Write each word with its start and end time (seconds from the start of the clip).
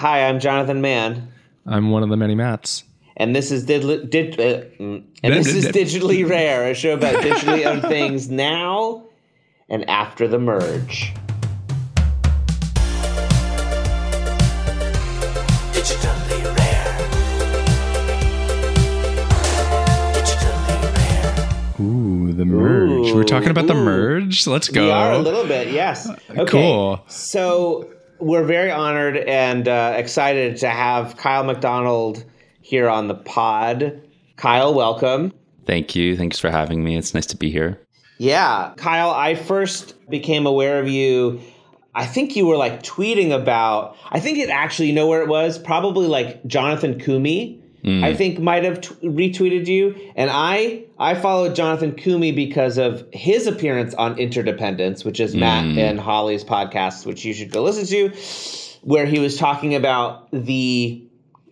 Hi, 0.00 0.26
I'm 0.26 0.40
Jonathan 0.40 0.80
Mann, 0.80 1.30
I'm 1.66 1.90
one 1.90 2.02
of 2.02 2.08
the 2.08 2.16
many 2.16 2.34
Matts. 2.34 2.84
and 3.18 3.36
this 3.36 3.50
is 3.50 3.66
did, 3.66 4.08
did 4.08 4.32
uh, 4.40 4.64
mm, 4.78 5.04
and 5.22 5.34
this 5.34 5.48
is 5.48 5.66
digitally 5.66 6.26
rare, 6.26 6.70
a 6.70 6.74
show 6.74 6.94
about 6.94 7.16
digitally 7.16 7.66
owned 7.66 7.82
things 7.82 8.30
now 8.30 9.04
and 9.68 9.86
after 9.90 10.26
the 10.26 10.38
merge. 10.38 11.12
Digitally 15.74 16.44
rare. 16.56 16.96
Digitally 20.14 20.96
rare. 20.96 21.86
Ooh, 21.86 22.32
the 22.32 22.46
merge. 22.46 23.12
We're 23.12 23.24
talking 23.24 23.50
about 23.50 23.66
the 23.66 23.74
merge. 23.74 24.46
Let's 24.46 24.70
go. 24.70 24.86
We 24.86 24.90
are 24.90 25.12
a 25.12 25.18
little 25.18 25.44
bit, 25.46 25.68
yes. 25.68 26.08
Okay. 26.30 26.46
Cool. 26.46 27.04
So 27.06 27.90
we're 28.20 28.44
very 28.44 28.70
honored 28.70 29.16
and 29.16 29.66
uh, 29.68 29.94
excited 29.96 30.56
to 30.58 30.68
have 30.68 31.16
Kyle 31.16 31.44
McDonald 31.44 32.24
here 32.60 32.88
on 32.88 33.08
the 33.08 33.14
pod. 33.14 34.00
Kyle, 34.36 34.74
welcome. 34.74 35.32
Thank 35.66 35.94
you. 35.94 36.16
Thanks 36.16 36.38
for 36.38 36.50
having 36.50 36.82
me. 36.84 36.96
It's 36.96 37.14
nice 37.14 37.26
to 37.26 37.36
be 37.36 37.50
here. 37.50 37.80
Yeah, 38.18 38.72
Kyle, 38.76 39.10
I 39.10 39.34
first 39.34 39.94
became 40.10 40.46
aware 40.46 40.78
of 40.80 40.88
you. 40.88 41.40
I 41.94 42.06
think 42.06 42.36
you 42.36 42.46
were 42.46 42.56
like 42.56 42.82
tweeting 42.82 43.32
about. 43.32 43.96
I 44.10 44.20
think 44.20 44.38
it 44.38 44.50
actually, 44.50 44.88
you 44.88 44.94
know 44.94 45.06
where 45.06 45.22
it 45.22 45.28
was? 45.28 45.58
Probably 45.58 46.06
like 46.06 46.44
Jonathan 46.46 46.98
Koomey. 47.00 47.59
Mm. 47.84 48.04
I 48.04 48.14
think 48.14 48.38
might 48.38 48.64
have 48.64 48.80
t- 48.80 48.94
retweeted 49.02 49.66
you, 49.66 49.94
and 50.14 50.30
I 50.32 50.84
I 50.98 51.14
followed 51.14 51.54
Jonathan 51.54 51.92
Koomey 51.92 52.34
because 52.34 52.78
of 52.78 53.06
his 53.12 53.46
appearance 53.46 53.94
on 53.94 54.18
Interdependence, 54.18 55.04
which 55.04 55.20
is 55.20 55.34
Matt 55.34 55.64
mm. 55.64 55.78
and 55.78 55.98
Holly's 55.98 56.44
podcast, 56.44 57.06
which 57.06 57.24
you 57.24 57.32
should 57.32 57.50
go 57.50 57.62
listen 57.62 57.86
to, 57.86 58.78
where 58.82 59.06
he 59.06 59.18
was 59.18 59.36
talking 59.36 59.74
about 59.74 60.28
the 60.32 61.02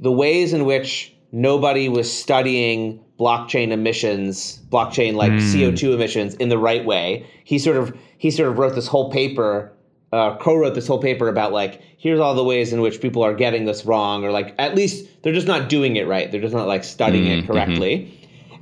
the 0.00 0.12
ways 0.12 0.52
in 0.52 0.64
which 0.64 1.14
nobody 1.32 1.88
was 1.88 2.12
studying 2.12 3.02
blockchain 3.18 3.70
emissions, 3.70 4.60
blockchain 4.70 5.14
like 5.14 5.32
mm. 5.32 5.38
CO2 5.40 5.94
emissions 5.94 6.34
in 6.34 6.48
the 6.48 6.58
right 6.58 6.84
way. 6.84 7.26
He 7.44 7.58
sort 7.58 7.76
of 7.76 7.96
he 8.18 8.30
sort 8.30 8.48
of 8.48 8.58
wrote 8.58 8.74
this 8.74 8.86
whole 8.86 9.10
paper, 9.10 9.72
uh, 10.12 10.36
co-wrote 10.38 10.74
this 10.74 10.86
whole 10.86 11.00
paper 11.00 11.28
about 11.28 11.52
like 11.52 11.82
here's 11.98 12.20
all 12.20 12.34
the 12.34 12.44
ways 12.44 12.72
in 12.72 12.80
which 12.80 13.00
people 13.00 13.22
are 13.22 13.34
getting 13.34 13.64
this 13.64 13.84
wrong, 13.84 14.24
or 14.24 14.30
like 14.30 14.54
at 14.58 14.74
least 14.74 15.06
they're 15.22 15.34
just 15.34 15.46
not 15.46 15.68
doing 15.68 15.96
it 15.96 16.06
right. 16.06 16.30
They're 16.30 16.40
just 16.40 16.54
not 16.54 16.66
like 16.66 16.84
studying 16.84 17.26
it 17.26 17.46
correctly. 17.46 18.14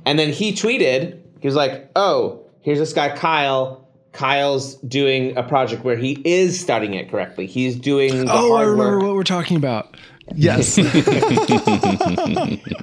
And 0.05 0.17
then 0.17 0.31
he 0.31 0.53
tweeted, 0.53 1.19
he 1.39 1.47
was 1.47 1.55
like, 1.55 1.89
"Oh, 1.95 2.45
here's 2.61 2.79
this 2.79 2.93
guy 2.93 3.15
Kyle." 3.15 3.83
Kyle's 4.13 4.75
doing 4.77 5.37
a 5.37 5.43
project 5.43 5.83
where 5.83 5.95
he 5.97 6.19
is 6.25 6.59
studying 6.59 6.95
it 6.95 7.11
correctly. 7.11 7.45
He's 7.45 7.75
doing 7.75 8.25
the 8.25 8.31
Oh, 8.33 8.55
I 8.55 8.63
remember 8.63 8.97
work. 8.97 9.03
what 9.09 9.15
we're 9.15 9.23
talking 9.23 9.57
about. 9.57 9.95
Yes. 10.33 10.75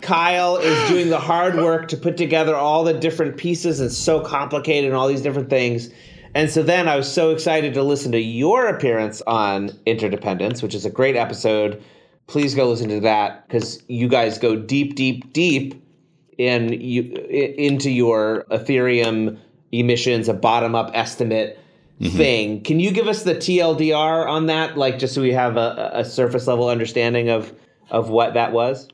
Kyle 0.03 0.56
is 0.59 0.89
doing 0.89 1.11
the 1.11 1.19
hard 1.19 1.56
work 1.56 1.89
to 1.89 1.97
put 1.97 2.17
together 2.17 2.55
all 2.55 2.84
the 2.84 2.95
different 2.95 3.37
pieces. 3.37 3.81
It's 3.81 3.97
so 3.97 4.21
complicated 4.21 4.91
and 4.91 4.97
all 4.97 5.09
these 5.09 5.23
different 5.23 5.51
things. 5.51 5.91
And 6.35 6.51
so 6.51 6.63
then 6.63 6.89
I 6.89 6.97
was 6.97 7.11
so 7.11 7.31
excited 7.31 7.75
to 7.75 7.83
listen 7.83 8.13
to 8.13 8.21
your 8.21 8.67
appearance 8.67 9.23
on 9.27 9.71
Interdependence, 9.87 10.63
which 10.63 10.75
is 10.75 10.85
a 10.85 10.91
great 10.91 11.17
episode. 11.17 11.83
Please 12.27 12.55
go 12.55 12.69
listen 12.69 12.89
to 12.89 13.01
that 13.01 13.47
because 13.47 13.83
you 13.87 14.09
guys 14.09 14.39
go 14.39 14.57
deep, 14.57 14.97
deep, 14.97 15.33
deep 15.33 15.81
in 16.37 16.73
you 16.73 17.03
into 17.12 17.91
your 17.91 18.45
Ethereum 18.51 19.39
emissions, 19.71 20.29
a 20.29 20.35
bottom 20.35 20.75
up 20.75 20.91
estimate 20.95 21.59
mm-hmm. 22.01 22.17
thing. 22.17 22.62
Can 22.62 22.81
you 22.81 22.91
give 22.91 23.07
us 23.07 23.23
the 23.23 23.35
TLDR 23.35 24.27
on 24.29 24.47
that, 24.47 24.77
like 24.77 24.99
just 24.99 25.15
so 25.15 25.23
we 25.23 25.33
have 25.33 25.57
a, 25.57 25.91
a 25.95 26.05
surface 26.05 26.47
level 26.49 26.69
understanding 26.69 27.29
of 27.29 27.53
of 27.91 28.09
what 28.09 28.35
that 28.35 28.53
was? 28.53 28.89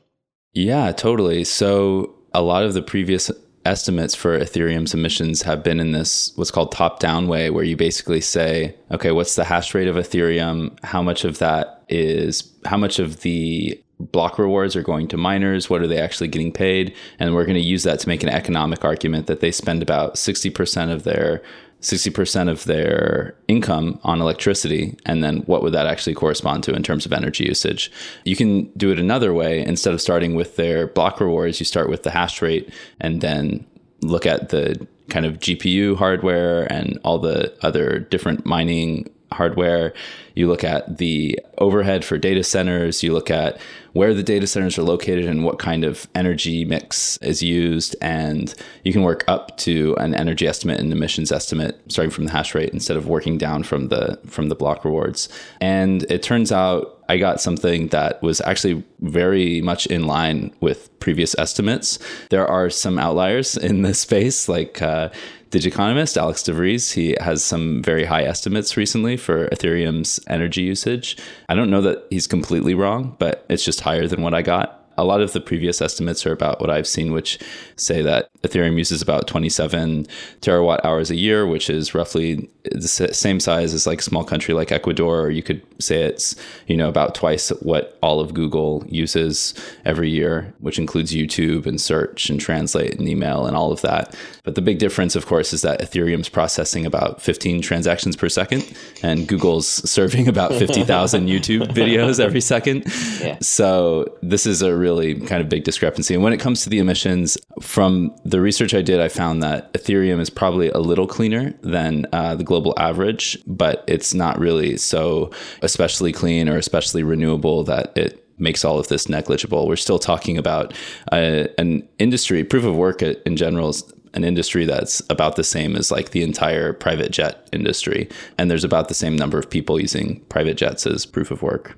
Yeah, 0.53 0.91
totally. 0.91 1.43
So 1.45 2.13
a 2.33 2.41
lot 2.41 2.63
of 2.63 2.73
the 2.73 2.81
previous 2.81 3.31
estimates 3.65 4.15
for 4.15 4.39
Ethereum's 4.39 4.93
emissions 4.93 5.43
have 5.43 5.63
been 5.63 5.79
in 5.79 5.91
this 5.91 6.31
what's 6.35 6.51
called 6.51 6.71
top 6.71 6.99
down 6.99 7.27
way, 7.27 7.49
where 7.49 7.63
you 7.63 7.75
basically 7.75 8.21
say, 8.21 8.75
okay, 8.91 9.11
what's 9.11 9.35
the 9.35 9.43
hash 9.43 9.73
rate 9.73 9.87
of 9.87 9.95
Ethereum? 9.95 10.77
How 10.83 11.01
much 11.01 11.25
of 11.25 11.37
that 11.39 11.83
is, 11.89 12.51
how 12.65 12.77
much 12.77 12.99
of 12.99 13.21
the 13.21 13.81
block 13.99 14.39
rewards 14.39 14.75
are 14.75 14.81
going 14.81 15.07
to 15.09 15.17
miners? 15.17 15.69
What 15.69 15.81
are 15.81 15.87
they 15.87 15.99
actually 15.99 16.27
getting 16.27 16.51
paid? 16.51 16.95
And 17.19 17.35
we're 17.35 17.45
going 17.45 17.55
to 17.55 17.61
use 17.61 17.83
that 17.83 17.99
to 17.99 18.07
make 18.07 18.23
an 18.23 18.29
economic 18.29 18.83
argument 18.83 19.27
that 19.27 19.41
they 19.41 19.51
spend 19.51 19.83
about 19.83 20.15
60% 20.15 20.91
of 20.91 21.03
their 21.03 21.43
60% 21.81 22.49
of 22.49 22.63
their 22.65 23.35
income 23.47 23.99
on 24.03 24.21
electricity 24.21 24.97
and 25.05 25.23
then 25.23 25.37
what 25.41 25.63
would 25.63 25.73
that 25.73 25.87
actually 25.87 26.13
correspond 26.13 26.63
to 26.63 26.73
in 26.73 26.83
terms 26.83 27.05
of 27.05 27.13
energy 27.13 27.45
usage? 27.45 27.91
You 28.23 28.35
can 28.35 28.65
do 28.77 28.91
it 28.91 28.99
another 28.99 29.33
way. 29.33 29.65
Instead 29.65 29.93
of 29.93 30.01
starting 30.01 30.35
with 30.35 30.55
their 30.55 30.87
block 30.87 31.19
rewards 31.19 31.59
you 31.59 31.65
start 31.65 31.89
with 31.89 32.03
the 32.03 32.11
hash 32.11 32.41
rate 32.41 32.71
and 32.99 33.21
then 33.21 33.65
look 34.01 34.25
at 34.25 34.49
the 34.49 34.87
kind 35.09 35.25
of 35.25 35.39
gpu 35.39 35.95
hardware 35.97 36.71
and 36.71 36.97
all 37.03 37.19
the 37.19 37.53
other 37.61 37.99
different 37.99 38.45
mining 38.45 39.09
hardware. 39.31 39.93
You 40.35 40.47
look 40.47 40.63
at 40.63 40.97
the 40.97 41.39
overhead 41.57 42.05
for 42.05 42.17
data 42.17 42.43
centers. 42.43 43.03
You 43.03 43.13
look 43.13 43.29
at 43.29 43.59
where 43.93 44.13
the 44.13 44.23
data 44.23 44.47
centers 44.47 44.77
are 44.77 44.83
located 44.83 45.25
and 45.25 45.43
what 45.43 45.59
kind 45.59 45.83
of 45.83 46.07
energy 46.15 46.63
mix 46.63 47.17
is 47.17 47.43
used. 47.43 47.95
And 48.01 48.53
you 48.83 48.93
can 48.93 49.03
work 49.03 49.23
up 49.27 49.57
to 49.57 49.95
an 49.97 50.15
energy 50.15 50.47
estimate 50.47 50.79
and 50.79 50.91
emissions 50.91 51.31
estimate 51.31 51.79
starting 51.89 52.11
from 52.11 52.25
the 52.25 52.31
hash 52.31 52.55
rate 52.55 52.69
instead 52.73 52.97
of 52.97 53.07
working 53.07 53.37
down 53.37 53.63
from 53.63 53.89
the 53.89 54.19
from 54.25 54.49
the 54.49 54.55
block 54.55 54.85
rewards. 54.85 55.27
And 55.59 56.03
it 56.09 56.23
turns 56.23 56.51
out 56.51 57.01
I 57.09 57.17
got 57.17 57.41
something 57.41 57.87
that 57.87 58.21
was 58.21 58.39
actually 58.39 58.85
very 59.01 59.59
much 59.59 59.85
in 59.87 60.07
line 60.07 60.55
with 60.61 60.97
previous 61.01 61.37
estimates. 61.37 61.99
There 62.29 62.47
are 62.47 62.69
some 62.69 62.97
outliers 62.97 63.57
in 63.57 63.81
this 63.81 63.99
space, 63.99 64.47
like 64.47 64.81
uh, 64.81 65.09
Digiconomist 65.51 66.15
Alex 66.15 66.43
de 66.43 66.53
Vries. 66.53 66.93
He 66.93 67.15
has 67.19 67.43
some 67.43 67.83
very 67.83 68.05
high 68.05 68.23
estimates 68.23 68.77
recently 68.77 69.17
for 69.17 69.49
Ethereum's 69.49 70.17
energy 70.27 70.61
usage. 70.61 71.17
I 71.49 71.55
don't 71.55 71.69
know 71.69 71.81
that 71.81 72.07
he's 72.09 72.25
completely 72.25 72.73
wrong, 72.73 73.17
but 73.19 73.45
it's 73.49 73.65
just 73.65 73.81
higher 73.81 74.07
than 74.07 74.21
what 74.21 74.33
I 74.33 74.41
got. 74.41 74.85
A 74.97 75.03
lot 75.03 75.19
of 75.19 75.33
the 75.33 75.41
previous 75.41 75.81
estimates 75.81 76.25
are 76.25 76.31
about 76.31 76.61
what 76.61 76.69
I've 76.69 76.87
seen, 76.87 77.11
which 77.11 77.37
say 77.75 78.01
that 78.01 78.29
Ethereum 78.43 78.77
uses 78.77 79.01
about 79.01 79.27
27 79.27 80.07
terawatt 80.41 80.83
hours 80.83 81.11
a 81.11 81.15
year, 81.15 81.45
which 81.45 81.69
is 81.69 81.93
roughly 81.93 82.49
the 82.71 82.87
same 82.87 83.39
size 83.39 83.73
as 83.73 83.87
like 83.87 83.99
a 83.99 84.03
small 84.03 84.23
country 84.23 84.53
like 84.53 84.71
Ecuador. 84.71 85.21
Or 85.21 85.29
you 85.29 85.43
could 85.43 85.61
say 85.79 86.03
it's 86.03 86.35
you 86.67 86.77
know 86.77 86.89
about 86.89 87.15
twice 87.15 87.49
what 87.61 87.97
all 88.01 88.19
of 88.19 88.33
Google 88.33 88.83
uses 88.87 89.53
every 89.85 90.09
year, 90.09 90.53
which 90.59 90.79
includes 90.79 91.11
YouTube 91.11 91.65
and 91.65 91.79
search 91.79 92.29
and 92.29 92.39
translate 92.39 92.97
and 92.97 93.07
email 93.07 93.45
and 93.45 93.55
all 93.55 93.71
of 93.71 93.81
that. 93.81 94.15
But 94.43 94.55
the 94.55 94.61
big 94.61 94.79
difference, 94.79 95.15
of 95.15 95.27
course, 95.27 95.53
is 95.53 95.61
that 95.61 95.79
Ethereum's 95.79 96.29
processing 96.29 96.85
about 96.85 97.21
15 97.21 97.61
transactions 97.61 98.15
per 98.15 98.29
second, 98.29 98.73
and 99.03 99.27
Google's 99.27 99.67
serving 99.89 100.27
about 100.27 100.53
50,000 100.53 101.27
YouTube 101.27 101.67
videos 101.73 102.19
every 102.19 102.41
second. 102.41 102.85
Yeah. 103.19 103.37
So 103.41 104.17
this 104.23 104.47
is 104.47 104.61
a 104.61 104.75
really 104.75 105.19
kind 105.19 105.41
of 105.41 105.49
big 105.49 105.63
discrepancy. 105.63 106.15
And 106.15 106.23
when 106.23 106.33
it 106.33 106.39
comes 106.39 106.63
to 106.63 106.69
the 106.69 106.79
emissions, 106.79 107.37
from 107.61 108.15
the 108.31 108.41
research 108.41 108.73
I 108.73 108.81
did, 108.81 108.99
I 108.99 109.09
found 109.09 109.43
that 109.43 109.71
Ethereum 109.73 110.19
is 110.19 110.29
probably 110.29 110.69
a 110.69 110.79
little 110.79 111.05
cleaner 111.05 111.53
than 111.61 112.07
uh, 112.13 112.35
the 112.35 112.43
global 112.43 112.73
average, 112.77 113.37
but 113.45 113.83
it's 113.87 114.13
not 114.13 114.39
really 114.39 114.77
so 114.77 115.31
especially 115.61 116.11
clean 116.11 116.47
or 116.47 116.57
especially 116.57 117.03
renewable 117.03 117.63
that 117.65 117.95
it 117.97 118.25
makes 118.39 118.65
all 118.65 118.79
of 118.79 118.87
this 118.87 119.07
negligible. 119.09 119.67
We're 119.67 119.75
still 119.75 119.99
talking 119.99 120.37
about 120.37 120.73
uh, 121.11 121.47
an 121.57 121.87
industry, 121.99 122.43
proof 122.43 122.63
of 122.63 122.75
work 122.75 123.01
in 123.01 123.35
general 123.35 123.69
is 123.69 123.83
an 124.13 124.23
industry 124.23 124.65
that's 124.65 125.01
about 125.09 125.35
the 125.35 125.43
same 125.43 125.75
as 125.75 125.91
like 125.91 126.11
the 126.11 126.23
entire 126.23 126.73
private 126.73 127.11
jet 127.11 127.47
industry. 127.51 128.09
And 128.37 128.49
there's 128.49 128.63
about 128.63 128.87
the 128.87 128.93
same 128.93 129.15
number 129.15 129.37
of 129.39 129.49
people 129.49 129.79
using 129.79 130.21
private 130.29 130.55
jets 130.55 130.85
as 130.87 131.05
proof 131.05 131.31
of 131.31 131.41
work. 131.41 131.77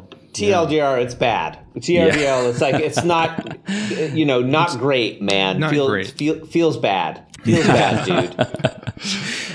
pretty 0.00 0.19
TLDR. 0.32 1.02
It's 1.02 1.14
bad. 1.14 1.58
TLDR, 1.76 2.50
it's 2.50 2.60
like 2.60 2.76
it's 2.76 3.04
not, 3.04 3.58
you 4.14 4.26
know, 4.26 4.42
not 4.42 4.78
great, 4.78 5.22
man. 5.22 5.60
Not 5.60 5.70
feels, 5.70 5.88
great. 5.88 6.06
Feel, 6.08 6.46
feels 6.46 6.76
bad. 6.76 7.24
Feels 7.44 7.66
bad, 7.66 8.04
dude. 8.06 8.46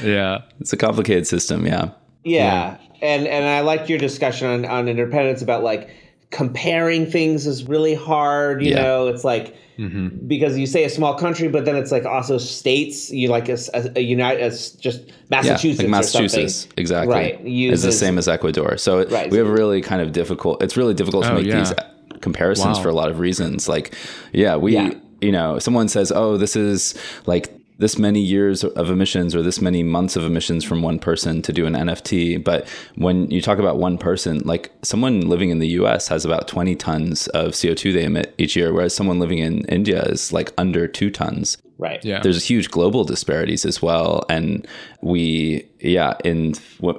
Yeah. 0.04 0.42
It's 0.60 0.74
a 0.74 0.78
complicated 0.78 1.28
system, 1.28 1.66
yeah. 1.66 1.92
Yeah. 2.24 2.78
and 3.02 3.28
and 3.28 3.46
I 3.46 3.62
like 3.62 3.90
your 3.90 4.00
discussion 4.00 4.48
on, 4.48 4.66
on 4.66 4.88
independence 4.88 5.42
about 5.42 5.64
like 5.64 5.90
comparing 6.32 7.06
things 7.06 7.48
is 7.48 7.64
really 7.68 7.94
hard. 7.96 8.64
You 8.64 8.72
Yeah. 8.72 8.82
know, 8.84 9.08
it's 9.08 9.24
like 9.24 9.56
mm-hmm. 9.78 10.10
because 10.28 10.58
you 10.58 10.66
say 10.68 10.84
a 10.84 10.90
small 10.90 11.16
country, 11.16 11.48
but 11.48 11.66
then 11.66 11.76
it's 11.76 11.92
like 11.92 12.06
also 12.06 12.38
states. 12.38 13.12
You 13.12 13.30
like 13.30 13.48
a, 13.50 13.58
a, 13.74 13.92
a 13.98 14.02
United, 14.02 14.42
as 14.42 14.72
just 14.72 15.02
Massachusetts, 15.30 15.80
yeah, 15.80 15.84
like 15.84 15.90
Massachusetts, 15.92 16.66
or 16.66 16.70
exactly. 16.78 17.14
Right, 17.14 17.42
is 17.46 17.84
the 17.84 17.92
same 17.92 18.18
as 18.18 18.28
Ecuador. 18.28 18.78
So 18.78 19.00
it- 19.00 19.12
Right. 19.12 19.30
we 19.32 19.38
have 19.38 19.48
really 19.50 19.82
kind 19.82 20.02
of 20.02 20.12
difficult. 20.12 20.62
It's 20.62 20.76
really 20.78 20.94
difficult 20.94 21.24
to 21.26 21.32
Oh, 21.32 21.36
make 21.36 21.46
yeah. 21.46 21.60
these 21.60 21.74
comparisons 22.22 22.78
Wow. 22.78 22.84
for 22.84 22.90
a 22.90 22.94
lot 22.94 23.10
of 23.10 23.20
reasons. 23.20 23.68
Like, 23.70 23.94
yeah, 24.34 24.56
we, 24.56 24.74
Yeah. 24.74 24.92
you 25.22 25.32
know, 25.32 25.60
someone 25.60 25.88
says, 25.88 26.12
"Oh, 26.14 26.38
this 26.38 26.56
is 26.56 26.96
like." 27.26 27.50
This 27.78 27.98
many 28.00 28.22
years 28.22 28.64
of 28.64 28.90
emissions 28.90 29.36
or 29.36 29.42
this 29.42 29.62
many 29.62 29.84
months 29.84 30.16
of 30.16 30.24
emissions 30.24 30.64
from 30.64 30.82
one 30.82 30.98
person 30.98 31.42
to 31.42 31.52
do 31.52 31.66
an 31.66 31.74
NFT. 31.74 32.44
But 32.44 32.68
when 32.96 33.30
you 33.30 33.42
talk 33.42 33.60
about 33.60 33.78
one 33.78 33.98
person, 33.98 34.40
like 34.46 34.72
someone 34.82 35.22
living 35.22 35.50
in 35.50 35.60
the 35.60 35.68
US 35.70 36.08
has 36.08 36.24
about 36.24 36.48
20 36.48 36.76
tons 36.76 37.28
of 37.30 37.52
CO2 37.52 37.94
they 37.94 38.06
emit 38.06 38.34
each 38.38 38.56
year, 38.56 38.74
whereas 38.74 38.96
someone 38.96 39.20
living 39.20 39.40
in 39.40 39.66
India 39.66 40.04
is 40.04 40.32
like 40.32 40.54
under 40.58 40.88
two 40.88 41.10
tons. 41.10 41.58
Right. 41.78 42.04
Yeah. 42.06 42.22
There's 42.22 42.46
huge 42.46 42.72
global 42.72 43.04
disparities 43.04 43.66
as 43.66 43.82
well. 43.82 44.24
And 44.30 44.66
we, 45.06 45.64
yeah, 45.82 46.16
in, 46.26 46.56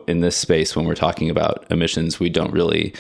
in 0.07 0.21
this 0.21 0.37
space, 0.37 0.77
when 0.77 0.87
we're 0.87 0.95
talking 0.95 1.29
about 1.29 1.67
emissions, 1.71 2.21
we 2.21 2.29
don't 2.31 2.53
really 2.53 2.95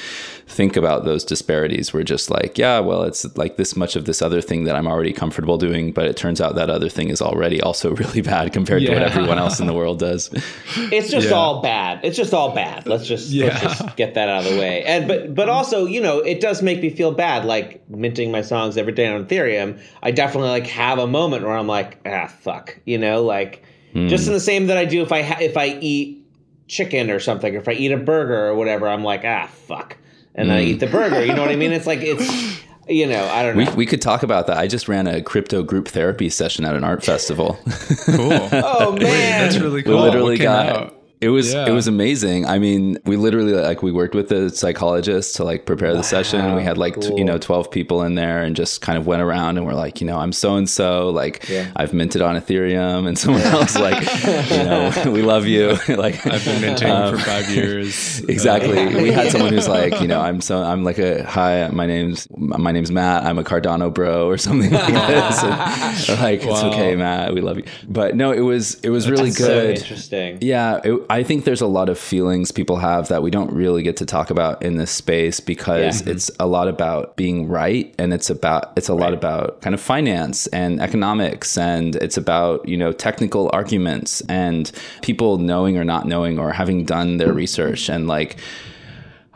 think 0.49 0.76
about 0.76 1.05
those 1.05 1.23
disparities. 1.25 1.94
We're 1.94 2.03
just 2.03 2.29
like, 2.29 2.58
yeah, 2.58 2.81
well, 2.81 3.05
it's 3.05 3.25
like 3.37 3.56
this 3.56 3.76
much 3.76 3.94
of 3.94 4.05
this 4.05 4.20
other 4.20 4.41
thing 4.41 4.64
that 4.64 4.75
I'm 4.75 4.88
already 4.88 5.12
comfortable 5.12 5.58
doing, 5.58 5.93
but 5.93 6.06
it 6.06 6.17
turns 6.17 6.41
out 6.41 6.56
that 6.56 6.70
other 6.70 6.88
thing 6.88 7.08
is 7.08 7.23
already 7.23 7.61
also 7.61 7.94
really 7.94 8.20
bad 8.20 8.53
compared 8.53 8.82
to 8.82 8.93
what 8.93 9.03
everyone 9.03 9.38
else 9.38 9.61
in 9.61 9.69
the 9.69 9.75
world 9.75 10.00
does. 10.00 10.29
It's 10.76 11.09
just 11.09 11.29
Yeah. 11.29 11.35
all 11.37 11.62
bad. 11.62 12.00
It's 12.02 12.17
just 12.17 12.35
all 12.35 12.52
bad. 12.52 12.88
Let's 12.88 13.06
just 13.06 13.31
Yeah. 13.31 13.47
let's 13.47 13.61
just 13.79 13.97
get 13.97 14.14
that 14.14 14.29
out 14.29 14.44
of 14.44 14.52
the 14.52 14.59
way. 14.59 14.82
And 14.82 15.06
but 15.06 15.37
but 15.37 15.49
also, 15.49 15.87
you 15.87 16.00
know, 16.00 16.19
it 16.19 16.41
does 16.41 16.62
make 16.62 16.82
me 16.82 16.91
feel 16.91 17.12
bad. 17.12 17.44
Like 17.44 17.88
minting 17.88 18.32
my 18.32 18.43
songs 18.43 18.76
every 18.76 18.93
day 18.93 19.06
on 19.06 19.25
Ethereum, 19.25 19.79
I 20.02 20.11
definitely 20.11 20.50
like 20.50 20.67
have 20.67 20.99
a 20.99 21.06
moment 21.06 21.44
where 21.44 21.56
I'm 21.56 21.69
like, 21.69 21.99
ah, 22.05 22.26
fuck, 22.41 22.76
you 22.85 22.99
know, 22.99 23.23
like 23.23 23.62
just 24.08 24.26
in 24.26 24.32
the 24.32 24.40
same 24.40 24.66
that 24.66 24.76
I 24.76 24.84
do 24.84 25.02
if 25.02 25.12
I 25.12 25.22
ha- 25.22 25.38
if 25.40 25.56
I 25.56 25.78
eat 25.81 26.25
chicken 26.69 27.10
or 27.10 27.20
something, 27.20 27.54
or 27.54 27.58
if 27.58 27.69
I 27.69 27.72
eat 27.72 27.93
a 27.93 27.96
burger 27.96 28.46
or 28.48 28.54
whatever, 28.54 28.88
I'm 28.88 29.04
like, 29.04 29.22
ah, 29.25 29.48
fuck, 29.66 29.96
and 30.34 30.50
then 30.50 30.56
I 30.58 30.62
eat 30.62 30.81
the 30.81 30.87
burger. 30.87 31.25
You 31.25 31.34
know 31.34 31.43
what 31.43 31.50
I 31.50 31.56
mean? 31.56 31.72
It's 31.72 31.87
like 31.87 32.00
it's, 32.02 32.60
you 32.88 33.06
know, 33.06 33.25
I 33.26 33.43
don't 33.43 33.56
know. 33.56 33.70
We, 33.70 33.76
we 33.76 33.87
could 33.87 34.02
talk 34.02 34.22
about 34.22 34.46
that. 34.48 34.58
I 34.58 34.66
just 34.66 34.88
ran 34.88 35.06
a 35.06 35.22
crypto 35.22 35.62
group 35.62 35.88
therapy 35.88 36.28
session 36.28 36.64
at 36.64 36.75
an 36.75 36.84
art 36.84 37.04
festival. 37.04 37.58
Cool. 38.06 38.32
oh 38.52 38.96
man, 39.00 39.43
That's 39.43 39.58
really 39.58 39.82
cool. 39.82 39.93
we 39.93 39.99
cool. 39.99 40.02
literally 40.04 40.31
What 40.32 40.38
came 40.38 40.44
got 40.44 40.66
out? 40.69 40.95
It 41.20 41.30
was 41.30 41.52
Yeah. 41.54 41.66
it 41.66 41.72
was 41.72 41.88
amazing 41.88 42.44
i 42.46 42.58
mean 42.58 42.98
we 43.06 43.16
literally 43.16 43.52
like 43.54 43.82
we 43.82 43.90
worked 43.90 44.14
with 44.14 44.28
the 44.28 44.50
psychologist 44.50 45.36
to 45.36 45.44
like 45.44 45.64
prepare 45.64 45.94
the 45.94 46.02
session 46.02 46.54
we 46.54 46.62
had 46.62 46.76
like 46.76 47.00
t- 47.00 47.14
you 47.16 47.24
know 47.24 47.38
12 47.38 47.70
people 47.70 48.02
in 48.02 48.16
there 48.16 48.42
and 48.42 48.54
just 48.54 48.82
kind 48.82 48.98
of 48.98 49.06
went 49.06 49.22
around 49.22 49.56
and 49.56 49.64
we're 49.66 49.72
like 49.72 50.00
you 50.00 50.06
know 50.06 50.18
i'm 50.18 50.32
so 50.32 50.56
and 50.56 50.68
so 50.68 51.08
like 51.10 51.48
Yeah. 51.48 51.70
i've 51.76 51.94
minted 51.94 52.20
on 52.20 52.36
ethereum 52.36 53.06
and 53.08 53.18
someone 53.22 53.42
else 53.42 53.78
like 53.78 54.00
you 54.50 54.64
know 54.64 54.92
we 55.06 55.22
love 55.22 55.46
you 55.46 55.76
like 55.88 56.26
I've 56.26 56.44
been 56.44 56.60
minting 56.60 56.90
um, 56.90 57.16
for 57.16 57.22
five 57.24 57.48
years. 57.50 58.20
Exactly. 58.28 58.86
We 59.02 59.10
had 59.10 59.30
someone 59.30 59.52
who's 59.52 59.68
like, 59.68 60.00
you 60.00 60.08
know, 60.08 60.20
I'm 60.20 60.40
so 60.40 60.62
I'm 60.62 60.84
like 60.84 60.98
a 60.98 61.22
hi, 61.24 61.68
my 61.68 61.86
name's 61.86 62.26
my 62.36 62.72
name's 62.72 62.90
Matt. 62.90 63.24
I'm 63.24 63.38
a 63.38 63.44
Cardano 63.44 63.92
bro 63.92 64.26
or 64.28 64.36
something 64.38 64.70
like 64.72 64.86
this. 64.92 65.42
And 65.42 66.20
like, 66.20 66.42
it's 66.42 66.62
okay, 66.64 66.96
Matt. 66.96 67.32
We 67.34 67.40
love 67.40 67.58
you. 67.58 67.64
But 67.88 68.16
no, 68.16 68.32
it 68.32 68.40
was 68.40 68.74
it 68.80 68.90
was 68.90 69.08
really 69.08 69.30
That's 69.30 69.38
so 69.38 69.46
good. 69.46 69.78
interesting. 69.78 70.38
Yeah, 70.40 70.80
it, 70.84 71.06
I 71.11 71.23
think 71.23 71.44
there's 71.44 71.61
a 71.61 71.67
lot 71.67 71.88
of 71.88 71.99
feelings 71.99 72.53
people 72.53 72.76
have 72.76 73.08
that 73.08 73.23
we 73.23 73.31
don't 73.31 73.53
really 73.53 73.82
get 73.82 73.97
to 73.99 74.06
talk 74.06 74.31
about 74.31 74.62
in 74.62 74.76
this 74.76 74.91
space 74.91 75.41
because 75.41 76.03
Yeah. 76.06 76.12
it's 76.12 76.31
a 76.41 76.47
lot 76.47 76.69
about 76.69 77.17
being 77.17 77.49
right 77.49 77.94
and 77.99 78.12
it's 78.12 78.31
about 78.31 78.73
it's 78.76 78.88
a 78.88 78.94
lot 78.94 79.12
about 79.14 79.61
kind 79.61 79.75
of 79.75 79.81
finance 79.81 80.47
and 80.49 80.81
economics 80.81 81.56
and 81.58 81.97
it's 81.97 82.17
about, 82.17 82.67
you 82.69 82.76
know, 82.76 82.93
technical 82.93 83.50
arguments 83.53 84.20
and 84.29 84.70
people 85.03 85.38
knowing 85.38 85.79
or 85.79 85.85
not 85.85 86.06
knowing 86.06 86.38
or 86.38 86.53
having 86.53 86.85
done 86.85 87.17
their 87.19 87.32
research 87.32 87.88
and 87.88 88.06
like 88.09 88.37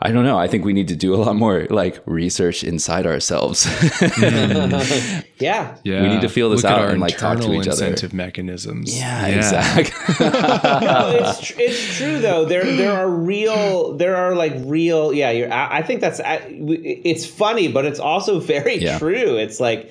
I 0.03 0.11
don't 0.11 0.23
know. 0.25 0.37
I 0.37 0.47
think 0.47 0.65
we 0.65 0.73
need 0.73 0.87
to 0.87 0.95
do 0.95 1.13
a 1.13 1.17
lot 1.17 1.35
more 1.35 1.67
like 1.69 2.01
research 2.07 2.63
inside 2.63 3.05
ourselves. 3.05 3.65
Mm. 3.65 5.25
Yeah. 5.41 5.75
Yeah. 5.83 6.03
We 6.03 6.09
need 6.09 6.21
to 6.21 6.29
feel 6.29 6.51
this 6.51 6.61
Look 6.61 6.71
out 6.71 6.89
and, 6.91 7.01
like, 7.01 7.17
talk 7.17 7.37
to 7.37 7.43
internal 7.45 7.61
each 7.61 7.67
other. 7.67 7.85
Incentive 7.87 8.13
mechanisms. 8.13 8.95
yeah, 8.95 9.25
exactly. 9.25 9.91
no, 10.29 11.09
it's 11.19 11.41
tr- 11.41 11.53
it's 11.57 11.97
true 11.97 12.19
though. 12.19 12.45
There 12.45 12.63
there 12.63 12.91
are 12.93 13.09
real 13.09 13.97
there 13.97 14.15
are 14.17 14.35
like 14.35 14.53
real 14.59 15.11
yeah. 15.11 15.31
You're, 15.31 15.51
I, 15.51 15.79
I 15.79 15.81
think 15.81 15.99
that's 16.01 16.19
I- 16.19 16.45
it's 16.47 17.25
funny, 17.25 17.67
but 17.69 17.85
it's 17.85 17.99
also 17.99 18.39
very 18.39 18.77
Yeah. 18.77 18.99
true. 18.99 19.35
It's 19.37 19.59
like 19.59 19.89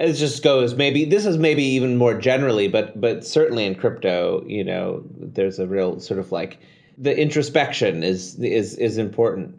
it 0.00 0.14
just 0.14 0.42
goes 0.42 0.74
maybe 0.74 1.04
this 1.04 1.26
is 1.26 1.36
maybe 1.36 1.62
even 1.62 1.96
more 1.98 2.14
generally, 2.18 2.68
but 2.68 2.98
but 2.98 3.22
certainly 3.26 3.66
in 3.66 3.74
crypto, 3.74 4.42
you 4.46 4.64
know, 4.64 5.02
there's 5.18 5.58
a 5.58 5.66
real 5.66 6.00
sort 6.00 6.20
of 6.20 6.32
like 6.32 6.58
the 6.98 7.16
introspection 7.16 8.02
is 8.02 8.38
is 8.38 8.76
is 8.76 8.98
important. 8.98 9.58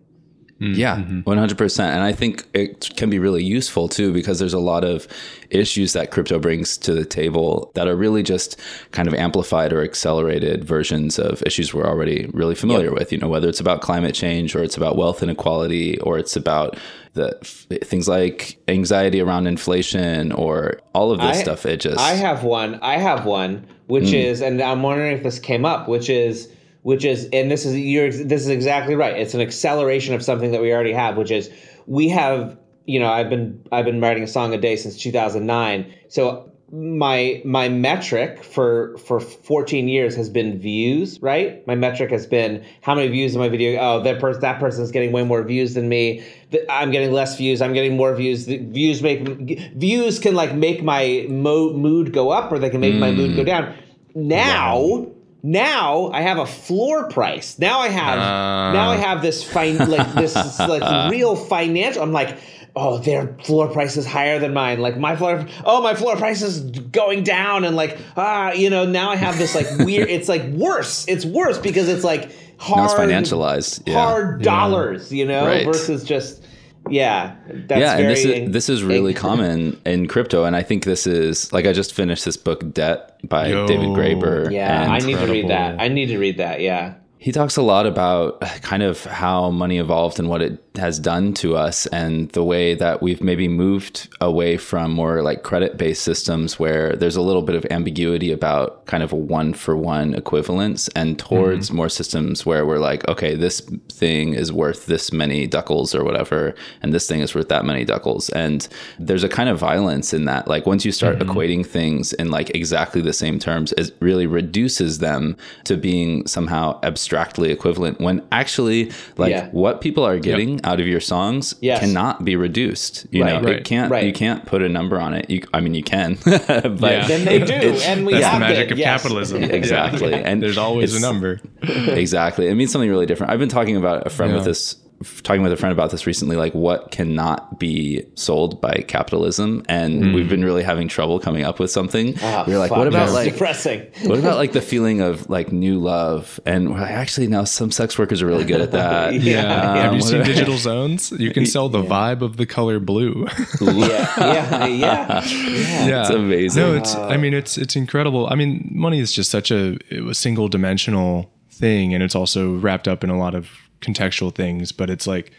Mm-hmm. 0.60 0.74
Yeah, 0.74 0.96
mm-hmm. 0.96 1.20
one 1.20 1.38
hundred 1.38 1.60
percent. 1.60 1.94
And 1.94 2.02
I 2.02 2.14
think 2.14 2.44
it 2.54 2.90
can 2.98 3.12
be 3.12 3.20
really 3.20 3.44
useful 3.44 3.88
too 3.88 4.12
because 4.12 4.40
there's 4.40 4.56
a 4.56 4.60
lot 4.60 4.84
of 4.84 5.08
issues 5.52 5.94
that 5.94 6.10
crypto 6.10 6.40
brings 6.40 6.80
to 6.80 6.96
the 6.96 7.06
table 7.06 7.72
that 7.76 7.88
are 7.88 7.96
really 7.96 8.24
just 8.24 8.60
kind 8.90 9.08
of 9.08 9.14
amplified 9.14 9.72
or 9.72 9.84
accelerated 9.84 10.64
versions 10.64 11.20
of 11.20 11.44
issues 11.44 11.76
we're 11.76 11.86
already 11.86 12.28
really 12.34 12.56
familiar 12.56 12.92
with. 12.92 13.12
You 13.12 13.20
know, 13.20 13.28
whether 13.28 13.48
it's 13.48 13.60
about 13.60 13.82
climate 13.82 14.16
change 14.16 14.56
or 14.56 14.64
it's 14.64 14.76
about 14.76 14.98
wealth 14.98 15.22
inequality 15.22 16.00
or 16.00 16.18
it's 16.18 16.36
about 16.36 16.76
the 17.14 17.38
f- 17.40 17.68
things 17.84 18.08
like 18.08 18.58
anxiety 18.68 19.22
around 19.22 19.46
inflation 19.46 20.32
or 20.32 20.80
all 20.94 21.12
of 21.12 21.20
this 21.20 21.38
I- 21.38 21.42
stuff. 21.44 21.68
It 21.68 21.82
just 21.82 22.00
I 22.00 22.14
have 22.14 22.44
one. 22.44 22.80
I 22.82 22.98
have 22.98 23.28
one, 23.28 23.68
which 23.86 24.06
mm. 24.06 24.24
is, 24.24 24.42
and 24.42 24.60
I'm 24.60 24.82
wondering 24.82 25.16
if 25.18 25.22
this 25.22 25.38
came 25.38 25.66
up, 25.66 25.88
which 25.88 26.10
is, 26.10 26.50
which 26.88 27.04
is, 27.04 27.28
and 27.34 27.52
this 27.52 27.66
is 27.66 27.78
you're, 27.78 28.10
this 28.10 28.44
is 28.44 28.48
exactly 28.48 28.96
right. 28.96 29.18
It's 29.18 29.34
an 29.34 29.42
acceleration 29.42 30.16
of 30.16 30.24
something 30.24 30.52
that 30.52 30.62
we 30.62 30.72
already 30.72 30.94
have, 30.94 31.18
which 31.18 31.32
is 31.32 31.50
we 31.86 32.08
have, 32.08 32.58
you 32.86 32.98
know, 32.98 33.12
I've 33.12 33.30
been 33.30 33.62
I've 33.74 33.84
been 33.84 34.00
writing 34.00 34.24
a 34.24 34.28
song 34.28 34.54
a 34.54 34.58
day 34.58 34.78
since 34.78 34.98
2009. 34.98 35.94
So 36.08 36.50
my 36.72 37.42
my 37.44 37.68
metric 37.68 38.42
for 38.42 38.98
for 39.00 39.20
14 39.20 39.90
years 39.90 40.16
has 40.16 40.30
been 40.30 40.60
views 40.60 41.22
right? 41.22 41.68
My 41.68 41.76
metric 41.76 42.10
has 42.12 42.26
been 42.26 42.66
how 42.80 42.96
many 42.96 43.10
views 43.10 43.36
in 43.36 43.42
my 43.42 43.50
video 43.50 43.78
oh 43.82 44.04
that 44.04 44.22
person 44.22 44.40
that 44.40 44.62
person 44.62 44.82
is 44.82 44.92
getting 44.92 45.12
way 45.12 45.26
more 45.26 45.44
views 45.44 45.74
than 45.74 45.90
me. 45.90 46.26
I'm 46.70 46.92
getting 46.92 47.12
less 47.12 47.36
views. 47.36 47.62
I'm 47.62 47.74
getting 47.74 47.98
more 47.98 48.16
views. 48.16 48.46
The 48.46 48.60
views 48.60 49.02
make 49.02 49.28
views 49.76 50.20
can 50.20 50.36
like 50.36 50.56
make 50.56 50.82
my 50.84 51.26
mo- 51.28 51.74
mood 51.74 52.14
go 52.14 52.30
up 52.30 52.50
or 52.50 52.60
they 52.60 52.70
can 52.70 52.80
make 52.80 52.96
my 52.96 53.12
mood 53.12 53.36
go 53.36 53.44
mm. 53.44 53.46
down. 53.46 53.76
Now 54.16 55.08
now 55.44 56.10
I 56.12 56.22
have 56.22 56.38
a 56.40 56.46
floor 56.46 57.10
price. 57.10 57.58
Now 57.60 57.80
I 57.80 57.90
have 57.90 58.20
Ah. 58.20 58.72
now 58.74 58.90
I 58.92 58.98
have 58.98 59.22
this 59.22 59.44
fine 59.44 59.78
like 59.78 60.14
this 60.14 60.36
like 60.60 61.12
real 61.12 61.36
financial. 61.36 62.02
I'm 62.04 62.12
like, 62.12 62.38
oh, 62.76 62.98
their 63.00 63.28
floor 63.44 63.68
price 63.68 63.98
is 63.98 64.06
higher 64.06 64.40
than 64.40 64.54
mine. 64.54 64.80
Like 64.80 64.98
my 64.98 65.16
floor, 65.16 65.46
oh, 65.66 65.82
my 65.82 65.94
floor 65.96 66.16
price 66.16 66.42
is 66.42 66.62
going 66.62 67.24
down, 67.24 67.66
and 67.66 67.76
like 67.76 67.98
ah, 68.16 68.52
you 68.54 68.70
know, 68.70 68.86
now 68.86 69.10
I 69.12 69.16
have 69.16 69.38
this 69.38 69.56
like 69.56 69.68
weird. 69.80 70.10
it's 70.10 70.28
like 70.30 70.44
worse. 70.50 71.08
It's 71.08 71.26
worse 71.26 71.58
because 71.60 71.88
it's 71.88 72.04
like 72.04 72.32
hard 72.58 72.78
now 72.78 72.86
it's 72.86 72.94
financialized. 73.32 73.84
Yeah. 73.88 73.94
hard 74.04 74.42
dollars, 74.42 75.12
you 75.14 75.26
know, 75.26 75.46
Right. 75.46 75.66
versus 75.66 76.04
just 76.04 76.44
yeah. 76.92 77.36
That's 77.48 77.80
yeah, 77.80 77.94
and 77.94 78.02
very 78.02 78.14
this 78.14 78.26
is 78.26 78.52
this 78.52 78.70
is 78.70 78.84
really 78.84 79.12
ing- 79.12 79.18
common 79.18 79.82
in 79.86 80.08
crypto, 80.08 80.44
and 80.44 80.56
I 80.56 80.64
think 80.64 80.84
this 80.86 81.08
is 81.08 81.52
like 81.54 81.66
I 81.66 81.74
just 81.74 81.94
finished 81.94 82.26
this 82.26 82.38
book, 82.38 82.74
Debt, 82.74 83.20
by 83.28 83.48
Yo. 83.48 83.68
David 83.68 83.90
Graeber. 83.90 84.52
Yeah, 84.52 84.84
and 84.84 84.92
I 84.92 85.00
need 85.00 85.18
to 85.18 85.28
read 85.28 85.50
that. 85.50 85.80
I 85.80 85.88
need 85.88 86.08
to 86.08 86.18
read 86.18 86.38
that. 86.38 86.62
Yeah. 86.62 86.96
He 87.28 87.34
talks 87.34 87.58
a 87.58 87.62
lot 87.62 87.86
about 87.86 88.42
uh, 88.42 88.48
kind 88.62 88.82
of 88.82 89.04
how 89.04 89.52
money 89.52 89.80
evolved 89.80 90.18
and 90.18 90.30
what 90.30 90.42
it 90.42 90.64
has 90.78 90.98
done 90.98 91.34
to 91.34 91.58
us, 91.58 91.86
and 91.88 92.30
the 92.30 92.44
way 92.44 92.74
that 92.74 93.02
we've 93.02 93.22
maybe 93.22 93.50
moved 93.50 94.08
away 94.22 94.56
from 94.56 94.92
more 94.92 95.22
like 95.22 95.44
credit-based 95.44 96.02
systems 96.02 96.58
where 96.58 96.96
there's 96.96 97.18
a 97.18 97.22
little 97.22 97.42
bit 97.42 97.56
of 97.56 97.66
ambiguity 97.70 98.32
about 98.32 98.86
kind 98.86 99.04
of 99.04 99.12
a 99.12 99.16
one-for-one 99.18 100.14
equivalence, 100.14 100.88
and 100.90 101.20
towards 101.20 101.68
mm-hmm. 101.68 101.76
more 101.76 101.90
systems 101.90 102.46
where 102.46 102.66
we're 102.66 102.80
like, 102.80 103.06
okay, 103.10 103.36
this 103.36 103.60
thing 103.90 104.34
is 104.34 104.54
worth 104.54 104.86
this 104.86 105.12
many 105.12 105.48
duckles 105.48 105.94
or 105.94 106.06
whatever, 106.06 106.56
and 106.82 106.94
this 106.94 107.08
thing 107.08 107.20
is 107.20 107.36
worth 107.36 107.50
that 107.50 107.66
many 107.66 107.84
duckles, 107.84 108.30
and 108.30 108.70
there's 109.00 109.26
a 109.26 109.30
kind 109.30 109.50
of 109.50 109.60
violence 109.60 110.14
in 110.14 110.24
that. 110.24 110.48
Like 110.48 110.66
once 110.66 110.86
you 110.86 110.94
start 110.94 111.20
mm-hmm. 111.20 111.30
equating 111.30 111.66
things 111.66 112.14
in 112.14 112.32
like 112.32 112.52
exactly 112.56 113.02
the 113.02 113.12
same 113.12 113.38
terms, 113.38 113.74
it 113.74 113.92
really 114.00 114.28
reduces 114.28 115.00
them 115.00 115.36
to 115.66 115.76
being 115.76 116.26
somehow 116.26 116.80
abstractly 117.18 117.52
equivalent. 117.52 118.00
When 118.00 118.22
actually, 118.32 118.92
like 119.18 119.32
Yeah. 119.32 119.48
what 119.52 119.82
people 119.82 120.06
are 120.06 120.20
getting 120.20 120.62
out 120.64 120.80
of 120.80 120.88
your 120.88 121.00
songs 121.00 121.56
Yes. 121.62 121.80
cannot 121.80 122.24
be 122.24 122.36
reduced. 122.36 123.08
You 123.12 123.24
Right. 123.24 123.42
know, 123.42 123.48
Right. 123.48 123.58
it 123.58 123.64
can't. 123.66 123.92
Right. 123.92 124.06
You 124.06 124.14
can't 124.14 124.46
put 124.46 124.62
a 124.62 124.70
number 124.70 125.00
on 125.00 125.14
it. 125.14 125.30
You, 125.30 125.42
I 125.54 125.60
mean, 125.62 125.74
you 125.74 125.84
can, 125.84 126.18
but 126.26 126.46
Yeah. 126.60 127.08
Then 127.08 127.26
they 127.26 127.40
do, 127.40 127.54
and 127.54 128.06
we 128.06 128.14
That's 128.14 128.26
have 128.26 128.36
the 128.36 128.40
magic 128.40 128.68
been, 128.70 128.74
of 128.74 128.80
yes. 128.80 129.02
capitalism. 129.02 129.44
Exactly. 129.58 130.12
Yeah. 130.12 130.18
And 130.18 130.42
there's 130.44 130.58
always 130.58 130.96
a 130.96 131.00
number. 131.00 131.40
exactly. 131.88 132.48
It 132.48 132.56
means 132.56 132.72
something 132.72 132.90
really 132.90 133.06
different. 133.06 133.32
I've 133.32 133.40
been 133.40 133.50
talking 133.50 133.76
about 133.78 134.06
a 134.06 134.10
friend 134.10 134.34
with 134.36 134.46
this 134.46 134.76
f- 134.76 134.87
talking 135.24 135.44
with 135.44 135.52
a 135.52 135.58
friend 135.58 135.72
about 135.72 135.92
this 135.92 136.08
recently, 136.08 136.36
like 136.38 136.54
what 136.56 136.92
cannot 136.92 137.60
be 137.60 138.04
sold 138.16 138.60
by 138.62 138.84
capitalism, 138.88 139.64
and 139.70 140.14
we've 140.16 140.28
been 140.30 140.44
really 140.44 140.64
having 140.64 140.88
trouble 140.88 141.20
coming 141.20 141.44
up 141.44 141.60
with 141.60 141.70
something. 141.70 142.16
Ah, 142.22 142.44
we 142.48 142.54
are 142.56 142.58
like, 142.58 142.72
what 142.72 142.88
about 142.88 143.12
like 143.12 143.32
depressing? 143.34 143.86
what 144.06 144.18
about 144.20 144.38
like 144.38 144.54
the 144.54 144.62
feeling 144.72 145.02
of 145.02 145.30
like 145.30 145.52
new 145.52 145.80
love? 145.80 146.40
And 146.46 146.72
we're 146.72 146.80
like, 146.82 146.92
actually, 146.92 147.28
now 147.28 147.44
some 147.44 147.70
sex 147.72 147.98
workers 148.00 148.22
are 148.22 148.26
really 148.26 148.46
good 148.46 148.62
at 148.62 148.72
that. 148.72 149.14
Yeah. 149.18 149.22
Yeah. 149.38 149.76
Have 149.84 149.94
you 149.94 149.98
Um, 150.00 150.02
seen 150.02 150.24
digital 150.24 150.58
zones? 150.58 151.12
You 151.12 151.32
can 151.32 151.46
sell 151.46 151.70
the 151.70 151.84
vibe 151.84 152.22
of 152.22 152.38
the 152.38 152.46
color 152.46 152.80
blue. 152.80 153.28
yeah, 153.62 154.08
yeah, 154.18 154.66
yeah, 154.66 154.66
yeah. 154.66 155.88
yeah, 155.88 156.02
It's 156.02 156.10
amazing. 156.10 156.62
No, 156.62 156.76
it's. 156.76 156.96
I 156.96 157.18
mean, 157.18 157.34
it's 157.34 157.58
it's 157.58 157.76
incredible. 157.76 158.28
I 158.28 158.36
mean, 158.36 158.70
money 158.74 159.00
is 159.00 159.12
just 159.12 159.30
such 159.30 159.52
a, 159.52 159.78
a 159.92 160.14
single 160.14 160.48
dimensional 160.48 161.32
thing, 161.52 161.94
and 161.94 162.02
it's 162.04 162.16
also 162.16 162.56
wrapped 162.56 162.88
up 162.88 163.04
in 163.04 163.10
a 163.10 163.18
lot 163.18 163.36
of 163.36 163.50
contextual 163.82 164.34
things. 164.34 164.72
But 164.72 164.90
it's 164.90 165.08
like, 165.08 165.32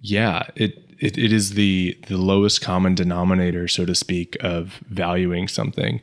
yeah, 0.00 0.44
it. 0.56 0.86
It, 1.02 1.16
it 1.16 1.32
is 1.32 1.54
the, 1.54 1.98
the 2.08 2.18
lowest 2.18 2.60
common 2.60 2.94
denominator, 2.94 3.68
so 3.68 3.86
to 3.86 3.94
speak, 3.94 4.36
of 4.40 4.82
valuing 4.90 5.48
something. 5.48 6.02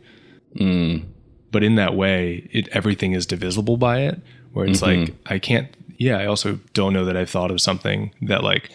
Mm. 0.55 1.05
But 1.51 1.63
in 1.63 1.75
that 1.75 1.95
way, 1.95 2.49
it 2.51 2.67
everything 2.69 3.11
is 3.11 3.27
divisible 3.27 3.77
by 3.77 3.99
it. 3.99 4.19
Where 4.53 4.65
it's 4.65 4.81
mm-hmm. 4.81 5.01
like 5.01 5.13
I 5.27 5.37
can't. 5.37 5.67
Yeah, 5.97 6.17
I 6.17 6.25
also 6.25 6.59
don't 6.73 6.93
know 6.93 7.05
that 7.05 7.15
I've 7.15 7.29
thought 7.29 7.51
of 7.51 7.61
something 7.61 8.11
that 8.23 8.43
like 8.43 8.71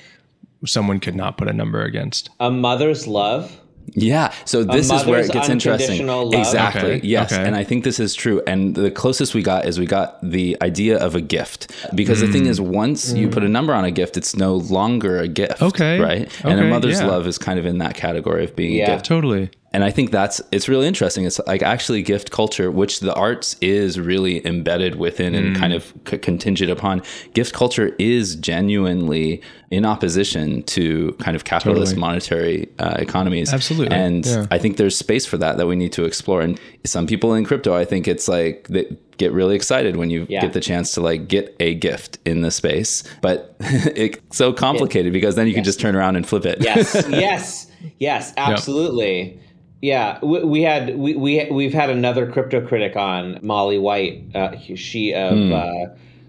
someone 0.65 1.01
could 1.01 1.17
not 1.17 1.39
put 1.39 1.49
a 1.49 1.53
number 1.53 1.83
against. 1.83 2.31
A 2.39 2.53
mother's 2.53 3.09
love. 3.09 3.61
Yeah. 3.95 4.33
So 4.45 4.65
this 4.65 4.91
is 4.91 5.05
where 5.05 5.21
it 5.21 5.31
gets 5.31 5.49
interesting. 5.49 6.07
love. 6.07 6.33
Exactly. 6.35 6.95
Okay, 6.95 7.07
Yes. 7.07 7.33
okay. 7.33 7.45
And 7.45 7.55
I 7.55 7.65
think 7.65 7.85
this 7.85 8.01
is 8.01 8.15
true. 8.15 8.43
And 8.47 8.75
the 8.75 8.91
closest 8.91 9.35
we 9.35 9.43
got 9.43 9.67
is 9.67 9.79
we 9.79 9.87
got 9.87 10.19
the 10.23 10.57
idea 10.63 10.99
of 10.99 11.15
a 11.15 11.21
gift. 11.21 11.73
Because 11.95 12.21
the 12.21 12.29
thing 12.29 12.45
mm. 12.45 12.49
is, 12.49 12.61
once 12.61 13.13
you 13.13 13.29
put 13.29 13.43
a 13.43 13.49
number 13.49 13.75
on 13.75 13.85
a 13.85 13.91
gift, 13.91 14.17
it's 14.17 14.35
no 14.37 14.57
longer 14.57 15.19
a 15.19 15.29
gift. 15.29 15.63
Okay, 15.63 16.01
Right. 16.01 16.45
And 16.45 16.59
a 16.61 16.65
mother's 16.65 17.01
yeah. 17.01 17.07
love 17.07 17.27
is 17.27 17.39
kind 17.39 17.59
of 17.59 17.67
in 17.67 17.79
that 17.79 17.95
category 17.95 18.45
of 18.45 18.57
being 18.57 18.73
Yeah. 18.75 18.85
a 18.93 18.95
gift. 18.95 19.07
Totally. 19.07 19.51
And 19.75 19.85
I 19.85 19.91
think 19.91 20.11
that's 20.11 20.41
it's 20.53 20.69
really 20.69 20.87
interesting. 20.87 21.25
It's 21.25 21.41
like 21.47 21.63
actually 21.63 22.03
gift 22.03 22.31
culture, 22.31 22.71
which 22.71 23.01
the 23.01 23.15
arts 23.15 23.57
is 23.63 23.99
really 23.99 24.47
embedded 24.47 24.97
within 24.97 25.35
and 25.35 25.57
kind 25.57 25.73
of 25.73 25.93
c- 26.07 26.19
contingent 26.19 26.71
upon. 26.71 27.03
Gift 27.33 27.55
culture 27.55 27.95
is 27.99 28.37
genuinely 28.37 29.41
in 29.71 29.87
opposition 29.87 30.63
to 30.65 31.13
kind 31.21 31.35
of 31.35 31.45
capitalist 31.45 31.93
Totally. 31.93 32.01
monetary 32.01 32.69
uh, 32.79 32.97
economies. 32.99 33.53
Absolutely, 33.55 33.97
And 33.97 34.27
yeah. 34.27 34.47
I 34.51 34.59
think 34.59 34.77
there's 34.77 34.97
space 34.97 35.25
for 35.25 35.39
that 35.39 35.57
that 35.57 35.67
we 35.67 35.75
need 35.77 35.93
to 35.95 36.05
explore. 36.05 36.43
And 36.43 36.61
some 36.85 37.07
people 37.07 37.33
in 37.33 37.45
crypto, 37.47 37.75
I 37.75 37.87
think 37.87 38.07
it's 38.07 38.29
like 38.29 38.69
they 38.69 38.95
get 39.17 39.33
really 39.33 39.55
excited 39.57 39.97
when 39.97 40.11
you 40.11 40.27
Yeah. 40.29 40.43
get 40.43 40.53
the 40.53 40.61
chance 40.61 40.93
to 40.95 41.01
like 41.01 41.29
get 41.29 41.57
a 41.61 41.75
gift 41.75 42.19
in 42.27 42.43
the 42.43 42.51
space, 42.51 43.03
but 43.23 43.57
it's 43.61 44.19
so 44.37 44.53
complicated 44.53 45.15
because 45.15 45.35
then 45.37 45.47
you 45.47 45.55
can 45.55 45.65
just 45.65 45.81
turn 45.81 45.97
around 45.97 46.17
and 46.17 46.29
flip 46.29 46.45
it. 46.45 46.59
Yes, 46.61 46.95
yes, 47.09 47.67
yes, 47.99 48.35
absolutely. 48.37 49.41
Yeah, 49.83 50.21
we, 50.23 50.45
we 50.45 50.63
had 50.63 50.97
we, 50.97 51.17
we 51.17 51.51
we've 51.51 51.75
had 51.75 51.91
another 51.91 52.31
crypto 52.31 52.65
critic 52.67 52.97
on 52.97 53.41
Molly 53.43 53.79
White. 53.79 54.35
Uh, 54.35 54.57
she 54.77 55.13
of 55.13 55.51
uh, 55.51 55.87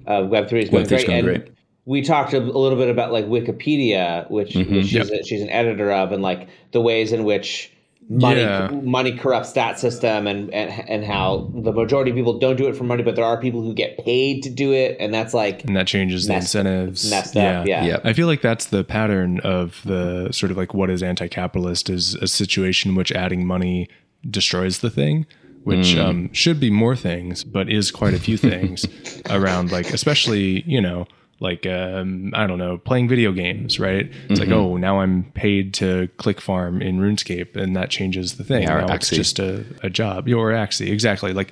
uh, 0.07 0.25
Web 0.25 0.49
three 0.49 0.63
is 0.63 0.69
going 0.69 0.85
Web3 0.85 0.87
's 0.87 1.05
great, 1.05 1.07
going 1.07 1.23
great. 1.23 1.43
we 1.85 2.01
talked 2.01 2.33
a, 2.33 2.39
a 2.39 2.39
little 2.39 2.77
bit 2.77 2.89
about 2.89 3.11
like 3.13 3.25
Wikipedia, 3.25 4.29
which, 4.31 4.55
which 4.55 4.87
she's, 4.87 5.09
a, 5.09 5.23
she's 5.23 5.41
an 5.41 5.49
editor 5.49 5.91
of, 5.91 6.11
and 6.11 6.23
like 6.23 6.47
the 6.71 6.81
ways 6.81 7.13
in 7.13 7.25
which 7.25 7.71
money 8.09 8.41
Yeah. 8.41 8.69
money 8.83 9.17
corrupts 9.17 9.53
that 9.53 9.79
system, 9.79 10.27
and, 10.27 10.53
and 10.53 10.71
and 10.89 11.03
how 11.03 11.51
the 11.55 11.71
majority 11.71 12.11
of 12.11 12.15
people 12.17 12.37
don't 12.39 12.55
do 12.55 12.67
it 12.67 12.75
for 12.75 12.83
money, 12.83 13.03
but 13.03 13.15
there 13.15 13.25
are 13.25 13.39
people 13.39 13.61
who 13.61 13.73
get 13.73 13.97
paid 14.03 14.43
to 14.43 14.49
do 14.49 14.71
it, 14.73 14.97
and 14.99 15.13
that's 15.13 15.33
like 15.33 15.63
and 15.65 15.75
that 15.75 15.87
changes 15.87 16.27
the 16.27 16.35
incentives. 16.35 17.09
messed 17.09 17.35
up, 17.37 17.65
yeah. 17.67 17.85
Yep. 17.85 18.01
I 18.05 18.13
feel 18.13 18.27
like 18.27 18.41
that's 18.41 18.65
the 18.67 18.83
pattern 18.83 19.39
of 19.41 19.81
the 19.85 20.29
sort 20.31 20.51
of 20.51 20.57
like 20.57 20.73
what 20.73 20.89
is 20.89 21.01
anti-capitalist 21.03 21.89
is 21.89 22.15
a 22.15 22.27
situation 22.27 22.91
in 22.91 22.95
which 22.95 23.11
adding 23.11 23.45
money 23.45 23.87
destroys 24.29 24.79
the 24.79 24.89
thing, 24.89 25.25
which 25.63 25.95
um, 25.95 26.31
should 26.33 26.59
be 26.59 26.69
more 26.69 26.95
things, 26.95 27.43
but 27.43 27.69
is 27.69 27.91
quite 27.91 28.13
a 28.13 28.19
few 28.19 28.37
things 28.37 28.85
around 29.29 29.71
like 29.71 29.91
especially 29.93 30.63
you 30.65 30.81
know 30.81 31.05
like 31.43 31.67
um, 31.67 32.31
I 32.33 32.47
don't 32.47 32.57
know 32.57 32.77
playing 32.77 33.09
video 33.09 33.33
games, 33.33 33.79
right? 33.79 34.09
It's 34.29 34.39
like 34.39 34.49
oh 34.49 34.77
now 34.77 35.01
I'm 35.01 35.25
paid 35.33 35.73
to 35.75 36.07
click 36.17 36.41
farm 36.41 36.81
in 36.81 36.99
RuneScape, 36.99 37.57
and 37.57 37.75
that 37.75 37.89
changes 37.89 38.37
the 38.37 38.45
thing. 38.45 38.63
Yeah, 38.63 38.77
or 38.77 38.87
now 38.87 38.95
it's 38.95 39.09
just 39.09 39.39
a, 39.39 39.65
a 39.83 39.89
job. 39.89 40.27
Your 40.27 40.51
Axie, 40.51 40.89
exactly 40.89 41.33
like. 41.33 41.51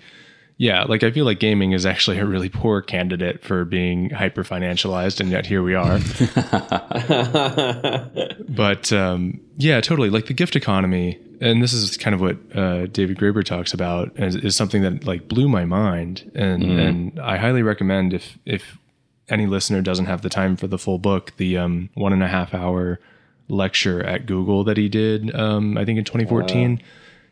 Yeah, 0.57 0.83
like 0.83 1.01
I 1.01 1.09
feel 1.09 1.25
like 1.25 1.39
gaming 1.39 1.71
is 1.71 1.87
actually 1.87 2.19
a 2.19 2.25
really 2.25 2.47
poor 2.47 2.83
candidate 2.83 3.43
for 3.43 3.65
being 3.65 4.11
hyper 4.11 4.43
financialized, 4.43 5.19
and 5.19 5.31
yet 5.31 5.47
here 5.47 5.63
we 5.63 5.73
are. 5.73 5.97
but 8.47 8.93
um, 8.93 9.39
yeah, 9.57 9.81
totally. 9.81 10.11
Like 10.11 10.27
the 10.27 10.35
gift 10.35 10.55
economy, 10.55 11.19
and 11.39 11.63
this 11.63 11.73
is 11.73 11.97
kind 11.97 12.13
of 12.13 12.21
what 12.21 12.37
uh, 12.55 12.85
David 12.85 13.17
Graeber 13.17 13.43
talks 13.43 13.73
about, 13.73 14.11
is, 14.19 14.35
is 14.35 14.55
something 14.55 14.83
that 14.83 15.03
like 15.03 15.27
blew 15.27 15.49
my 15.49 15.65
mind, 15.65 16.31
and 16.35 16.63
and 16.63 17.19
I 17.19 17.37
highly 17.37 17.63
recommend 17.63 18.13
if 18.13 18.37
if 18.45 18.77
any 19.31 19.47
listener 19.47 19.81
doesn't 19.81 20.05
have 20.05 20.21
the 20.21 20.29
time 20.29 20.55
for 20.55 20.67
the 20.67 20.77
full 20.77 20.99
book, 20.99 21.33
the 21.37 21.57
um, 21.57 21.89
one 21.93 22.13
and 22.13 22.21
a 22.21 22.27
half 22.27 22.53
hour 22.53 22.99
lecture 23.47 24.03
at 24.03 24.25
Google 24.25 24.63
that 24.63 24.77
he 24.77 24.89
did, 24.89 25.33
um, 25.35 25.77
I 25.77 25.85
think 25.85 25.97
in 25.97 26.05
2014, 26.05 26.81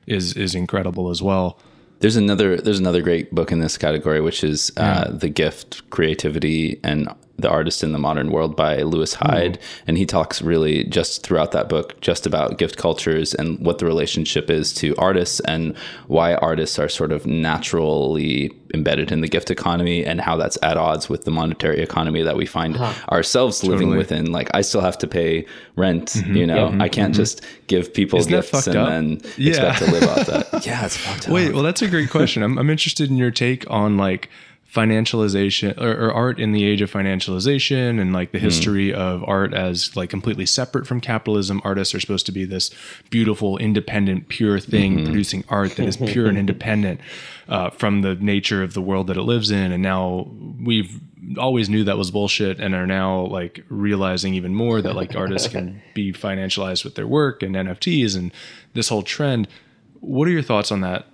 is 0.08 0.34
is 0.34 0.56
incredible 0.56 1.10
as 1.10 1.22
well. 1.22 1.60
There's 2.00 2.16
another 2.16 2.58
there's 2.58 2.80
another 2.80 3.02
great 3.02 3.34
book 3.36 3.52
in 3.52 3.60
this 3.60 3.78
category, 3.78 4.22
which 4.22 4.44
is 4.44 4.72
uh, 4.78 5.12
the 5.12 5.30
gift, 5.30 5.90
creativity, 5.90 6.80
and 6.84 7.10
the 7.42 7.50
artist 7.50 7.84
in 7.84 7.92
the 7.92 8.00
modern 8.00 8.32
world 8.32 8.56
by 8.56 8.82
Lewis 8.82 9.14
hmm. 9.14 9.26
Hyde, 9.26 9.60
and 9.88 9.98
he 9.98 10.06
talks 10.06 10.42
really 10.42 10.84
just 10.86 11.24
throughout 11.24 11.52
that 11.52 11.70
book 11.70 12.00
just 12.02 12.26
about 12.26 12.58
gift 12.58 12.78
cultures 12.78 13.34
and 13.34 13.60
what 13.60 13.80
the 13.80 13.86
relationship 13.86 14.50
is 14.50 14.74
to 14.76 14.96
artists 14.98 15.40
and 15.42 15.76
why 16.08 16.36
artists 16.36 16.80
are 16.80 16.90
sort 16.90 17.12
of 17.12 17.26
naturally 17.26 18.52
embedded 18.74 19.12
in 19.12 19.22
the 19.22 19.28
gift 19.28 19.50
economy 19.50 20.06
and 20.06 20.22
how 20.22 20.36
that's 20.36 20.58
at 20.62 20.78
odds 20.78 21.10
with 21.10 21.26
the 21.26 21.32
monetary 21.32 21.82
economy 21.82 22.22
that 22.22 22.36
we 22.36 22.46
find 22.46 22.76
uh-huh. 22.76 23.12
ourselves 23.12 23.64
living 23.64 23.96
within. 23.96 24.32
Like 24.32 24.50
I 24.54 24.62
still 24.62 24.82
have 24.82 24.98
to 25.00 25.08
pay 25.08 25.46
rent, 25.76 26.10
mm-hmm. 26.10 26.36
you 26.36 26.46
know. 26.46 26.68
Mm-hmm. 26.68 26.82
I 26.82 26.90
can't 26.90 27.14
mm-hmm. 27.14 27.22
just 27.22 27.44
give 27.68 27.94
people 27.94 28.20
Isn't 28.20 28.32
gifts 28.32 28.68
and 28.68 28.76
up? 28.76 28.90
then 28.90 29.22
Yeah. 29.38 29.70
expect 29.70 29.80
to 29.80 29.92
live 29.92 30.04
off 30.10 30.28
that. 30.28 30.66
Yeah, 30.66 30.86
it's 30.86 30.98
fucked 30.98 31.28
up. 31.28 31.34
Wait, 31.34 31.54
well, 31.54 31.64
that's 31.64 31.82
a 31.82 31.88
great 31.88 32.10
question. 32.10 32.44
I'm, 32.44 32.58
I'm 32.58 32.70
interested 32.70 33.10
in 33.10 33.16
your 33.16 33.32
take 33.32 33.70
on 33.70 33.98
like 33.98 34.30
financialization 34.74 35.76
or, 35.82 36.06
or 36.06 36.14
art 36.14 36.40
in 36.40 36.52
the 36.52 36.64
age 36.64 36.82
of 36.82 36.92
financialization 36.92 38.00
and 38.00 38.14
like 38.14 38.32
the 38.32 38.38
history 38.38 38.94
of 38.94 39.24
art 39.28 39.52
as 39.52 39.96
like 39.96 40.12
completely 40.12 40.46
separate 40.46 40.86
from 40.86 41.02
capitalism. 41.02 41.60
Artists 41.64 41.96
are 41.96 42.00
supposed 42.00 42.28
to 42.28 42.32
be 42.32 42.46
this 42.46 42.70
beautiful, 43.10 43.58
independent, 43.58 44.30
pure 44.30 44.60
thing 44.60 45.06
producing 45.06 45.44
art 45.50 45.76
that 45.78 45.88
is 45.88 45.98
pure 45.98 46.28
and 46.28 46.38
independent 46.44 47.02
uh, 47.48 47.72
from 47.72 48.02
the 48.02 48.14
nature 48.16 48.62
of 48.62 48.76
the 48.76 48.82
world 48.82 49.08
that 49.08 49.18
it 49.18 49.24
lives 49.24 49.50
in. 49.50 49.72
And 49.72 49.82
now 49.82 50.30
we've 50.64 51.00
always 51.40 51.68
knew 51.68 51.84
that 51.84 51.98
was 51.98 52.12
bullshit 52.12 52.60
and 52.60 52.76
are 52.76 52.88
now 52.88 53.22
like 53.26 53.66
realizing 53.70 54.36
even 54.36 54.54
more 54.54 54.84
that 54.84 54.96
like 54.96 55.16
artists 55.16 55.48
can 55.48 55.82
be 55.96 56.14
financialized 56.14 56.84
with 56.84 56.94
their 56.94 57.08
work 57.08 57.42
and 57.42 57.56
NFTs 57.56 58.16
and 58.16 58.32
this 58.74 58.90
whole 58.90 59.04
trend. 59.04 59.48
What 60.00 60.28
are 60.28 60.32
your 60.32 60.44
thoughts 60.44 60.72
on 60.72 60.82
that 60.82 61.08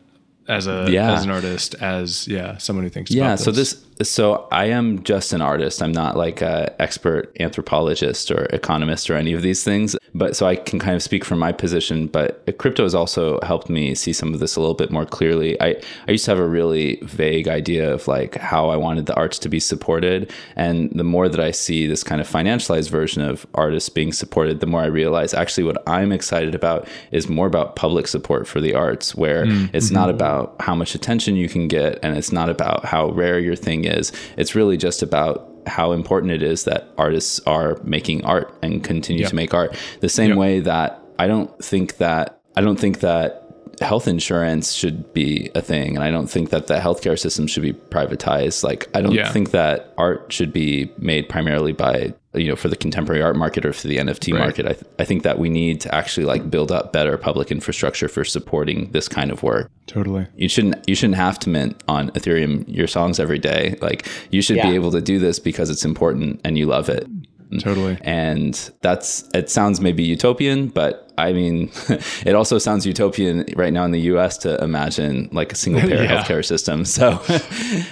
as 0.47 0.67
a 0.67 0.87
Yeah. 0.89 1.13
as 1.13 1.23
an 1.23 1.31
artist 1.31 1.75
as 1.81 2.27
yeah 2.27 2.57
someone 2.57 2.83
who 2.83 2.89
thinks 2.89 3.11
yeah 3.11 3.25
about 3.33 3.39
so 3.39 3.51
this 3.51 3.73
so 4.01 4.47
i 4.51 4.65
am 4.65 5.03
just 5.03 5.33
an 5.33 5.41
artist. 5.41 5.81
I'm 5.81 5.91
not 5.91 6.17
like 6.17 6.41
a 6.41 6.73
expert 6.81 7.35
anthropologist 7.39 8.31
or 8.31 8.45
economist 8.45 9.09
or 9.09 9.15
any 9.15 9.33
of 9.33 9.41
these 9.41 9.63
things 9.63 9.95
but 10.13 10.35
so 10.35 10.45
i 10.45 10.55
can 10.55 10.79
kind 10.79 10.95
of 10.95 11.03
speak 11.03 11.23
from 11.23 11.39
my 11.39 11.51
position 11.51 12.07
but 12.07 12.45
crypto 12.57 12.83
has 12.83 12.95
also 12.95 13.39
helped 13.43 13.69
me 13.69 13.95
see 13.95 14.13
some 14.13 14.33
of 14.33 14.39
this 14.39 14.55
a 14.55 14.59
little 14.59 14.75
bit 14.75 14.91
more 14.91 15.05
clearly. 15.05 15.59
I 15.61 15.75
i 16.07 16.11
used 16.11 16.25
to 16.25 16.31
have 16.31 16.39
a 16.39 16.47
really 16.47 16.99
vague 17.03 17.47
idea 17.47 17.93
of 17.93 18.07
like 18.07 18.35
how 18.35 18.69
i 18.69 18.75
wanted 18.75 19.05
the 19.05 19.15
arts 19.15 19.39
to 19.39 19.49
be 19.49 19.59
supported 19.59 20.31
and 20.55 20.91
the 20.91 21.03
more 21.03 21.29
that 21.29 21.39
i 21.39 21.51
see 21.51 21.87
this 21.87 22.03
kind 22.03 22.21
of 22.21 22.27
financialized 22.27 22.89
version 22.89 23.21
of 23.21 23.45
artists 23.53 23.89
being 23.89 24.11
supported 24.11 24.59
the 24.59 24.67
more 24.67 24.81
i 24.81 24.85
realize 24.85 25.33
actually 25.33 25.63
what 25.63 25.81
i'm 25.87 26.11
excited 26.11 26.55
about 26.55 26.87
is 27.11 27.29
more 27.29 27.47
about 27.47 27.75
public 27.75 28.07
support 28.07 28.47
for 28.47 28.59
the 28.59 28.73
arts 28.73 29.15
where 29.15 29.45
mm, 29.45 29.69
it's 29.73 29.91
not 29.91 30.07
mm-hmm. 30.07 30.15
about 30.15 30.55
how 30.59 30.75
much 30.75 30.95
attention 30.95 31.35
you 31.35 31.47
can 31.47 31.67
get 31.67 31.99
and 32.03 32.17
it's 32.17 32.31
not 32.31 32.49
about 32.49 32.85
how 32.85 33.09
rare 33.11 33.39
your 33.39 33.55
thing 33.55 33.84
is 33.85 34.11
it's 34.37 34.55
really 34.55 34.77
just 34.77 35.01
about 35.01 35.51
how 35.67 35.91
important 35.93 36.31
it 36.31 36.43
is 36.43 36.63
that 36.65 36.87
artists 36.97 37.39
are 37.47 37.79
making 37.83 38.23
art 38.25 38.53
and 38.61 38.83
continue 38.83 39.21
Yeah. 39.23 39.29
to 39.29 39.35
make 39.35 39.53
art 39.53 39.75
the 40.01 40.09
same 40.09 40.31
Yeah. 40.31 40.35
way 40.37 40.59
that 40.59 41.01
i 41.17 41.25
don't 41.27 41.51
think 41.63 41.97
that 41.97 42.39
i 42.55 42.61
don't 42.61 42.79
think 42.79 42.99
that 42.99 43.44
health 43.81 44.07
insurance 44.07 44.71
should 44.73 45.13
be 45.13 45.49
a 45.55 45.61
thing 45.61 45.95
and 45.95 46.03
i 46.03 46.09
don't 46.11 46.27
think 46.27 46.49
that 46.49 46.67
the 46.67 46.75
healthcare 46.75 47.17
system 47.19 47.45
should 47.47 47.63
be 47.63 47.73
privatized 47.73 48.63
like 48.63 48.87
i 48.93 49.01
don't 49.01 49.13
Yeah. 49.13 49.31
think 49.31 49.51
that 49.51 49.93
art 49.97 50.31
should 50.31 50.53
be 50.53 50.91
made 50.97 51.27
primarily 51.29 51.73
by 51.73 52.13
you 52.33 52.47
know 52.49 52.55
for 52.55 52.67
the 52.69 52.75
contemporary 52.75 53.21
art 53.21 53.35
market 53.35 53.65
or 53.65 53.73
for 53.73 53.87
the 53.87 53.97
nft 53.97 54.31
Right. 54.33 54.39
market 54.39 54.65
I, 54.65 54.73
th- 54.73 54.85
I 54.99 55.05
think 55.05 55.23
that 55.23 55.39
we 55.39 55.49
need 55.49 55.81
to 55.81 55.93
actually 55.95 56.25
like 56.25 56.49
build 56.49 56.71
up 56.71 56.93
better 56.93 57.17
public 57.17 57.51
infrastructure 57.51 58.07
for 58.07 58.23
supporting 58.23 58.91
this 58.91 59.07
kind 59.07 59.31
of 59.31 59.41
work 59.43 59.69
totally 59.87 60.27
you 60.35 60.47
shouldn't 60.49 60.87
you 60.87 60.95
shouldn't 60.95 61.15
have 61.17 61.39
to 61.39 61.49
mint 61.49 61.81
on 61.87 62.11
ethereum 62.11 62.63
your 62.67 62.87
songs 62.87 63.19
every 63.19 63.39
day 63.39 63.77
like 63.81 64.07
you 64.31 64.41
should 64.41 64.57
Yeah. 64.57 64.69
be 64.69 64.75
able 64.75 64.91
to 64.91 65.01
do 65.01 65.19
this 65.19 65.39
because 65.39 65.69
it's 65.69 65.85
important 65.85 66.39
and 66.43 66.57
you 66.57 66.65
love 66.65 66.87
it 66.89 67.07
Totally. 67.59 67.97
And 68.01 68.53
that's 68.81 69.23
it 69.35 69.49
sounds 69.51 69.79
maybe 69.79 70.03
utopian, 70.03 70.67
but 70.67 71.04
I 71.17 71.31
mean, 71.33 71.71
it 72.25 72.35
also 72.35 72.57
sounds 72.57 72.85
utopian 72.85 73.45
right 73.55 73.71
now 73.71 73.85
in 73.85 73.91
the 73.91 74.01
U.S. 74.01 74.37
to 74.39 74.61
imagine 74.63 75.29
like 75.31 75.51
a 75.51 75.55
single 75.55 75.81
payer 75.87 76.03
Yeah. 76.03 76.23
healthcare 76.23 76.43
system. 76.45 76.83
So 76.95 77.21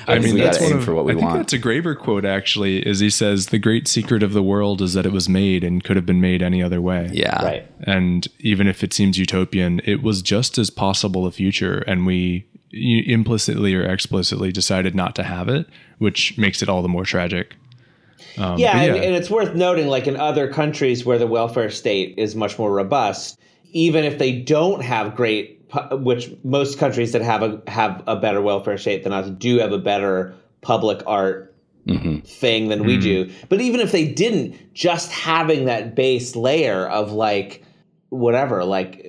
I, 0.08 0.20
mean, 0.20 0.36
we 0.36 0.42
got 0.42 0.54
to 0.56 0.64
aim 0.64 0.82
for 0.82 0.94
what 0.94 1.06
we 1.06 1.12
I 1.14 1.16
think 1.16 1.26
want. 1.28 1.38
that's 1.40 1.54
a 1.54 1.60
Graeber 1.60 1.98
quote 1.98 2.26
actually. 2.26 2.80
Is 2.88 3.00
he 3.00 3.10
says 3.10 3.48
the 3.48 3.60
great 3.60 3.88
secret 3.88 4.24
of 4.24 4.34
the 4.34 4.44
world 4.44 4.82
is 4.82 4.94
that 4.94 5.06
it 5.06 5.12
was 5.12 5.28
made 5.30 5.64
and 5.64 5.84
could 5.84 5.96
have 5.96 6.06
been 6.06 6.22
made 6.22 6.42
any 6.42 6.62
other 6.62 6.82
way. 6.82 7.10
Yeah, 7.14 7.44
Right. 7.44 7.68
And 7.86 8.28
even 8.40 8.68
if 8.68 8.84
it 8.84 8.94
seems 8.94 9.18
utopian, 9.18 9.82
it 9.86 10.02
was 10.04 10.22
just 10.22 10.58
as 10.58 10.70
possible 10.70 11.26
a 11.26 11.32
future, 11.32 11.80
and 11.88 12.06
we 12.06 12.46
implicitly 12.72 13.76
or 13.76 13.84
explicitly 13.86 14.52
decided 14.52 14.96
not 14.96 15.16
to 15.16 15.24
have 15.24 15.48
it, 15.50 15.68
which 16.00 16.38
makes 16.38 16.62
it 16.62 16.70
all 16.70 16.82
the 16.82 16.88
more 16.90 17.06
tragic. 17.06 17.56
Um, 18.38 18.58
yeah, 18.58 18.74
but 18.74 18.96
And, 18.96 19.06
and 19.06 19.16
it's 19.16 19.30
worth 19.30 19.56
noting, 19.56 19.88
like 19.88 20.08
in 20.08 20.18
other 20.18 20.48
countries 20.52 21.06
where 21.06 21.18
the 21.18 21.28
welfare 21.28 21.70
state 21.70 22.16
is 22.18 22.36
much 22.36 22.58
more 22.58 22.72
robust, 22.72 23.40
even 23.72 24.04
if 24.04 24.18
they 24.18 24.32
don't 24.40 24.82
have 24.82 25.16
great, 25.16 25.62
which 25.92 26.32
most 26.44 26.80
countries 26.80 27.12
that 27.12 27.22
have 27.22 27.44
a 27.44 27.62
have 27.68 28.04
a 28.08 28.16
better 28.16 28.42
welfare 28.42 28.78
state 28.78 29.04
than 29.04 29.14
us 29.14 29.30
do 29.30 29.58
have 29.58 29.72
a 29.72 29.78
better 29.78 30.36
public 30.62 31.02
art 31.06 31.54
thing 32.26 32.70
than 32.70 32.86
we 32.86 32.98
do. 32.98 33.30
But 33.50 33.62
even 33.62 33.82
if 33.82 33.92
they 33.92 34.08
didn't, 34.08 34.74
just 34.74 35.12
having 35.12 35.66
that 35.66 35.96
base 35.96 36.36
layer 36.36 36.88
of 36.88 37.12
like 37.12 37.64
whatever, 38.10 38.64
like 38.64 39.06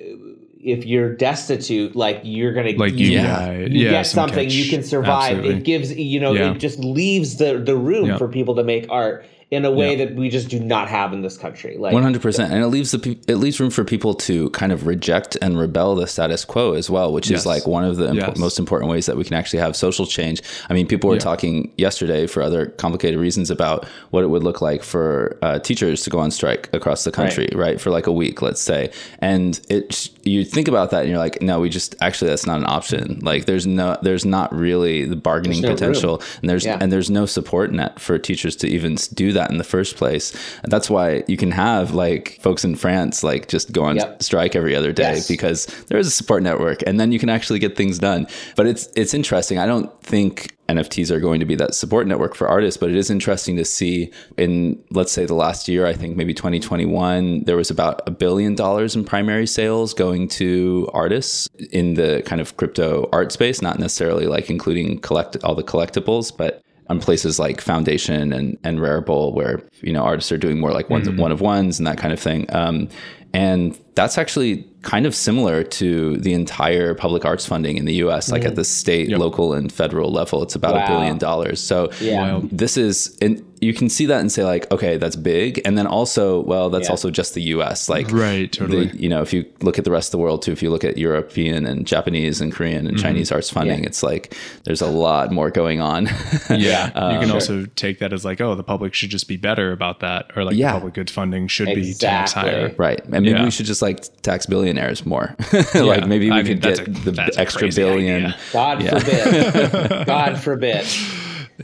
if 0.65 0.85
you're 0.85 1.13
destitute, 1.13 1.95
like 1.95 2.21
you're 2.23 2.53
gonna 2.53 2.71
like 2.71 2.93
you, 2.93 3.07
Yeah. 3.11 3.51
You 3.51 3.67
yeah, 3.85 3.91
get 3.91 4.03
some 4.07 4.27
something 4.29 4.45
catch. 4.49 4.53
you 4.53 4.69
can 4.69 4.83
survive 4.83 5.37
Absolutely. 5.37 5.55
it 5.59 5.63
gives 5.63 5.95
you 5.95 6.19
know 6.19 6.33
Yeah. 6.33 6.51
it 6.53 6.57
just 6.59 6.79
leaves 6.79 7.37
the 7.37 7.59
the 7.59 7.75
room 7.77 8.17
for 8.17 8.27
people 8.27 8.55
to 8.55 8.63
make 8.63 8.87
art 8.89 9.25
in 9.55 9.65
a 9.65 9.71
way 9.71 9.91
Yeah. 9.97 10.05
that 10.05 10.15
we 10.15 10.29
just 10.29 10.49
do 10.49 10.59
not 10.59 10.87
have 10.87 11.13
in 11.13 11.21
this 11.21 11.37
country 11.37 11.77
like 11.79 11.93
One 11.93 12.03
hundred 12.03 12.21
percent, 12.21 12.51
and 12.53 12.61
it 12.63 12.67
leaves 12.67 12.91
the 12.91 12.99
pe- 12.99 13.17
it 13.27 13.35
leaves 13.37 13.59
room 13.59 13.69
for 13.71 13.83
people 13.83 14.13
to 14.15 14.49
kind 14.51 14.71
of 14.71 14.85
reject 14.87 15.37
and 15.41 15.57
rebel 15.57 15.95
the 15.95 16.07
status 16.07 16.45
quo 16.45 16.73
as 16.73 16.89
well, 16.89 17.11
which 17.13 17.29
Yes. 17.29 17.41
is 17.41 17.45
like 17.45 17.65
one 17.67 17.83
of 17.83 17.97
the 17.97 18.07
impo- 18.07 18.15
Yes. 18.29 18.37
most 18.37 18.59
important 18.59 18.91
ways 18.91 19.05
that 19.07 19.17
we 19.17 19.23
can 19.23 19.33
actually 19.35 19.59
have 19.59 19.75
social 19.75 20.05
change. 20.05 20.41
I 20.69 20.73
mean, 20.73 20.87
people 20.87 21.09
were 21.09 21.15
Yeah. 21.15 21.19
talking 21.31 21.71
yesterday 21.77 22.27
for 22.27 22.41
other 22.41 22.67
complicated 22.67 23.19
reasons 23.19 23.49
about 23.49 23.85
what 24.11 24.23
it 24.23 24.27
would 24.27 24.43
look 24.43 24.61
like 24.61 24.83
for 24.83 25.37
uh, 25.41 25.59
teachers 25.59 26.03
to 26.03 26.09
go 26.09 26.19
on 26.19 26.31
strike 26.31 26.69
across 26.73 27.03
the 27.03 27.11
country, 27.11 27.49
right. 27.53 27.79
For 27.81 27.89
like 27.89 28.07
a 28.07 28.11
week, 28.11 28.41
let's 28.41 28.61
say, 28.61 28.89
and 29.19 29.59
it 29.69 30.09
you 30.23 30.43
think 30.43 30.67
about 30.67 30.89
that 30.91 31.01
and 31.01 31.09
you're 31.09 31.19
like, 31.19 31.41
no, 31.41 31.59
we 31.59 31.69
just 31.69 31.95
actually 32.01 32.29
that's 32.29 32.45
not 32.47 32.57
an 32.57 32.65
option. 32.67 33.19
Like, 33.21 33.45
there's 33.45 33.67
no, 33.67 33.95
there's 34.01 34.25
not 34.25 34.53
really 34.55 35.05
the 35.05 35.15
bargaining 35.15 35.61
There's 35.61 35.79
no 35.81 35.87
room. 35.87 35.93
potential, 35.93 36.21
and 36.41 36.49
there's 36.49 36.65
Yeah. 36.65 36.77
and 36.81 36.91
there's 36.91 37.09
no 37.09 37.25
support 37.25 37.71
net 37.71 37.99
for 37.99 38.17
teachers 38.17 38.55
to 38.57 38.67
even 38.67 38.95
do 39.13 39.25
do 39.25 39.31
that 39.45 39.51
in 39.51 39.57
the 39.57 39.63
first 39.63 39.95
place. 39.97 40.33
And 40.63 40.71
that's 40.71 40.89
why 40.89 41.23
you 41.27 41.37
can 41.37 41.51
have 41.51 41.93
like 41.93 42.39
folks 42.41 42.63
in 42.63 42.75
France 42.75 43.23
like 43.23 43.47
just 43.47 43.71
go 43.71 43.83
on 43.83 43.95
Yep. 43.95 44.23
strike 44.23 44.55
every 44.55 44.75
other 44.75 44.91
day 44.91 45.13
Yes. 45.15 45.27
because 45.27 45.65
there 45.87 45.97
is 45.99 46.07
a 46.07 46.11
support 46.11 46.43
network 46.43 46.81
and 46.87 46.99
then 46.99 47.11
you 47.11 47.19
can 47.19 47.29
actually 47.29 47.59
get 47.59 47.75
things 47.77 47.99
done. 47.99 48.27
But 48.55 48.67
it's 48.67 48.89
it's 48.95 49.13
interesting. 49.13 49.57
I 49.59 49.65
don't 49.65 49.89
think 50.03 50.51
NFTs 50.67 51.11
are 51.11 51.19
going 51.19 51.39
to 51.39 51.45
be 51.45 51.53
that 51.55 51.75
support 51.75 52.07
network 52.07 52.33
for 52.33 52.47
artists, 52.47 52.77
but 52.77 52.89
it 52.89 52.95
is 52.95 53.11
interesting 53.11 53.55
to 53.57 53.65
see 53.65 54.11
in 54.37 54.81
let's 54.89 55.11
say 55.11 55.25
the 55.25 55.35
last 55.35 55.67
year, 55.67 55.85
I 55.85 55.93
think 55.93 56.17
maybe 56.17 56.33
2021, 56.33 57.43
there 57.43 57.55
was 57.55 57.69
about 57.69 58.01
a 58.07 58.11
billion 58.11 58.55
dollars 58.55 58.95
in 58.95 59.03
primary 59.05 59.45
sales 59.45 59.93
going 59.93 60.27
to 60.29 60.89
artists 60.93 61.47
in 61.71 61.93
the 61.93 62.23
kind 62.25 62.41
of 62.41 62.57
crypto 62.57 63.07
art 63.13 63.31
space, 63.31 63.61
not 63.61 63.77
necessarily 63.79 64.25
like 64.25 64.49
including 64.49 64.99
collect 64.99 65.37
all 65.43 65.53
the 65.55 65.63
collectibles, 65.63 66.35
but 66.35 66.61
on 66.89 66.99
places 66.99 67.39
like 67.39 67.61
Foundation 67.61 68.31
and 68.33 68.57
and 68.63 68.79
Rarible, 68.79 69.33
where 69.33 69.61
you 69.81 69.93
know 69.93 70.03
artists 70.03 70.31
are 70.31 70.37
doing 70.37 70.59
more 70.59 70.71
like 70.71 70.89
one 70.89 71.03
one 71.17 71.31
of 71.31 71.41
ones 71.41 71.79
and 71.79 71.87
that 71.87 71.97
kind 71.97 72.13
of 72.13 72.19
thing. 72.19 72.45
Um, 72.53 72.89
and 73.33 73.77
that's 73.95 74.17
actually 74.17 74.65
kind 74.81 75.05
of 75.05 75.13
similar 75.13 75.61
to 75.63 76.15
the 76.17 76.31
entire 76.33 76.93
public 76.93 77.25
arts 77.25 77.45
funding 77.45 77.75
in 77.77 77.83
the 77.85 77.95
U.S. 77.95 78.31
Like 78.31 78.45
at 78.45 78.55
the 78.55 78.63
state, 78.63 79.09
local, 79.09 79.53
and 79.53 79.69
federal 79.71 80.09
level, 80.11 80.41
it's 80.41 80.55
about 80.55 80.75
a 80.75 80.79
Wow. 80.79 80.87
billion 80.87 81.17
dollars. 81.17 81.59
So 81.59 81.89
Yeah. 81.99 82.39
This 82.51 82.77
is 82.77 83.17
and 83.21 83.43
you 83.65 83.73
can 83.73 83.89
see 83.89 84.05
that 84.05 84.19
and 84.21 84.31
say 84.31 84.43
like 84.43 84.69
okay 84.71 84.97
that's 84.97 85.15
big 85.15 85.61
and 85.65 85.77
then 85.77 85.87
also 85.87 86.41
well 86.51 86.69
that's 86.69 86.87
Yeah. 86.87 86.91
also 86.95 87.09
just 87.19 87.33
the 87.33 87.41
us 87.41 87.89
like 87.89 88.07
Right, 88.11 88.51
totally. 88.51 88.87
the- 88.87 88.97
you 89.03 89.09
know 89.09 89.21
if 89.21 89.31
you 89.33 89.45
look 89.61 89.77
at 89.79 89.85
the 89.85 89.91
rest 89.91 90.07
of 90.09 90.11
the 90.11 90.17
world 90.25 90.41
too 90.43 90.51
if 90.51 90.61
you 90.63 90.69
look 90.69 90.83
at 90.83 90.97
european 90.97 91.65
and 91.65 91.85
japanese 91.87 92.41
and 92.41 92.53
korean 92.53 92.87
and 92.87 92.95
mm-hmm. 92.97 93.05
chinese 93.05 93.31
arts 93.31 93.49
funding 93.49 93.81
Yeah. 93.81 93.87
it's 93.89 94.03
like 94.03 94.35
there's 94.65 94.81
a 94.81 94.87
lot 95.07 95.31
more 95.31 95.49
going 95.51 95.79
on 95.81 96.01
Yeah, 96.49 96.91
uh, 96.95 97.11
you 97.13 97.19
can 97.19 97.27
sure. 97.29 97.33
also 97.35 97.65
take 97.75 97.99
that 97.99 98.11
as 98.13 98.23
like, 98.23 98.39
oh, 98.41 98.55
the 98.55 98.63
public 98.63 98.93
should 98.93 99.09
just 99.09 99.27
be 99.27 99.37
better 99.37 99.71
about 99.71 99.99
that, 100.01 100.31
or 100.35 100.43
like 100.43 100.55
Yeah. 100.55 100.71
the 100.73 100.77
public 100.79 100.93
goods 100.93 101.11
funding 101.11 101.47
should 101.47 101.67
be 101.67 101.93
taxed 101.93 102.35
Exactly. 102.37 102.51
higher. 102.51 102.75
right 102.77 102.99
and 103.01 103.09
maybe 103.11 103.29
Yeah. 103.29 103.43
we 103.45 103.51
should 103.51 103.65
just 103.65 103.81
like 103.81 103.97
tax 104.21 104.45
billionaires 104.45 105.05
more 105.05 105.35
like 105.73 106.05
maybe 106.07 106.29
we 106.29 106.37
I 106.39 106.43
could 106.43 106.61
that's 106.61 106.79
get 106.79 106.87
a- 106.87 107.11
the 107.11 107.33
extra 107.37 107.67
billion 107.69 108.25
idea. 108.27 108.37
god 108.53 108.81
Yeah. 108.83 108.99
forbid 108.99 110.05
god 110.13 110.37
forbid 110.39 110.85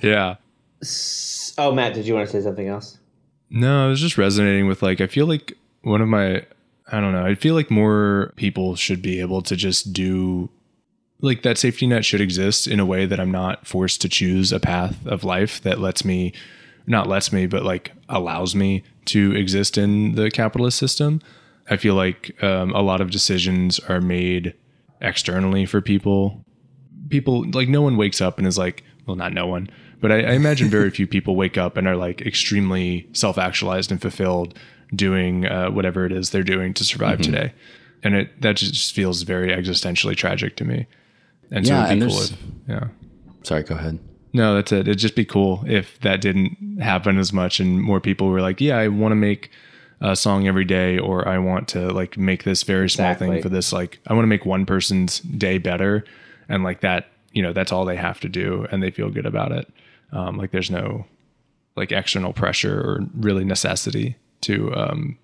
Yeah. 0.02 0.36
Oh 1.66 1.72
matt 1.74 1.94
did 1.94 2.06
you 2.06 2.14
want 2.14 2.28
to 2.28 2.32
say 2.32 2.42
something 2.42 2.68
else? 2.68 2.98
No, 3.50 3.86
I 3.86 3.88
was 3.88 4.00
just 4.00 4.18
resonating 4.18 4.68
with 4.68 4.82
like 4.82 5.02
I 5.02 5.08
feel 5.08 5.26
like 5.26 5.58
one 5.82 6.02
of 6.02 6.08
my 6.08 6.46
I 6.92 7.00
don't 7.00 7.14
know, 7.14 7.26
I 7.26 7.36
feel 7.36 7.56
like 7.56 7.72
more 7.72 8.34
people 8.36 8.76
should 8.76 9.02
be 9.02 9.20
able 9.20 9.42
to 9.44 9.56
just 9.56 9.94
do 9.94 10.50
like 11.22 11.44
that 11.44 11.58
safety 11.58 11.86
net 11.88 12.04
should 12.04 12.22
exist 12.22 12.68
in 12.68 12.80
a 12.80 12.86
way 12.86 13.06
that 13.06 13.20
I'm 13.20 13.32
not 13.32 13.68
forced 13.68 14.02
to 14.02 14.10
choose 14.10 14.52
a 14.52 14.60
path 14.60 15.06
of 15.06 15.24
life 15.24 15.62
that 15.62 15.80
lets 15.80 16.04
me 16.04 16.34
not 16.88 17.08
lets 17.08 17.32
me 17.32 17.46
but 17.46 17.64
like 17.64 17.92
allows 18.10 18.56
me 18.56 18.84
to 19.06 19.36
exist 19.36 19.78
in 19.78 20.16
the 20.16 20.32
capitalist 20.32 20.78
system. 20.78 21.22
I 21.70 21.78
feel 21.78 21.96
like 21.96 22.42
um, 22.44 22.72
a 22.72 22.82
lot 22.82 23.02
of 23.02 23.12
decisions 23.12 23.80
are 23.80 24.02
made 24.02 24.56
externally 25.00 25.66
for 25.66 25.80
people. 25.80 26.44
People 27.10 27.50
like 27.52 27.70
no 27.70 27.82
one 27.82 27.98
wakes 27.98 28.20
up 28.20 28.38
and 28.38 28.48
is 28.48 28.58
like 28.58 28.84
well 29.06 29.16
not 29.16 29.34
no 29.34 29.48
one 29.48 29.70
but 30.02 30.12
I, 30.12 30.18
I 30.22 30.32
imagine 30.34 30.70
very 30.70 30.90
few 30.90 31.08
people 31.08 31.36
wake 31.36 31.58
up 31.58 31.78
and 31.78 31.88
are 31.88 31.96
like 31.96 32.22
extremely 32.22 33.08
self-actualized 33.14 33.92
and 33.92 34.02
fulfilled 34.02 34.58
doing 34.94 35.46
uh, 35.46 35.70
whatever 35.70 36.06
it 36.06 36.12
is 36.12 36.32
they're 36.32 36.44
doing 36.44 36.74
to 36.74 36.84
survive 36.84 37.20
Mm-hmm. 37.20 37.32
today. 37.32 37.54
And 38.04 38.16
it 38.16 38.42
that 38.42 38.56
just 38.58 38.94
feels 38.94 39.22
very 39.22 39.50
existentially 39.50 40.16
tragic 40.16 40.56
to 40.58 40.66
me. 40.66 40.88
And 41.52 41.66
Yeah, 41.68 41.86
so 41.86 41.92
and 41.92 42.02
it'd 42.04 42.10
be 42.10 42.14
cool 42.16 42.24
if, 42.24 42.38
yeah. 42.68 42.88
Sorry 43.44 43.64
go 43.64 43.76
ahead. 43.76 44.00
No 44.34 44.56
that's 44.56 44.72
it. 44.72 44.88
It'd 44.88 44.98
just 44.98 45.16
be 45.16 45.26
cool 45.26 45.64
if 45.68 46.00
that 46.02 46.20
didn't 46.22 46.80
happen 46.82 47.18
as 47.20 47.32
much 47.32 47.60
and 47.60 47.80
more 47.82 48.00
people 48.00 48.28
were 48.30 48.42
like 48.42 48.60
yeah 48.60 48.78
i 48.78 48.88
want 48.88 49.12
to 49.12 49.16
make 49.16 49.52
a 50.00 50.16
song 50.16 50.48
every 50.48 50.66
day 50.66 50.98
or 50.98 51.28
i 51.28 51.38
want 51.38 51.68
to 51.68 51.92
like 51.94 52.18
make 52.18 52.44
this 52.44 52.64
very 52.64 52.90
small 52.90 53.12
Exactly. 53.12 53.36
thing 53.36 53.44
for 53.44 53.50
this 53.50 53.72
like 53.72 54.00
i 54.08 54.14
want 54.16 54.24
to 54.24 54.28
make 54.28 54.46
one 54.46 54.66
person's 54.66 55.20
day 55.20 55.58
better. 55.60 56.04
And 56.50 56.64
like 56.64 56.82
that 56.82 57.08
you 57.34 57.44
know 57.44 57.54
that's 57.54 57.72
all 57.72 57.86
they 57.86 57.98
have 57.98 58.20
to 58.22 58.30
do 58.30 58.66
and 58.72 58.82
they 58.82 58.90
feel 58.92 59.10
good 59.12 59.26
about 59.28 59.52
it 59.52 59.68
um, 60.12 60.38
like 60.38 60.52
there's 60.52 60.72
no 60.72 61.06
like 61.76 61.92
external 61.92 62.34
pressure 62.34 62.80
or 62.80 63.00
really 63.16 63.44
necessity 63.46 64.16
to 64.42 64.74
um 64.76 65.18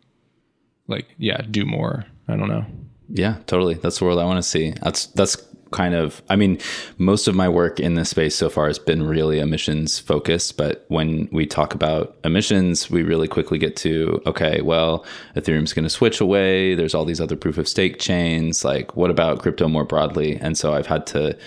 like 0.88 1.06
yeah 1.18 1.42
do 1.52 1.66
more 1.66 2.06
i 2.28 2.36
don't 2.36 2.50
know 2.50 2.66
Yeah, 3.10 3.38
totally. 3.46 3.76
That's 3.76 4.00
the 4.00 4.06
world 4.06 4.20
I 4.20 4.26
want 4.26 4.44
to 4.44 4.50
see. 4.50 4.74
That's 4.84 5.06
that's 5.08 5.38
kind 5.72 5.94
of 5.94 6.22
I 6.30 6.36
mean, 6.36 6.60
most 6.98 7.28
of 7.28 7.36
my 7.36 7.50
work 7.50 7.80
in 7.80 7.96
this 7.96 8.10
space 8.10 8.36
so 8.36 8.50
far 8.50 8.68
has 8.68 8.80
been 8.80 9.04
really 9.04 9.40
emissions 9.40 10.00
focused, 10.00 10.58
but 10.58 10.86
when 10.88 11.30
we 11.32 11.46
talk 11.46 11.74
about 11.74 12.18
emissions, 12.24 12.90
we 12.90 13.04
really 13.04 13.28
quickly 13.28 13.58
get 13.58 13.76
to 13.78 14.22
okay, 14.26 14.62
well, 14.62 15.06
Ethereum's 15.36 15.74
going 15.74 15.84
to 15.84 15.90
switch 15.90 16.22
away. 16.22 16.76
There's 16.76 16.96
all 16.96 17.06
these 17.06 17.22
other 17.22 17.36
proof 17.36 17.58
of 17.58 17.68
stake 17.68 18.00
chains. 18.00 18.64
Like 18.64 18.96
what 18.96 19.10
about 19.10 19.42
crypto 19.42 19.68
more 19.68 19.86
broadly? 19.86 20.38
And 20.38 20.58
so 20.58 20.74
I've 20.74 20.88
had 20.88 21.06
to 21.08 21.38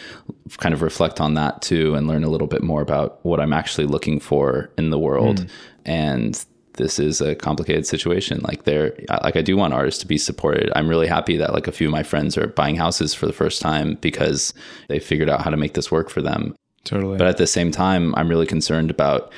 kind 0.59 0.75
of 0.75 0.83
reflect 0.83 1.21
on 1.21 1.35
that 1.35 1.63
too 1.63 1.95
and 1.95 2.07
learn 2.09 2.25
a 2.25 2.29
little 2.29 2.47
bit 2.47 2.63
more 2.63 2.83
about 2.83 3.25
what 3.25 3.41
I'm 3.41 3.53
actually 3.53 3.87
looking 3.87 4.21
for 4.21 4.71
in 4.77 4.91
the 4.91 4.99
world. 4.99 5.41
Hmm. 5.41 5.47
And 5.87 6.45
this 6.75 6.99
is 6.99 7.21
a 7.21 7.35
complicated 7.35 7.87
situation. 7.87 8.41
Like 8.43 8.65
there, 8.65 8.95
like 9.23 9.37
I 9.37 9.43
do 9.43 9.57
want 9.57 9.75
artists 9.75 10.01
to 10.01 10.07
be 10.07 10.19
supported. 10.19 10.71
I'm 10.75 10.89
really 10.89 11.07
happy 11.07 11.37
that 11.37 11.53
like 11.53 11.67
a 11.67 11.73
few 11.73 11.89
of 11.89 11.93
my 11.93 12.03
friends 12.03 12.37
are 12.39 12.49
buying 12.49 12.77
houses 12.77 13.15
for 13.15 13.27
the 13.27 13.33
first 13.33 13.61
time 13.61 13.95
because 14.01 14.55
they 14.89 14.99
figured 14.99 15.29
out 15.29 15.43
how 15.43 15.51
to 15.51 15.57
make 15.57 15.75
this 15.75 15.91
work 15.91 16.11
for 16.11 16.23
them. 16.23 16.55
totally 16.85 17.19
But 17.19 17.27
at 17.27 17.37
the 17.37 17.47
same 17.47 17.71
time, 17.71 18.15
I'm 18.17 18.29
really 18.29 18.47
concerned 18.47 18.91
about. 18.91 19.33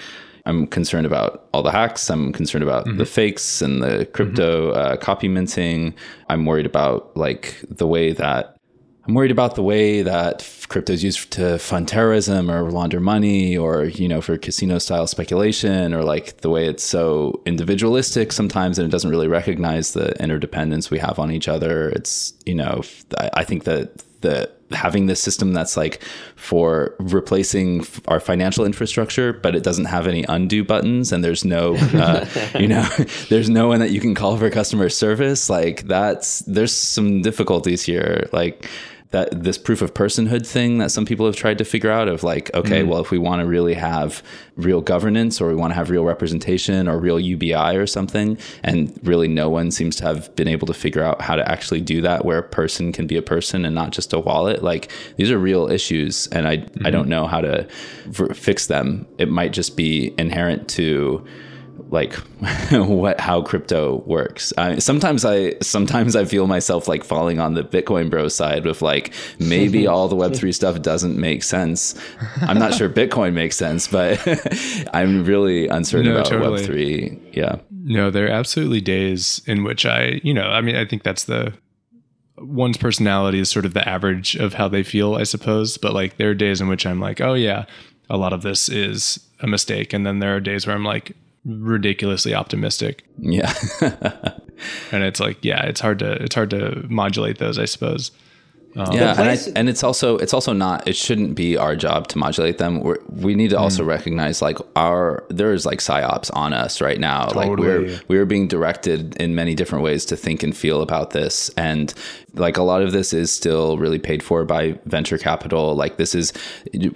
I'm 0.45 0.67
concerned 0.67 1.07
about 1.07 1.49
all 1.55 1.63
the 1.63 1.71
hacks. 1.71 2.11
I'm 2.11 2.33
concerned 2.33 2.65
about 2.65 2.85
the 2.97 3.07
fakes 3.07 3.63
and 3.63 3.81
the 3.81 4.07
crypto 4.07 4.73
uh, 4.73 4.97
copy 4.97 5.29
minting. 5.29 5.95
I'm 6.29 6.47
worried 6.47 6.67
about 6.67 7.17
like 7.17 7.65
the 7.69 7.87
way 7.87 8.13
that 8.13 8.57
I'm 9.07 9.15
worried 9.15 9.33
about 9.33 9.57
the 9.57 9.63
way 9.63 10.03
that 10.03 10.49
crypto 10.69 10.93
is 10.93 11.03
used 11.03 11.33
to 11.33 11.59
fund 11.59 11.89
terrorism 11.89 12.51
or 12.51 12.71
launder 12.71 13.01
money 13.01 13.57
or, 13.57 13.85
you 13.85 14.07
know, 14.07 14.21
for 14.21 14.39
casino 14.39 14.79
style 14.79 15.07
speculation 15.09 15.93
or 15.93 16.05
like 16.05 16.39
the 16.39 16.49
way 16.49 16.67
it's 16.67 16.85
so 16.85 17.43
individualistic 17.45 18.33
sometimes 18.33 18.79
and 18.79 18.87
it 18.87 18.91
doesn't 18.91 19.11
really 19.11 19.29
recognize 19.29 19.93
the 19.93 20.13
interdependence 20.23 20.91
we 20.91 21.01
have 21.01 21.19
on 21.19 21.33
each 21.33 21.49
other. 21.49 21.91
It's, 21.91 22.33
you 22.47 22.55
know, 22.55 22.83
I, 23.19 23.31
I 23.35 23.45
think 23.45 23.65
that 23.65 24.05
the 24.21 24.51
having 24.71 25.07
this 25.07 25.21
system 25.21 25.53
that's 25.53 25.77
like 25.77 26.03
for 26.37 26.95
replacing 26.99 27.85
our 28.09 28.21
financial 28.21 28.65
infrastructure, 28.65 29.33
but 29.33 29.55
it 29.55 29.63
doesn't 29.63 29.85
have 29.85 30.07
any 30.07 30.25
undo 30.29 30.65
buttons, 30.65 31.13
and 31.13 31.23
there's 31.23 31.45
no, 31.45 31.77
uh, 31.95 32.25
you 32.59 32.69
know, 32.69 32.89
there's 33.29 33.51
no 33.51 33.69
one 33.69 33.81
that 33.81 33.91
you 33.91 34.01
can 34.01 34.15
call 34.15 34.37
for 34.37 34.49
customer 34.49 34.89
service. 34.89 35.51
Like 35.51 35.83
that's 35.83 36.39
there's 36.41 36.73
some 36.73 37.21
difficulties 37.21 37.83
here. 37.83 38.29
Like 38.33 38.69
that 39.13 39.45
this 39.45 39.57
proof 39.57 39.81
of 39.81 39.95
personhood 39.95 40.47
thing 40.47 40.79
that 40.79 40.91
some 40.91 41.07
people 41.07 41.25
have 41.25 41.37
tried 41.37 41.59
to 41.59 41.65
figure 41.65 41.91
out 41.91 42.09
of 42.09 42.23
like 42.23 42.53
okay 42.55 42.83
mm. 42.83 42.89
well 42.89 43.01
if 43.01 43.11
we 43.11 43.19
want 43.19 43.41
to 43.41 43.47
really 43.47 43.75
have 43.75 44.23
real 44.57 44.81
governance 44.81 45.41
or 45.41 45.49
we 45.49 45.55
want 45.55 45.71
to 45.71 45.75
have 45.75 45.89
real 45.89 46.05
representation 46.05 46.89
or 46.89 46.99
real 46.99 47.21
UBI 47.21 47.77
or 47.77 47.87
something 47.87 48.37
and 48.63 48.99
really 49.03 49.29
no 49.29 49.49
one 49.49 49.71
seems 49.71 49.97
to 49.97 50.05
have 50.05 50.35
been 50.37 50.49
able 50.49 50.67
to 50.67 50.75
figure 50.75 51.03
out 51.03 51.23
how 51.23 51.37
to 51.37 51.51
actually 51.51 51.81
do 51.81 52.01
that 52.03 52.25
where 52.25 52.39
a 52.39 52.43
person 52.43 52.93
can 52.93 53.07
be 53.07 53.17
a 53.17 53.23
person 53.23 53.65
and 53.65 53.75
not 53.75 53.93
just 53.93 54.13
a 54.13 54.19
wallet 54.19 54.63
like 54.63 54.91
these 55.17 55.31
are 55.31 55.39
real 55.39 55.71
issues 55.71 56.27
and 56.29 56.49
I 56.49 56.53
I 56.53 56.57
mm-hmm. 56.57 56.91
don't 56.91 57.09
know 57.09 57.27
how 57.27 57.41
to 57.41 57.69
fix 58.35 58.67
them. 58.67 59.07
It 59.19 59.29
might 59.29 59.53
just 59.53 59.77
be 59.77 60.15
inherent 60.19 60.69
to 60.71 61.25
like 61.93 62.15
what 62.73 63.21
how 63.21 63.43
crypto 63.43 64.03
works. 64.07 64.53
I, 64.57 64.79
sometimes 64.79 65.25
I 65.25 65.55
sometimes 65.61 66.17
I 66.17 66.25
feel 66.25 66.47
myself 66.47 66.89
like 66.89 67.05
falling 67.05 67.39
on 67.39 67.55
the 67.55 67.63
Bitcoin 67.63 68.11
bro 68.11 68.29
side 68.29 68.65
with 68.65 68.83
like 68.83 69.13
maybe 69.39 69.87
all 69.93 70.09
the 70.09 70.17
Web 70.17 70.35
three 70.35 70.53
stuff 70.53 70.81
doesn't 70.81 71.19
make 71.19 71.43
sense. 71.43 71.95
I'm 72.41 72.59
not 72.59 72.75
sure 72.75 72.89
Bitcoin 72.89 73.35
makes 73.35 73.57
sense, 73.57 73.87
but 73.87 74.19
I'm 74.95 75.25
really 75.25 75.69
uncertain 75.69 76.07
No, 76.13 76.19
about 76.19 76.31
totally. 76.31 76.53
Web 76.53 76.65
three. 76.65 77.19
Yeah, 77.33 77.57
No, 77.71 78.11
there 78.11 78.27
are 78.27 78.31
absolutely 78.31 78.81
days 78.81 79.43
in 79.47 79.63
which 79.63 79.85
I, 79.85 80.21
you 80.25 80.33
know, 80.33 80.49
I 80.49 80.63
mean, 80.63 80.77
I 80.77 80.87
think 80.87 81.03
that's 81.03 81.25
the 81.25 81.53
one's 82.39 82.79
personality 82.79 83.39
is 83.39 83.51
sort 83.51 83.67
of 83.67 83.75
the 83.75 83.87
average 83.87 84.35
of 84.37 84.55
how 84.55 84.67
they 84.67 84.83
feel, 84.83 85.15
I 85.15 85.25
suppose. 85.25 85.77
But 85.77 85.93
like 85.93 86.17
there 86.17 86.31
are 86.31 86.35
days 86.35 86.61
in 86.63 86.69
which 86.69 86.87
I'm 86.87 87.01
like, 87.01 87.21
oh 87.21 87.35
yeah, 87.35 87.67
a 88.09 88.17
lot 88.17 88.33
of 88.33 88.41
this 88.41 88.71
is 88.71 89.21
a 89.41 89.47
mistake, 89.47 89.93
and 89.93 90.07
then 90.07 90.21
there 90.21 90.35
are 90.35 90.41
days 90.41 90.67
where 90.67 90.75
I'm 90.75 90.85
like 90.85 91.15
ridiculously 91.45 92.35
optimistic, 92.35 93.05
yeah, 93.19 93.53
and 94.93 95.05
it's 95.05 95.21
like, 95.21 95.45
yeah, 95.45 95.65
it's 95.65 95.81
hard 95.81 95.99
to 96.01 96.13
it's 96.23 96.35
hard 96.35 96.51
to 96.51 96.85
modulate 96.89 97.39
those, 97.39 97.59
I 97.59 97.65
suppose. 97.65 98.13
Um, 98.75 98.91
yeah. 98.93 99.15
And, 99.19 99.29
I, 99.29 99.37
and 99.55 99.69
it's 99.69 99.85
also 99.85 100.17
it's 100.17 100.33
also 100.33 100.53
not 100.53 100.89
it 100.89 100.97
shouldn't 100.97 101.35
be 101.35 101.57
our 101.57 101.77
job 101.77 102.09
to 102.09 102.19
modulate 102.19 102.59
them. 102.59 102.81
We're, 102.81 102.99
we 103.09 103.35
need 103.35 103.51
to 103.51 103.59
also 103.59 103.83
mm. 103.83 103.89
recognize 103.89 104.41
like 104.41 104.59
our 104.77 105.25
there 105.29 105.53
is 105.53 105.67
like 105.67 105.81
psyops 105.81 106.31
on 106.35 106.55
us 106.55 106.81
right 106.81 106.99
now. 106.99 107.31
Like 107.35 107.51
we're 107.59 108.01
we're 108.09 108.25
being 108.25 108.49
directed 108.49 109.15
in 109.17 109.35
many 109.35 109.55
different 109.55 109.85
ways 109.85 110.07
to 110.07 110.17
think 110.17 110.43
and 110.43 110.57
feel 110.57 110.81
about 110.81 111.11
this 111.11 111.51
and 111.51 111.93
like 112.35 112.57
a 112.57 112.63
lot 112.63 112.83
of 112.83 112.93
this 112.93 113.13
is 113.13 113.33
still 113.33 113.77
really 113.77 113.99
paid 113.99 114.23
for 114.23 114.45
by 114.45 114.79
venture 114.87 115.19
capital. 115.19 115.75
Like 115.75 115.97
this 115.99 116.15
is 116.15 116.33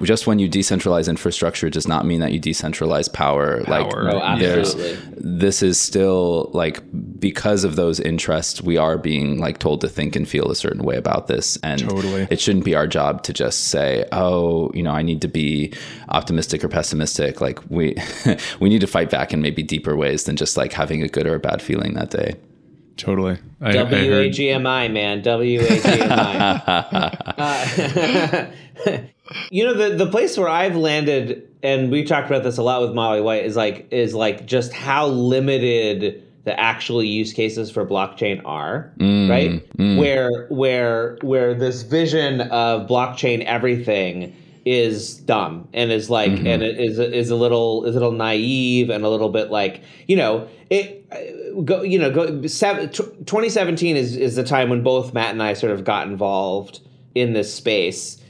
just 0.03 0.27
when 0.27 0.38
you 0.38 0.49
decentralize 0.49 1.09
infrastructure 1.09 1.68
does 1.68 1.87
not 1.87 2.07
mean 2.07 2.20
that 2.20 2.33
you 2.33 2.40
decentralize 2.40 3.12
power, 3.12 3.62
like 3.64 3.90
Power. 3.90 4.11
Oh, 4.14 4.38
there's 4.38 4.75
this 5.11 5.62
is 5.62 5.79
still 5.79 6.51
like 6.55 6.81
because 7.20 7.64
of 7.64 7.77
those 7.77 8.01
interests 8.01 8.62
we 8.62 8.77
are 8.77 8.96
being 8.96 9.38
like 9.38 9.59
told 9.59 9.81
to 9.83 9.88
think 9.88 10.16
and 10.16 10.27
feel 10.27 10.51
a 10.51 10.57
certain 10.57 10.83
way 10.83 10.96
about 10.96 11.27
this. 11.27 11.59
And 11.62 11.81
Totally. 11.81 12.27
it 12.31 12.40
shouldn't 12.40 12.64
be 12.64 12.75
our 12.75 12.87
job 12.87 13.22
to 13.25 13.33
just 13.33 13.68
say 13.68 14.07
oh 14.12 14.70
you 14.75 14.83
know 14.83 14.92
i 14.92 15.03
need 15.03 15.20
to 15.22 15.29
be 15.29 15.72
optimistic 16.09 16.64
or 16.64 16.68
pessimistic. 16.68 17.40
Like 17.40 17.59
we 17.70 17.94
we 18.61 18.68
need 18.70 18.81
to 18.81 18.87
fight 18.87 19.11
back 19.11 19.35
in 19.35 19.42
maybe 19.42 19.62
deeper 19.62 19.96
ways 19.96 20.25
than 20.25 20.37
just 20.37 20.57
like 20.57 20.72
having 20.72 21.03
a 21.03 21.09
good 21.09 21.27
or 21.27 21.35
a 21.35 21.40
bad 21.40 21.61
feeling 21.61 21.94
that 21.94 22.11
day 22.11 22.37
Totally. 22.96 23.38
I, 23.61 23.70
I 23.70 23.85
WAGMI, 23.85 24.92
man. 24.92 25.22
WAGMI. 25.22 26.62
uh, 28.87 29.00
you 29.50 29.64
know, 29.64 29.74
the, 29.74 29.96
the 29.96 30.11
place 30.11 30.38
where 30.38 30.48
I've 30.48 30.76
landed, 30.76 31.48
and 31.62 31.90
we 31.90 32.04
talked 32.04 32.28
about 32.28 32.42
this 32.42 32.59
a 32.59 32.62
lot 32.62 32.82
with 32.82 32.94
Molly 32.94 33.20
White, 33.20 33.44
is 33.44 33.56
like 33.56 33.88
is 33.90 34.14
like 34.14 34.46
just 34.46 34.72
how 34.72 35.06
limited 35.06 36.22
the 36.44 36.59
actual 36.59 37.02
use 37.02 37.32
cases 37.32 37.70
for 37.70 37.85
blockchain 37.85 38.40
are, 38.44 38.92
mm, 38.98 39.28
right? 39.28 39.68
Mm. 39.76 39.98
Where 39.98 40.46
where 40.48 41.18
where 41.22 41.54
this 41.54 41.82
vision 41.82 42.40
of 42.40 42.88
blockchain 42.88 43.44
everything 43.44 44.35
is 44.64 45.14
dumb 45.14 45.68
and 45.72 45.92
is 45.92 46.11
like 46.11 46.30
mm-hmm. 46.30 46.46
and 46.46 46.62
it 46.62 46.78
is 46.80 46.98
is 46.98 47.30
a 47.30 47.37
little 47.37 47.85
is 47.85 47.94
a 47.94 47.98
little 47.98 48.12
naive 48.12 48.90
and 48.90 49.04
a 49.04 49.09
little 49.09 49.28
bit 49.28 49.48
like 49.50 49.80
you 50.09 50.16
know 50.16 50.48
it 50.70 50.95
Uh, 51.11 51.61
go 51.64 51.83
you 51.83 52.01
know 52.01 52.11
go 52.11 52.27
2017 52.27 53.97
is 53.97 54.16
is 54.16 54.35
the 54.35 54.42
time 54.42 54.71
when 54.71 54.83
both 54.83 55.14
Matt 55.14 55.31
and 55.31 55.42
I 55.42 55.55
sort 55.55 55.73
of 55.73 55.85
got 55.85 56.09
involved 56.09 56.81
in 57.14 57.33
this 57.33 57.53
space. 57.53 58.23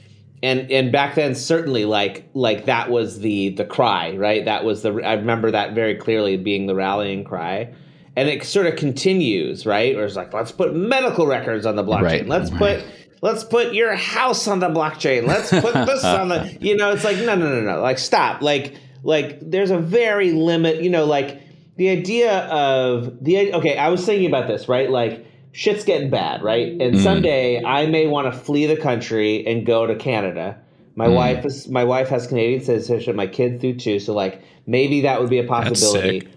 And 0.43 0.71
and 0.71 0.91
back 0.91 1.15
then 1.15 1.33
certainly 1.33 1.85
like 1.85 2.29
like 2.33 2.65
that 2.65 2.89
was 2.91 3.19
the 3.19 3.49
the 3.49 3.65
cry 3.65 4.15
right? 4.15 4.45
That 4.45 4.63
was 4.63 4.83
the 4.83 4.93
I 5.03 5.13
remember 5.13 5.51
that 5.51 5.73
very 5.73 5.95
clearly 5.95 6.37
being 6.37 6.67
the 6.67 6.75
rallying 6.75 7.23
cry. 7.23 7.73
And 8.15 8.29
it 8.29 8.43
sort 8.43 8.67
of 8.67 8.75
continues 8.75 9.65
right? 9.65 9.95
Or 9.95 10.05
it's 10.05 10.15
like 10.15 10.33
let's 10.33 10.51
put 10.51 10.75
medical 10.75 11.25
records 11.25 11.65
on 11.65 11.75
the 11.75 11.83
blockchain. 11.83 12.01
Right. 12.01 12.27
let's 12.27 12.51
put 12.51 12.85
let's 13.21 13.43
put 13.43 13.73
your 13.73 13.95
house 13.95 14.47
on 14.47 14.59
the 14.59 14.69
blockchain. 14.69 15.25
Let's 15.27 15.49
put 15.49 15.73
this 15.73 16.03
on 16.03 16.29
the 16.29 16.57
you 16.61 16.77
know 16.77 16.91
it's 16.91 17.03
like 17.03 17.17
no 17.17 17.35
no 17.35 17.49
no 17.49 17.61
no. 17.61 17.81
Like 17.81 17.97
stop. 17.97 18.43
Like 18.43 18.75
like 19.03 19.39
there's 19.41 19.71
a 19.71 19.79
very 19.79 20.31
limit 20.31 20.83
you 20.83 20.91
know 20.91 21.05
like 21.05 21.41
the 21.77 21.89
idea 21.89 22.39
of 22.47 23.23
the 23.23 23.53
okay 23.53 23.77
i 23.77 23.89
was 23.89 24.05
thinking 24.05 24.27
about 24.27 24.47
this 24.47 24.67
right 24.67 24.89
like 24.89 25.25
shit's 25.51 25.83
getting 25.83 26.09
bad 26.09 26.43
right 26.43 26.69
and 26.81 26.95
mm. 26.95 27.03
someday 27.03 27.63
i 27.63 27.85
may 27.85 28.07
want 28.07 28.31
to 28.31 28.37
flee 28.37 28.65
the 28.65 28.77
country 28.77 29.45
and 29.47 29.65
go 29.65 29.87
to 29.87 29.95
canada 29.95 30.59
my 30.95 31.07
mm. 31.07 31.15
wife 31.15 31.45
is 31.45 31.67
my 31.67 31.83
wife 31.83 32.09
has 32.09 32.27
canadian 32.27 32.61
citizenship 32.63 33.15
my 33.15 33.27
kids 33.27 33.61
do 33.61 33.73
too 33.73 33.99
so 33.99 34.13
like 34.13 34.41
maybe 34.67 35.01
that 35.01 35.19
would 35.19 35.29
be 35.29 35.39
a 35.39 35.47
possibility 35.47 36.19
sick. 36.19 36.29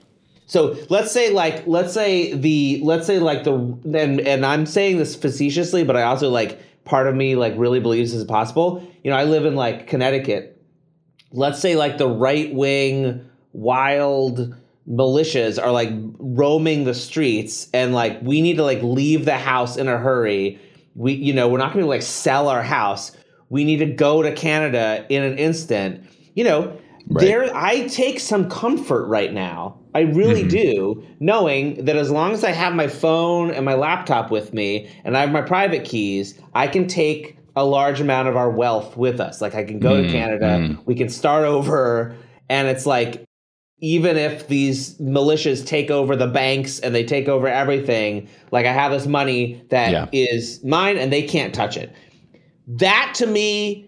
so 0.46 0.76
let's 0.88 1.12
say 1.12 1.30
like 1.30 1.66
let's 1.66 1.92
say 1.92 2.32
the 2.32 2.80
let's 2.82 3.06
say 3.06 3.18
like 3.18 3.44
the 3.44 3.52
and 3.52 4.20
and 4.20 4.46
I'm 4.46 4.64
saying 4.64 4.96
this 4.96 5.14
facetiously, 5.14 5.84
but 5.84 5.96
I 5.96 6.02
also 6.02 6.30
like 6.30 6.58
part 6.84 7.06
of 7.06 7.14
me 7.14 7.36
like 7.36 7.54
really 7.56 7.80
believes 7.80 8.12
this 8.12 8.20
is 8.20 8.26
possible. 8.26 8.86
You 9.04 9.10
know, 9.10 9.16
I 9.16 9.24
live 9.24 9.44
in 9.44 9.54
like 9.54 9.86
Connecticut. 9.86 10.60
Let's 11.32 11.60
say 11.60 11.76
like 11.76 11.98
the 11.98 12.08
right 12.08 12.52
wing 12.54 13.28
wild 13.52 14.54
militias 14.88 15.62
are 15.62 15.70
like 15.70 15.90
roaming 16.18 16.84
the 16.84 16.94
streets 16.94 17.68
and 17.72 17.94
like 17.94 18.20
we 18.22 18.40
need 18.40 18.56
to 18.56 18.64
like 18.64 18.82
leave 18.82 19.24
the 19.24 19.36
house 19.36 19.76
in 19.76 19.88
a 19.88 19.98
hurry. 19.98 20.58
We 20.94 21.12
you 21.14 21.32
know, 21.32 21.48
we're 21.48 21.58
not 21.58 21.72
going 21.72 21.84
to 21.84 21.88
like 21.88 22.02
sell 22.02 22.48
our 22.48 22.62
house. 22.62 23.16
We 23.48 23.64
need 23.64 23.78
to 23.78 23.86
go 23.86 24.22
to 24.22 24.32
Canada 24.32 25.04
in 25.08 25.22
an 25.22 25.38
instant. 25.38 26.04
You 26.34 26.44
know, 26.44 26.80
there 27.06 27.54
I 27.54 27.88
take 27.88 28.20
some 28.20 28.48
comfort 28.48 29.06
right 29.06 29.32
now. 29.32 29.78
I 29.94 30.00
really 30.00 30.42
mm-hmm. 30.42 30.48
do, 30.48 31.06
knowing 31.18 31.84
that 31.84 31.96
as 31.96 32.10
long 32.10 32.32
as 32.32 32.44
I 32.44 32.52
have 32.52 32.74
my 32.74 32.86
phone 32.86 33.50
and 33.50 33.64
my 33.64 33.74
laptop 33.74 34.30
with 34.30 34.54
me 34.54 34.88
and 35.04 35.16
I 35.16 35.22
have 35.22 35.32
my 35.32 35.42
private 35.42 35.84
keys, 35.84 36.40
I 36.54 36.68
can 36.68 36.86
take 36.86 37.36
a 37.56 37.64
large 37.64 38.00
amount 38.00 38.28
of 38.28 38.36
our 38.36 38.50
wealth 38.50 38.96
with 38.96 39.18
us. 39.18 39.40
Like 39.40 39.56
I 39.56 39.64
can 39.64 39.80
go 39.80 40.00
to 40.00 40.06
mm, 40.06 40.12
Canada, 40.12 40.58
mm. 40.60 40.86
we 40.86 40.94
can 40.94 41.08
start 41.08 41.44
over, 41.44 42.14
and 42.48 42.68
it's 42.68 42.86
like 42.86 43.24
even 43.80 44.16
if 44.16 44.46
these 44.48 44.96
militias 44.98 45.64
take 45.66 45.90
over 45.90 46.14
the 46.16 46.26
banks 46.26 46.78
and 46.80 46.94
they 46.94 47.04
take 47.04 47.28
over 47.28 47.48
everything, 47.48 48.28
like 48.50 48.66
I 48.66 48.72
have 48.72 48.92
this 48.92 49.06
money 49.06 49.62
that 49.70 50.10
is 50.12 50.60
Yeah. 50.62 50.68
mine 50.70 50.98
and 50.98 51.12
they 51.12 51.22
can't 51.22 51.54
touch 51.54 51.76
it. 51.76 51.92
That 52.66 53.12
to 53.16 53.26
me 53.26 53.86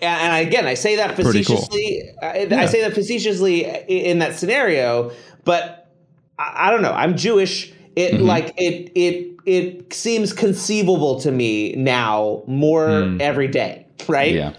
and 0.00 0.44
again, 0.48 0.66
I 0.66 0.74
say 0.74 0.96
that 0.96 1.14
Pretty 1.14 1.44
cool. 1.44 1.56
facetiously. 1.58 2.02
I, 2.20 2.48
I 2.50 2.66
say 2.66 2.80
that 2.80 2.92
facetiously 2.92 3.64
in 3.88 4.18
that 4.18 4.34
scenario, 4.36 5.12
but 5.44 5.92
I, 6.38 6.66
I 6.66 6.70
don't 6.72 6.82
know. 6.82 6.92
I'm 6.92 7.16
Jewish. 7.16 7.72
It 7.94 8.14
Mm-hmm. 8.14 8.24
like 8.24 8.52
it 8.56 8.90
it 8.96 9.36
it 9.46 9.92
seems 9.92 10.32
conceivable 10.32 11.20
to 11.20 11.30
me 11.30 11.74
now 11.76 12.42
more 12.48 12.86
Mm. 12.88 13.20
every 13.20 13.46
day, 13.48 13.86
right? 14.08 14.32
yeah 14.34 14.52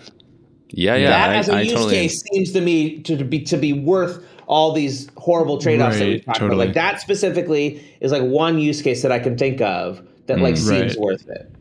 yeah 0.69 0.95
yeah 0.95 1.09
that 1.09 1.29
I, 1.31 1.35
as 1.35 1.49
a 1.49 1.63
use 1.63 1.73
totally 1.73 1.93
case 1.95 2.23
seems 2.31 2.51
to 2.53 2.61
me 2.61 3.01
to 3.03 3.23
be 3.23 3.41
to 3.41 3.57
be 3.57 3.73
worth 3.73 4.23
all 4.53 4.71
these 4.71 5.07
horrible 5.17 5.57
trade-offs 5.57 5.97
that 5.97 6.05
we 6.05 6.11
Right, 6.13 6.25
talked 6.25 6.39
totally. 6.39 6.55
about. 6.65 6.67
Like 6.67 6.75
that 6.75 7.01
specifically 7.01 7.83
is 8.01 8.11
like 8.11 8.23
one 8.23 8.59
use 8.59 8.81
case 8.81 9.01
that 9.01 9.11
I 9.11 9.19
can 9.19 9.35
think 9.37 9.61
of 9.61 10.01
that 10.27 10.39
like 10.39 10.57
seems 10.57 10.69
Mm, 10.69 10.81
Right. 10.81 10.99
worth 10.99 11.27
it. 11.29 11.51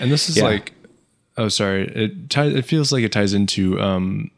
And 0.00 0.10
this 0.10 0.28
is 0.28 0.36
Yeah. 0.36 0.44
like, 0.44 0.72
oh, 1.38 1.48
sorry. 1.48 1.82
It 1.94 2.28
ties. 2.30 2.52
It 2.54 2.64
feels 2.64 2.92
like 2.92 3.04
it 3.04 3.12
ties 3.12 3.32
into. 3.32 3.80
Um, 3.80 4.30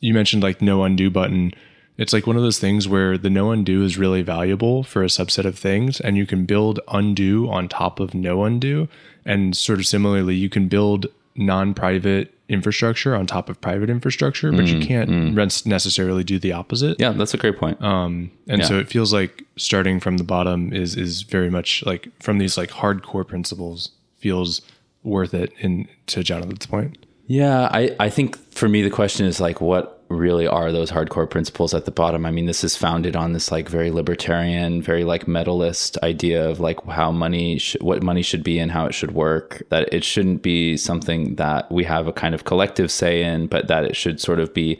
you 0.00 0.12
mentioned 0.12 0.42
like 0.42 0.60
no 0.60 0.82
undo 0.84 1.08
button. 1.10 1.52
It's 1.96 2.12
like 2.12 2.26
one 2.26 2.36
of 2.36 2.42
those 2.42 2.58
things 2.58 2.88
where 2.88 3.16
the 3.16 3.30
no 3.30 3.52
undo 3.52 3.84
is 3.84 3.96
really 3.96 4.20
valuable 4.22 4.82
for 4.82 5.02
a 5.04 5.06
subset 5.06 5.44
of 5.44 5.56
things, 5.56 6.00
and 6.00 6.16
you 6.16 6.26
can 6.26 6.44
build 6.44 6.80
undo 6.88 7.48
on 7.48 7.68
top 7.68 8.00
of 8.00 8.14
no 8.14 8.42
undo, 8.44 8.88
and 9.24 9.56
sort 9.56 9.78
of 9.78 9.86
similarly, 9.86 10.34
you 10.34 10.48
can 10.48 10.66
build 10.66 11.06
non-private 11.36 12.33
infrastructure 12.54 13.14
on 13.18 13.26
top 13.26 13.48
of 13.50 13.60
private 13.60 13.90
infrastructure, 13.90 14.50
but 14.52 14.66
you 14.66 14.78
can't 14.80 15.36
res- 15.36 15.66
necessarily 15.66 16.24
do 16.24 16.38
the 16.38 16.52
opposite. 16.60 16.94
yeah 17.04 17.12
that's 17.18 17.34
a 17.34 17.40
great 17.44 17.58
point 17.58 17.76
Um, 17.82 18.30
and 18.48 18.60
Yeah. 18.60 18.68
so 18.68 18.78
it 18.78 18.88
feels 18.88 19.12
like 19.12 19.44
starting 19.56 20.00
from 20.00 20.16
the 20.16 20.24
bottom 20.34 20.72
is 20.72 20.96
is 20.96 21.22
very 21.36 21.50
much 21.50 21.82
like 21.90 22.08
from 22.26 22.38
these 22.38 22.54
like 22.60 22.70
hardcore 22.82 23.26
principles 23.26 23.90
feels 24.18 24.62
worth 25.02 25.34
it 25.34 25.50
in 25.60 25.86
to 26.06 26.22
Jonathan's 26.22 26.66
point. 26.66 26.96
Yeah, 27.26 27.68
I, 27.80 27.82
I 28.06 28.08
think 28.10 28.36
for 28.52 28.68
me 28.68 28.82
the 28.82 28.90
question 29.00 29.26
is 29.26 29.40
like 29.40 29.60
what 29.60 30.03
really 30.08 30.46
are 30.46 30.70
those 30.70 30.90
hardcore 30.90 31.28
principles 31.28 31.74
at 31.74 31.84
the 31.84 31.90
bottom? 31.90 32.26
I 32.26 32.30
mean, 32.30 32.46
this 32.46 32.64
is 32.64 32.76
founded 32.76 33.16
on 33.16 33.32
this 33.32 33.50
like 33.50 33.68
very 33.68 33.90
libertarian, 33.90 34.82
very 34.82 35.04
like 35.04 35.26
metallist 35.26 35.98
idea 36.02 36.48
of 36.48 36.60
like 36.60 36.84
how 36.86 37.10
money 37.10 37.58
sh- 37.58 37.76
what 37.80 38.02
money 38.02 38.22
should 38.22 38.44
be 38.44 38.58
and 38.58 38.70
how 38.70 38.86
it 38.86 38.94
should 38.94 39.12
work. 39.12 39.62
That 39.70 39.92
it 39.92 40.04
shouldn't 40.04 40.42
be 40.42 40.76
something 40.76 41.36
that 41.36 41.70
we 41.70 41.84
have 41.84 42.06
a 42.06 42.12
kind 42.12 42.34
of 42.34 42.44
collective 42.44 42.90
say 42.90 43.22
in, 43.22 43.46
but 43.46 43.68
that 43.68 43.84
it 43.84 43.96
should 43.96 44.20
sort 44.20 44.40
of 44.40 44.52
be 44.54 44.78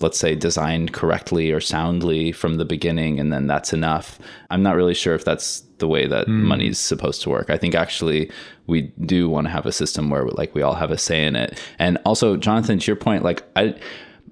let's 0.00 0.18
say 0.18 0.34
designed 0.34 0.92
correctly 0.92 1.52
or 1.52 1.60
soundly 1.60 2.32
from 2.32 2.54
the 2.54 2.64
beginning 2.64 3.20
and 3.20 3.32
then 3.32 3.46
that's 3.46 3.72
enough. 3.72 4.18
I'm 4.50 4.62
not 4.62 4.76
really 4.76 4.94
sure 4.94 5.14
if 5.14 5.24
that's 5.24 5.60
the 5.78 5.88
way 5.88 6.06
that 6.06 6.26
hmm. 6.26 6.44
money's 6.44 6.78
supposed 6.78 7.22
to 7.22 7.30
work. 7.30 7.50
I 7.50 7.58
think 7.58 7.74
actually 7.74 8.30
we 8.66 8.92
do 9.04 9.28
want 9.28 9.46
to 9.46 9.50
have 9.50 9.66
a 9.66 9.72
system 9.72 10.10
where 10.10 10.24
like 10.24 10.54
we 10.54 10.62
all 10.62 10.74
have 10.74 10.90
a 10.90 10.98
say 10.98 11.24
in 11.24 11.36
it. 11.36 11.60
And 11.78 11.98
also, 12.04 12.36
Jonathan, 12.36 12.78
to 12.78 12.86
your 12.86 12.96
point, 12.96 13.22
like 13.22 13.42
I, 13.56 13.74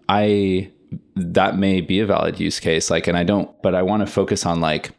I 0.08 0.70
that 1.16 1.58
may 1.58 1.80
be 1.80 2.00
a 2.00 2.06
valid 2.06 2.38
use 2.38 2.60
case. 2.60 2.90
Like, 2.90 3.06
and 3.06 3.16
I 3.16 3.24
don't, 3.24 3.50
but 3.62 3.74
I 3.74 3.82
want 3.82 4.06
to 4.06 4.06
focus 4.06 4.46
on 4.46 4.60
like 4.60 4.92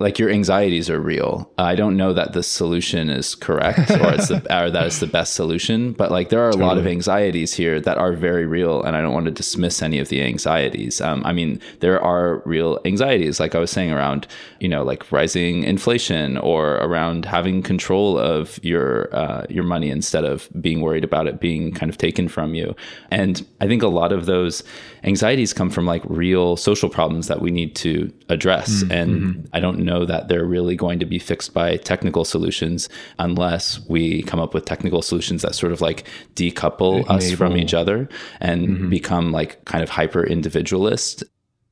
like 0.00 0.18
your 0.18 0.30
anxieties 0.30 0.88
are 0.88 1.00
real. 1.00 1.50
I 1.58 1.74
don't 1.74 1.96
know 1.96 2.12
that 2.12 2.32
the 2.32 2.42
solution 2.42 3.10
is 3.10 3.34
correct 3.34 3.90
or 3.90 4.14
it's 4.14 4.28
the 4.28 4.36
or 4.56 4.70
that 4.70 4.86
it's 4.86 5.00
the 5.00 5.06
best 5.06 5.34
solution, 5.34 5.92
but 5.92 6.10
like 6.10 6.28
there 6.28 6.40
are 6.40 6.50
a 6.50 6.56
lot 6.56 6.78
of 6.78 6.86
anxieties 6.86 7.54
here 7.54 7.80
that 7.80 7.98
are 7.98 8.12
very 8.12 8.46
real, 8.46 8.82
and 8.82 8.96
I 8.96 9.00
don't 9.00 9.12
want 9.12 9.26
to 9.26 9.32
dismiss 9.32 9.82
any 9.82 9.98
of 9.98 10.08
the 10.08 10.22
anxieties. 10.22 11.00
Um, 11.00 11.22
I 11.24 11.32
mean, 11.32 11.60
there 11.80 12.00
are 12.00 12.42
real 12.44 12.78
anxieties, 12.84 13.40
like 13.40 13.54
I 13.54 13.58
was 13.58 13.70
saying, 13.70 13.90
around 13.90 14.26
you 14.60 14.68
know 14.68 14.84
like 14.84 15.10
rising 15.10 15.64
inflation 15.64 16.38
or 16.38 16.76
around 16.76 17.24
having 17.24 17.62
control 17.62 18.18
of 18.18 18.62
your 18.62 19.14
uh, 19.14 19.46
your 19.48 19.64
money 19.64 19.90
instead 19.90 20.24
of 20.24 20.48
being 20.60 20.80
worried 20.80 21.04
about 21.04 21.26
it 21.26 21.40
being 21.40 21.72
kind 21.72 21.90
of 21.90 21.98
taken 21.98 22.28
from 22.28 22.54
you. 22.54 22.76
And 23.10 23.44
I 23.60 23.66
think 23.66 23.82
a 23.82 23.88
lot 23.88 24.12
of 24.12 24.26
those 24.26 24.62
anxieties 25.04 25.52
come 25.52 25.70
from 25.70 25.86
like 25.86 26.02
real 26.06 26.56
social 26.56 26.88
problems 26.88 27.28
that 27.28 27.40
we 27.40 27.50
need 27.50 27.74
to 27.76 28.12
address, 28.28 28.82
mm-hmm. 28.82 28.92
and 28.92 29.10
mm-hmm. 29.20 29.46
I 29.52 29.60
don't 29.60 29.80
know 29.80 30.04
that 30.04 30.28
they're 30.28 30.44
really 30.44 30.76
going 30.76 30.98
to 31.00 31.06
be 31.06 31.18
fixed 31.18 31.54
by 31.54 31.76
technical 31.76 32.24
solutions 32.24 32.88
unless 33.18 33.80
we 33.88 34.22
come 34.22 34.40
up 34.40 34.54
with 34.54 34.64
technical 34.64 35.02
solutions 35.02 35.42
that 35.42 35.54
sort 35.54 35.72
of 35.72 35.80
like 35.80 36.06
decouple 36.34 37.08
us 37.08 37.32
from 37.32 37.56
each 37.56 37.74
other 37.74 38.08
and 38.40 38.68
mm-hmm. 38.68 38.90
become 38.90 39.32
like 39.32 39.64
kind 39.64 39.82
of 39.82 39.90
hyper 39.90 40.24
individualist. 40.24 41.24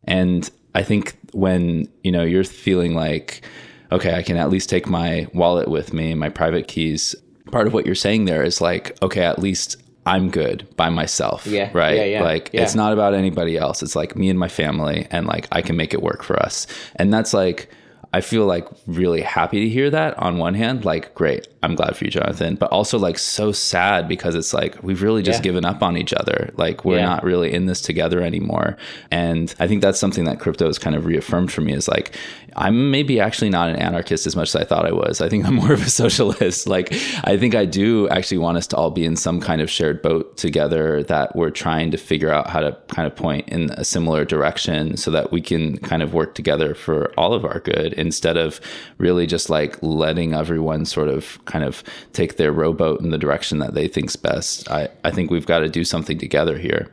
And 0.05 0.49
I 0.75 0.83
think 0.83 1.17
when, 1.33 1.89
you 2.03 2.13
know, 2.13 2.23
you're 2.23 2.45
feeling 2.45 2.95
like, 2.95 3.43
okay, 3.91 4.15
I 4.15 4.23
can 4.23 4.37
at 4.37 4.51
least 4.51 4.69
take 4.69 4.87
my 4.87 5.27
wallet 5.33 5.69
with 5.69 5.93
me, 5.93 6.15
my 6.15 6.29
private 6.29 6.69
keys. 6.69 7.15
Part 7.51 7.67
of 7.67 7.73
what 7.73 7.87
you're 7.87 7.95
saying 7.95 8.25
there 8.25 8.43
is 8.43 8.61
like, 8.61 8.97
okay, 9.03 9.23
at 9.23 9.39
least 9.39 9.77
I'm 10.07 10.31
good 10.31 10.67
by 10.77 10.89
myself. 10.89 11.47
Yeah, 11.47 11.71
Right. 11.75 11.97
yeah, 11.97 12.05
yeah, 12.05 12.23
like 12.23 12.51
yeah. 12.53 12.63
it's 12.63 12.75
not 12.75 12.93
about 12.93 13.13
anybody 13.13 13.57
else. 13.59 13.83
It's 13.83 13.97
like 13.97 14.17
me 14.17 14.31
and 14.31 14.39
my 14.39 14.49
family 14.49 15.07
and 15.11 15.27
like 15.27 15.49
I 15.53 15.61
can 15.63 15.77
make 15.77 15.93
it 15.93 16.03
work 16.03 16.23
for 16.23 16.41
us. 16.41 16.67
And 16.97 17.13
that's 17.13 17.35
like 17.35 17.69
I 18.13 18.21
feel 18.23 18.47
like 18.47 18.67
really 18.87 19.21
happy 19.21 19.61
to 19.61 19.69
hear 19.69 19.91
that 19.91 20.17
on 20.19 20.39
one 20.39 20.55
hand, 20.55 20.85
like 20.87 21.13
great, 21.15 21.49
I'm 21.63 21.75
glad 21.75 21.97
for 21.97 22.05
you, 22.05 22.11
Jonathan, 22.11 22.55
but 22.55 22.71
also 22.71 22.99
like 22.99 23.19
so 23.19 23.51
sad 23.53 24.09
because 24.09 24.35
it's 24.37 24.55
like 24.55 24.81
we've 24.83 25.03
really 25.03 25.23
just 25.23 25.41
Yeah. 25.41 25.43
given 25.51 25.65
up 25.67 25.83
on 25.83 25.97
each 25.99 26.15
other. 26.15 26.51
Like 26.57 26.85
we're 26.85 26.99
Yeah. 26.99 27.07
not 27.07 27.25
really 27.25 27.53
in 27.53 27.67
this 27.67 27.83
together 27.83 28.23
anymore. 28.23 28.77
And 29.11 29.53
I 29.59 29.67
think 29.67 29.83
that's 29.83 29.99
something 29.99 30.25
that 30.25 30.39
crypto 30.41 30.67
has 30.67 30.79
kind 30.79 30.97
of 30.97 31.05
reaffirmed 31.05 31.53
for 31.53 31.61
me 31.63 31.73
is 31.75 31.89
like 31.89 32.13
I'm 32.57 32.91
maybe 32.91 33.21
actually 33.21 33.51
not 33.51 33.69
an 33.69 33.77
anarchist 33.77 34.27
as 34.27 34.35
much 34.35 34.49
as 34.49 34.57
I 34.57 34.65
thought 34.65 34.87
I 34.87 34.93
was. 34.93 35.21
I 35.21 35.29
think 35.29 35.45
I'm 35.45 35.55
more 35.63 35.73
of 35.73 35.83
a 35.83 35.91
socialist. 35.91 36.67
Like 36.67 36.93
I 37.25 37.37
think 37.37 37.55
I 37.55 37.65
do 37.65 38.09
actually 38.09 38.39
want 38.39 38.59
us 38.59 38.67
to 38.69 38.77
all 38.77 38.91
be 38.91 39.05
in 39.05 39.17
some 39.17 39.41
kind 39.41 39.61
of 39.61 39.71
shared 39.71 40.03
boat 40.03 40.37
together 40.37 41.03
that 41.05 41.37
we're 41.37 41.51
trying 41.51 41.91
to 41.91 41.99
figure 41.99 42.33
out 42.33 42.49
how 42.49 42.61
to 42.61 42.77
kind 42.89 43.07
of 43.07 43.15
point 43.15 43.49
in 43.49 43.71
a 43.73 43.85
similar 43.85 44.25
direction 44.25 44.97
so 44.97 45.11
that 45.11 45.31
we 45.31 45.41
can 45.41 45.79
kind 45.79 46.03
of 46.03 46.15
work 46.15 46.35
together 46.35 46.75
for 46.75 47.13
all 47.19 47.35
of 47.35 47.45
our 47.45 47.61
good 47.61 47.93
instead 47.95 48.37
of 48.37 48.61
really 48.99 49.27
just 49.27 49.51
like 49.51 49.81
letting 49.83 50.35
everyone 50.35 50.85
sort 50.85 51.09
of 51.09 51.43
kind 51.45 51.65
of 51.65 51.85
take 52.13 52.37
their 52.37 52.53
rowboat 52.53 53.01
in 53.01 53.11
the 53.11 53.19
direction 53.19 53.59
that 53.59 53.75
they 53.75 53.87
think's 53.87 54.17
best. 54.17 54.71
I, 54.71 54.89
I 55.05 55.11
think 55.11 55.31
we've 55.31 55.47
got 55.47 55.61
to 55.61 55.69
do 55.69 55.85
something 55.85 56.19
together 56.19 56.59
here. 56.59 56.93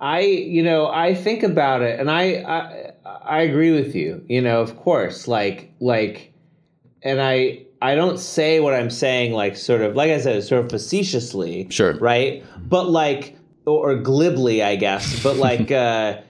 I, 0.00 0.20
you 0.20 0.64
know, 0.64 0.88
I 0.88 1.14
think 1.14 1.44
about 1.44 1.80
it, 1.80 2.00
and 2.00 2.10
I, 2.10 2.22
I, 2.42 2.91
I 3.04 3.42
agree 3.42 3.72
with 3.72 3.94
you. 3.94 4.24
You 4.28 4.42
know, 4.42 4.60
of 4.60 4.76
course, 4.76 5.26
like, 5.28 5.72
like, 5.80 6.32
and 7.02 7.20
I, 7.20 7.64
I 7.80 7.94
don't 7.94 8.18
say 8.18 8.60
what 8.60 8.74
I'm 8.74 8.90
saying, 8.90 9.32
like, 9.32 9.56
sort 9.56 9.80
of, 9.80 9.96
like 9.96 10.10
I 10.10 10.20
said, 10.20 10.42
sort 10.44 10.64
of 10.64 10.70
facetiously, 10.70 11.66
Sure. 11.70 11.94
right? 11.94 12.44
But 12.68 12.88
like, 12.90 13.36
or, 13.66 13.90
or 13.92 13.96
glibly, 13.96 14.62
I 14.62 14.76
guess. 14.76 15.22
But 15.22 15.36
like, 15.48 15.70
uh, 15.72 16.20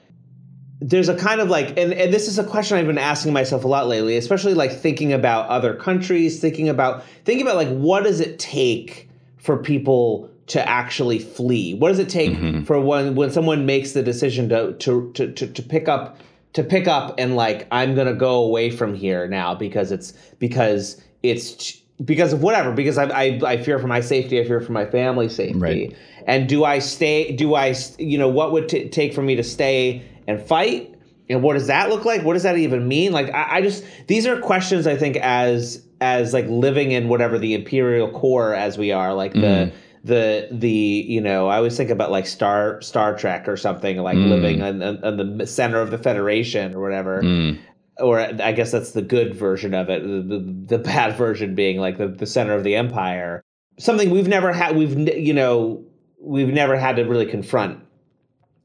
there's 0.81 1.09
a 1.09 1.15
kind 1.17 1.41
of 1.41 1.49
like, 1.49 1.77
and, 1.79 1.93
and 1.93 2.13
this 2.13 2.27
is 2.27 2.39
a 2.39 2.45
question 2.45 2.79
I've 2.79 2.87
been 2.87 2.99
asking 2.99 3.33
myself 3.33 3.65
a 3.65 3.69
lot 3.69 3.87
lately, 3.87 4.17
especially 4.17 4.55
like 4.55 4.73
thinking 4.73 5.13
about 5.13 5.49
other 5.49 5.75
countries, 5.75 6.41
thinking 6.41 6.69
about, 6.69 7.05
thinking 7.25 7.47
about 7.47 7.57
like, 7.57 7.69
what 7.69 8.03
does 8.05 8.21
it 8.21 8.39
take 8.39 9.09
for 9.37 9.59
people 9.59 10.31
to 10.49 10.69
actually 10.69 11.19
flee? 11.19 11.75
What 11.75 11.89
does 11.91 11.99
it 12.01 12.09
take 12.09 12.67
for 12.67 12.81
when 12.81 13.15
when 13.15 13.31
someone 13.31 13.65
makes 13.65 13.93
the 13.93 14.03
decision 14.03 14.49
to 14.49 14.73
to 14.75 15.13
to 15.13 15.33
to, 15.33 15.47
to 15.47 15.63
pick 15.63 15.87
up 15.89 16.19
to 16.53 16.63
pick 16.63 16.87
up 16.87 17.15
and 17.19 17.37
like 17.37 17.67
I'm 17.71 17.95
gonna 17.95 18.15
go 18.15 18.43
away 18.45 18.71
from 18.71 18.95
here 18.95 19.27
now 19.27 19.55
because 19.55 19.93
it's 19.93 20.13
because 20.39 21.03
it's 21.23 21.73
because 22.05 22.33
of 22.33 22.43
whatever 22.43 22.73
because 22.73 22.99
I, 22.99 23.05
I 23.05 23.41
I 23.45 23.63
fear 23.63 23.79
for 23.79 23.87
my 23.87 24.01
safety 24.01 24.41
I 24.41 24.45
fear 24.45 24.61
for 24.61 24.73
my 24.73 24.85
family's 24.85 25.35
safety. 25.35 25.59
Right. 25.59 25.97
and 26.27 26.49
do 26.49 26.65
I 26.65 26.79
stay 26.79 27.33
do 27.33 27.55
I 27.55 27.75
you 27.99 28.19
know 28.19 28.29
what 28.29 28.53
would 28.53 28.73
it 28.73 28.93
take 28.93 29.15
for 29.15 29.23
me 29.23 29.37
to 29.37 29.43
stay 29.43 30.03
and 30.27 30.41
fight? 30.41 30.89
And 31.29 31.43
what 31.43 31.55
does 31.55 31.69
that 31.69 31.89
look 31.89 32.05
like? 32.05 32.23
What 32.23 32.35
does 32.35 32.43
that 32.43 32.59
even 32.59 32.87
mean? 32.87 33.13
Like 33.13 33.33
I, 33.33 33.57
I 33.57 33.63
just 33.63 33.85
these 34.07 34.27
are 34.27 34.39
questions 34.39 34.87
I 34.87 34.97
think 34.97 35.17
as 35.17 35.83
as 36.01 36.35
like 36.35 36.47
living 36.49 36.91
in 36.91 37.09
whatever 37.09 37.39
the 37.39 37.55
imperial 37.55 38.11
core 38.11 38.55
as 38.55 38.77
we 38.77 38.93
are 38.93 39.15
like 39.15 39.33
the 39.33 39.39
mm. 39.39 39.73
The 40.05 40.49
the 40.51 40.69
you 40.69 41.21
know 41.21 41.49
I 41.49 41.57
always 41.57 41.77
think 41.77 41.91
about 41.91 42.11
like 42.11 42.27
Star 42.27 42.81
Star 42.83 43.17
Trek 43.17 43.49
or 43.49 43.57
something 43.57 43.99
like 43.99 44.17
mm. 44.17 44.29
living 44.29 44.61
in, 44.61 44.83
in, 44.83 45.05
in 45.05 45.39
the 45.39 45.47
center 45.47 45.81
of 45.81 45.91
the 45.91 45.99
Federation 45.99 46.75
or 46.75 46.81
whatever. 46.81 47.23
Mm. 47.23 47.61
Or 47.99 48.19
I 48.19 48.53
guess 48.53 48.73
that's 48.73 48.93
the 48.93 49.03
good 49.03 49.35
version 49.35 49.75
of 49.75 49.91
it 49.91 50.03
the, 50.03 50.23
the, 50.23 50.77
the 50.77 50.79
bad 50.79 51.17
version 51.17 51.55
being 51.55 51.79
like 51.79 51.99
the, 51.99 52.09
the 52.09 52.27
center 52.27 52.55
of 52.55 52.65
the 52.65 52.75
empire. 52.75 53.43
Something 53.79 54.11
we've 54.11 54.29
never 54.29 54.53
had 54.53 54.77
we've 54.77 54.97
you 55.17 55.35
know 55.35 55.85
we've 56.21 56.53
never 56.53 56.77
had 56.77 56.97
to 56.97 57.05
really 57.05 57.27
confront. 57.27 57.81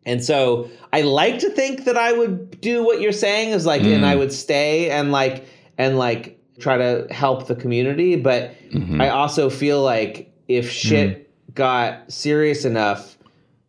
And 0.05 0.23
so 0.23 0.69
I 0.93 1.01
like 1.01 1.39
to 1.39 1.49
think 1.49 1.83
that 1.83 1.97
I 1.97 2.13
would 2.13 2.61
do 2.61 2.83
what 2.83 3.01
you're 3.01 3.11
saying 3.11 3.49
is 3.49 3.65
like, 3.65 3.81
and 3.81 4.05
I 4.05 4.15
mm. 4.15 4.19
would 4.19 4.31
stay 4.31 4.89
and 4.89 5.11
like, 5.11 5.45
and 5.77 5.97
like 5.97 6.39
try 6.59 6.77
to 6.77 7.07
help 7.11 7.47
the 7.47 7.55
community. 7.55 8.15
But 8.15 8.53
mm-hmm. 8.71 9.01
I 9.01 9.09
also 9.09 9.49
feel 9.49 9.81
like 9.83 10.33
if 10.47 10.71
shit 10.71 11.26
got 11.57 12.09
serious 12.11 12.63
enough, 12.63 13.17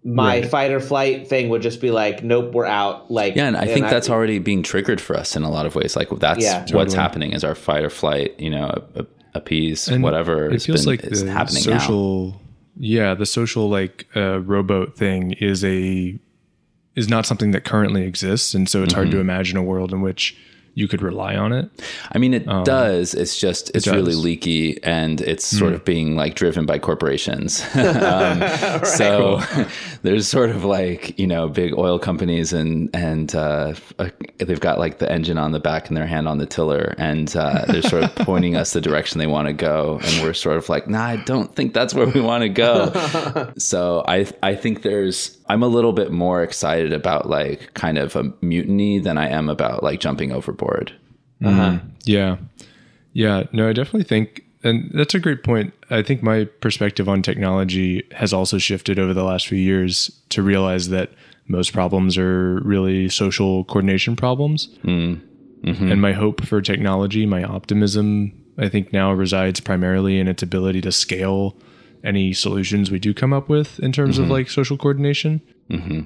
my 0.05 0.43
fight 0.43 0.71
or 0.71 0.79
flight 0.81 1.29
thing 1.29 1.49
would 1.49 1.61
just 1.63 1.81
be 1.81 1.91
like, 1.91 2.23
nope, 2.23 2.53
we're 2.55 2.65
out. 2.65 3.11
Like, 3.11 3.35
Yeah, 3.35 3.49
and 3.49 3.57
I 3.57 3.67
think 3.67 3.89
that's 3.91 4.09
already 4.09 4.39
being 4.39 4.63
triggered 4.63 5.01
for 5.01 5.17
us 5.17 5.35
in 5.35 5.43
a 5.43 5.51
lot 5.51 5.67
of 5.67 5.75
ways. 5.75 5.97
Like 5.97 6.09
that's 6.21 6.43
Yeah. 6.45 6.61
what's 6.61 6.71
Totally. 6.73 6.97
happening 6.97 7.33
is 7.33 7.43
our 7.43 7.57
fight 7.57 7.83
or 7.85 7.91
flight, 7.91 8.39
you 8.39 8.51
know, 8.51 8.85
a- 8.95 9.01
a- 9.01 9.07
appease 9.35 9.89
And 9.89 10.03
whatever 10.03 10.51
It 10.51 10.63
feels 10.63 10.81
been, 10.85 10.87
like 10.97 11.05
is 11.05 11.25
the 11.25 11.31
happening 11.31 11.65
now. 11.67 11.79
social, 11.79 12.41
yeah, 12.79 13.15
the 13.15 13.27
social 13.27 13.69
like 13.69 14.07
uh, 14.17 14.41
rowboat 14.41 14.97
thing 14.97 15.33
is 15.33 15.65
a 15.65 16.17
is 16.97 17.09
not 17.09 17.27
something 17.27 17.53
that 17.53 17.63
currently 17.65 18.03
exists, 18.05 18.55
and 18.55 18.69
so 18.69 18.83
it's 18.83 18.93
hard 18.95 19.09
Mm-hmm. 19.09 19.17
to 19.17 19.21
imagine 19.21 19.57
a 19.57 19.63
world 19.63 19.93
in 19.93 20.01
which 20.01 20.37
you 20.79 20.87
could 20.87 21.03
rely 21.03 21.35
on 21.35 21.53
it. 21.53 21.69
I 22.13 22.19
mean, 22.19 22.33
it 22.35 22.47
does. 22.65 23.13
It's 23.15 23.39
just 23.39 23.71
it's 23.75 23.87
really. 23.87 24.15
Hmm. 24.15 24.23
leaky, 24.23 24.83
and 24.85 25.21
it's 25.21 25.45
sort 25.45 25.73
of 25.73 25.85
being 25.85 26.15
like 26.17 26.35
driven 26.35 26.67
by 26.67 26.79
corporations. 26.79 27.63
um, 27.75 28.41
So 28.85 29.41
there's 30.03 30.29
sort 30.29 30.51
of 30.51 30.65
like 30.65 31.19
you 31.19 31.27
know 31.27 31.49
big 31.49 31.77
oil 31.77 31.99
companies, 31.99 32.53
and 32.53 32.91
and 32.95 33.35
uh, 33.35 33.75
uh, 33.99 34.11
they've 34.39 34.61
got 34.61 34.79
like 34.79 34.99
the 34.99 35.11
engine 35.11 35.37
on 35.39 35.53
the 35.53 35.61
back 35.61 35.89
and 35.89 35.97
their 35.97 36.07
hand 36.07 36.29
on 36.29 36.39
the 36.39 36.47
tiller, 36.47 36.95
and 36.99 37.35
uh, 37.37 37.65
they're 37.67 37.83
sort 37.83 38.05
of 38.05 38.15
pointing 38.17 38.55
us 38.57 38.73
the 38.73 38.81
direction 38.81 39.19
they 39.19 39.27
want 39.27 39.49
to 39.49 39.53
go, 39.55 39.99
and 40.03 40.23
we're 40.23 40.35
sort 40.35 40.57
of 40.57 40.69
like, 40.69 40.87
nah, 40.89 41.05
I 41.05 41.17
don't 41.17 41.55
think 41.57 41.75
that's 41.75 41.93
where 41.95 42.07
we 42.07 42.21
want 42.21 42.43
to 42.43 42.49
go. 42.49 43.53
so 43.59 44.05
I 44.07 44.27
I 44.43 44.55
think 44.55 44.83
there's 44.83 45.38
I'm 45.49 45.63
a 45.63 45.69
little 45.69 45.93
bit 45.93 46.13
more 46.13 46.43
excited 46.43 46.93
about 46.93 47.29
like 47.29 47.73
kind 47.75 47.99
of 47.99 48.15
a 48.17 48.33
mutiny 48.41 48.99
than 48.99 49.17
I 49.19 49.29
am 49.29 49.49
about 49.49 49.83
like 49.83 50.01
jumping 50.01 50.33
overboard. 50.33 50.93
Mm-hmm. 51.43 51.87
Yeah. 52.05 52.37
Yeah. 53.13 53.45
No, 53.53 53.69
I 53.69 53.73
definitely 53.73 54.05
think, 54.05 54.45
and 54.63 54.91
that's 54.93 55.15
a 55.15 55.21
great 55.21 55.43
point. 55.43 55.73
I 55.91 56.03
think 56.03 56.23
my 56.23 56.45
perspective 56.45 57.09
on 57.09 57.23
technology 57.23 58.07
has 58.13 58.33
also 58.33 58.59
shifted 58.59 58.99
over 58.99 59.15
the 59.15 59.25
last 59.25 59.47
few 59.47 59.59
years 59.59 60.11
to 60.31 60.43
realize 60.43 60.91
that 60.91 61.11
most 61.47 61.73
problems 61.73 62.19
are 62.19 62.61
really 62.61 63.09
social 63.09 63.65
coordination 63.65 64.17
problems. 64.17 64.69
Mm. 64.85 65.21
Mm-hmm. 65.63 65.93
And 65.93 66.03
my 66.03 66.13
hope 66.13 66.45
for 66.45 66.61
technology, 66.61 67.25
my 67.27 67.43
optimism, 67.43 68.33
I 68.59 68.69
think 68.69 68.93
now 68.93 69.13
resides 69.13 69.61
primarily 69.61 70.19
in 70.19 70.29
its 70.29 70.43
ability 70.43 70.83
to 70.83 70.93
scale 70.93 71.57
any 72.09 72.33
solutions 72.33 72.91
we 72.91 72.99
do 72.99 73.13
come 73.15 73.33
up 73.33 73.49
with 73.49 73.79
in 73.81 73.93
terms 73.93 74.19
of 74.19 74.25
mm-hmm. 74.25 74.33
like 74.33 74.51
social 74.51 74.77
coordination. 74.77 75.41
Mm-hmm. 75.71 76.01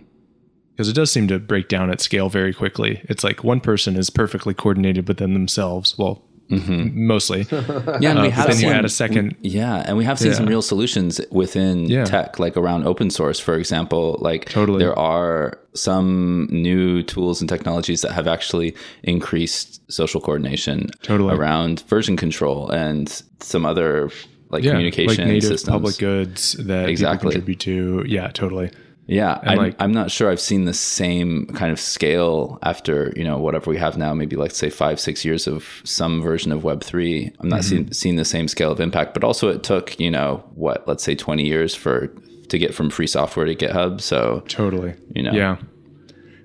Because 0.73 0.89
it 0.89 0.95
does 0.95 1.13
seem 1.13 1.29
to 1.29 1.39
break 1.39 1.69
down 1.69 1.91
at 1.91 2.01
scale 2.01 2.29
very 2.29 2.53
quickly. 2.53 3.01
It's 3.05 3.23
like 3.23 3.45
one 3.45 3.61
person 3.61 3.97
is 3.97 4.11
perfectly 4.11 4.55
coordinated 4.55 5.07
within 5.07 5.35
themselves. 5.35 5.97
Well, 5.99 6.23
mm-hmm. 6.51 7.07
mostly. 7.07 7.47
Yeah, 8.01 8.11
and 8.11 8.19
Uh, 8.19 8.23
we 8.23 8.29
but 8.29 8.35
have 8.35 8.47
then 8.49 8.57
you 8.57 8.63
seen, 8.63 8.73
add 8.73 8.85
a 8.85 8.89
second. 8.89 9.37
Yeah, 9.43 9.85
and 9.87 9.97
we 9.99 10.05
have 10.05 10.19
seen 10.19 10.33
some 10.33 10.47
real 10.47 10.63
solutions 10.63 11.21
within 11.31 11.85
Yeah. 11.87 12.05
tech, 12.05 12.39
like 12.39 12.57
around 12.57 12.87
open 12.87 13.11
source, 13.11 13.39
for 13.39 13.55
example. 13.55 14.17
Like 14.21 14.47
Totally. 14.49 14.79
there 14.79 14.99
are 14.99 15.59
some 15.75 16.49
new 16.51 17.03
tools 17.03 17.41
and 17.43 17.49
technologies 17.49 18.01
that 18.03 18.13
have 18.13 18.27
actually 18.27 18.75
increased 19.05 19.81
social 19.91 20.21
coordination 20.21 20.89
Totally. 21.03 21.35
around 21.35 21.85
version 21.87 22.17
control 22.17 22.71
and 22.71 23.23
some 23.41 23.67
other 23.67 24.11
like 24.53 24.63
Yeah, 24.65 24.73
communication 24.73 25.09
like 25.25 25.27
native 25.27 25.49
systems. 25.49 25.73
public 25.73 25.99
goods 25.99 26.53
that 26.53 26.89
Exactly. 26.89 27.19
people 27.19 27.33
contribute 27.33 27.61
to. 27.61 28.05
Yeah, 28.07 28.29
totally. 28.29 28.71
Yeah, 29.09 29.41
I'm, 29.43 29.59
like- 29.59 29.77
I'm 29.81 29.91
not 29.93 30.13
sure 30.13 30.31
I've 30.31 30.41
seen 30.41 30.65
the 30.65 30.73
same 30.75 31.47
kind 31.47 31.73
of 31.73 31.81
scale 31.81 32.59
after 32.63 33.13
you 33.17 33.25
know 33.25 33.37
whatever 33.39 33.69
we 33.69 33.77
have 33.79 33.97
now, 33.99 34.15
maybe 34.15 34.37
let's 34.37 34.57
say 34.57 34.71
five 34.71 35.01
six 35.01 35.25
years 35.25 35.49
of 35.49 35.83
some 35.85 36.23
version 36.23 36.53
of 36.53 36.63
Web 36.63 36.85
three. 36.85 37.33
I'm 37.41 37.49
not 37.49 37.61
Mm-hmm. 37.61 37.69
seeing, 37.69 37.93
seeing 37.93 38.17
the 38.17 38.25
same 38.25 38.47
scale 38.47 38.71
of 38.71 38.79
impact, 38.81 39.13
but 39.15 39.25
also 39.25 39.49
it 39.49 39.65
took 39.65 39.99
you 39.99 40.11
know 40.11 40.45
what 40.55 40.87
let's 40.87 41.03
say 41.03 41.17
20 41.17 41.45
years 41.45 41.75
for 41.75 42.07
to 42.49 42.59
get 42.59 42.75
from 42.75 42.91
free 42.91 43.07
software 43.09 43.45
to 43.47 43.55
GitHub. 43.57 44.01
So 44.01 44.45
Totally. 44.47 44.95
You 45.17 45.23
know. 45.25 45.33
Yeah. 45.33 45.57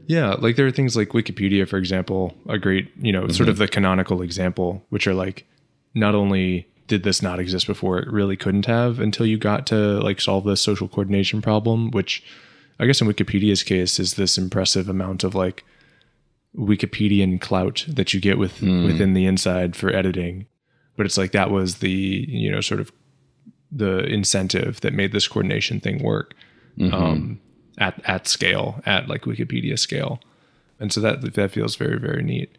Yeah. 0.07 0.35
Like 0.39 0.55
there 0.55 0.65
are 0.65 0.71
things 0.71 0.95
like 0.95 1.09
Wikipedia, 1.09 1.67
for 1.67 1.77
example, 1.77 2.33
a 2.47 2.57
great, 2.57 2.89
you 3.01 3.11
know, 3.11 3.27
sort 3.27 3.49
of 3.49 3.57
the 3.57 3.67
canonical 3.67 4.21
example, 4.21 4.83
which 4.89 5.05
are 5.05 5.13
like 5.13 5.45
not 5.93 6.15
only 6.15 6.67
did 6.87 7.03
this 7.03 7.21
not 7.21 7.39
exist 7.39 7.67
before, 7.67 7.99
it 7.99 8.11
really 8.11 8.35
couldn't 8.37 8.65
have 8.65 8.99
until 8.99 9.25
you 9.25 9.37
got 9.37 9.67
to 9.67 9.99
like 9.99 10.21
solve 10.21 10.45
this 10.45 10.61
social 10.61 10.87
coordination 10.87 11.41
problem, 11.41 11.91
which 11.91 12.23
I 12.79 12.85
guess 12.85 13.01
in 13.01 13.07
Wikipedia's 13.07 13.63
case 13.63 13.99
is 13.99 14.15
this 14.15 14.37
impressive 14.37 14.89
amount 14.89 15.23
of 15.23 15.35
like 15.35 15.63
Wikipedian 16.55 17.39
clout 17.39 17.85
that 17.87 18.13
you 18.13 18.19
get 18.19 18.37
with 18.37 18.61
within 18.61 19.13
the 19.13 19.25
inside 19.25 19.75
for 19.75 19.93
editing. 19.93 20.47
But 20.95 21.05
it's 21.05 21.17
like 21.17 21.31
that 21.33 21.51
was 21.51 21.75
the, 21.77 22.25
you 22.27 22.51
know, 22.51 22.61
sort 22.61 22.79
of 22.79 22.91
the 23.71 24.05
incentive 24.05 24.81
that 24.81 24.93
made 24.93 25.11
this 25.11 25.27
coordination 25.27 25.79
thing 25.79 26.01
work 26.01 26.33
um, 26.93 27.39
at 27.77 28.01
at 28.05 28.27
scale, 28.27 28.81
at 28.85 29.07
like 29.07 29.23
Wikipedia 29.23 29.77
scale, 29.77 30.19
and 30.79 30.91
so 30.91 31.01
that 31.01 31.33
that 31.33 31.51
feels 31.51 31.75
very 31.75 31.99
very 31.99 32.23
neat. 32.23 32.57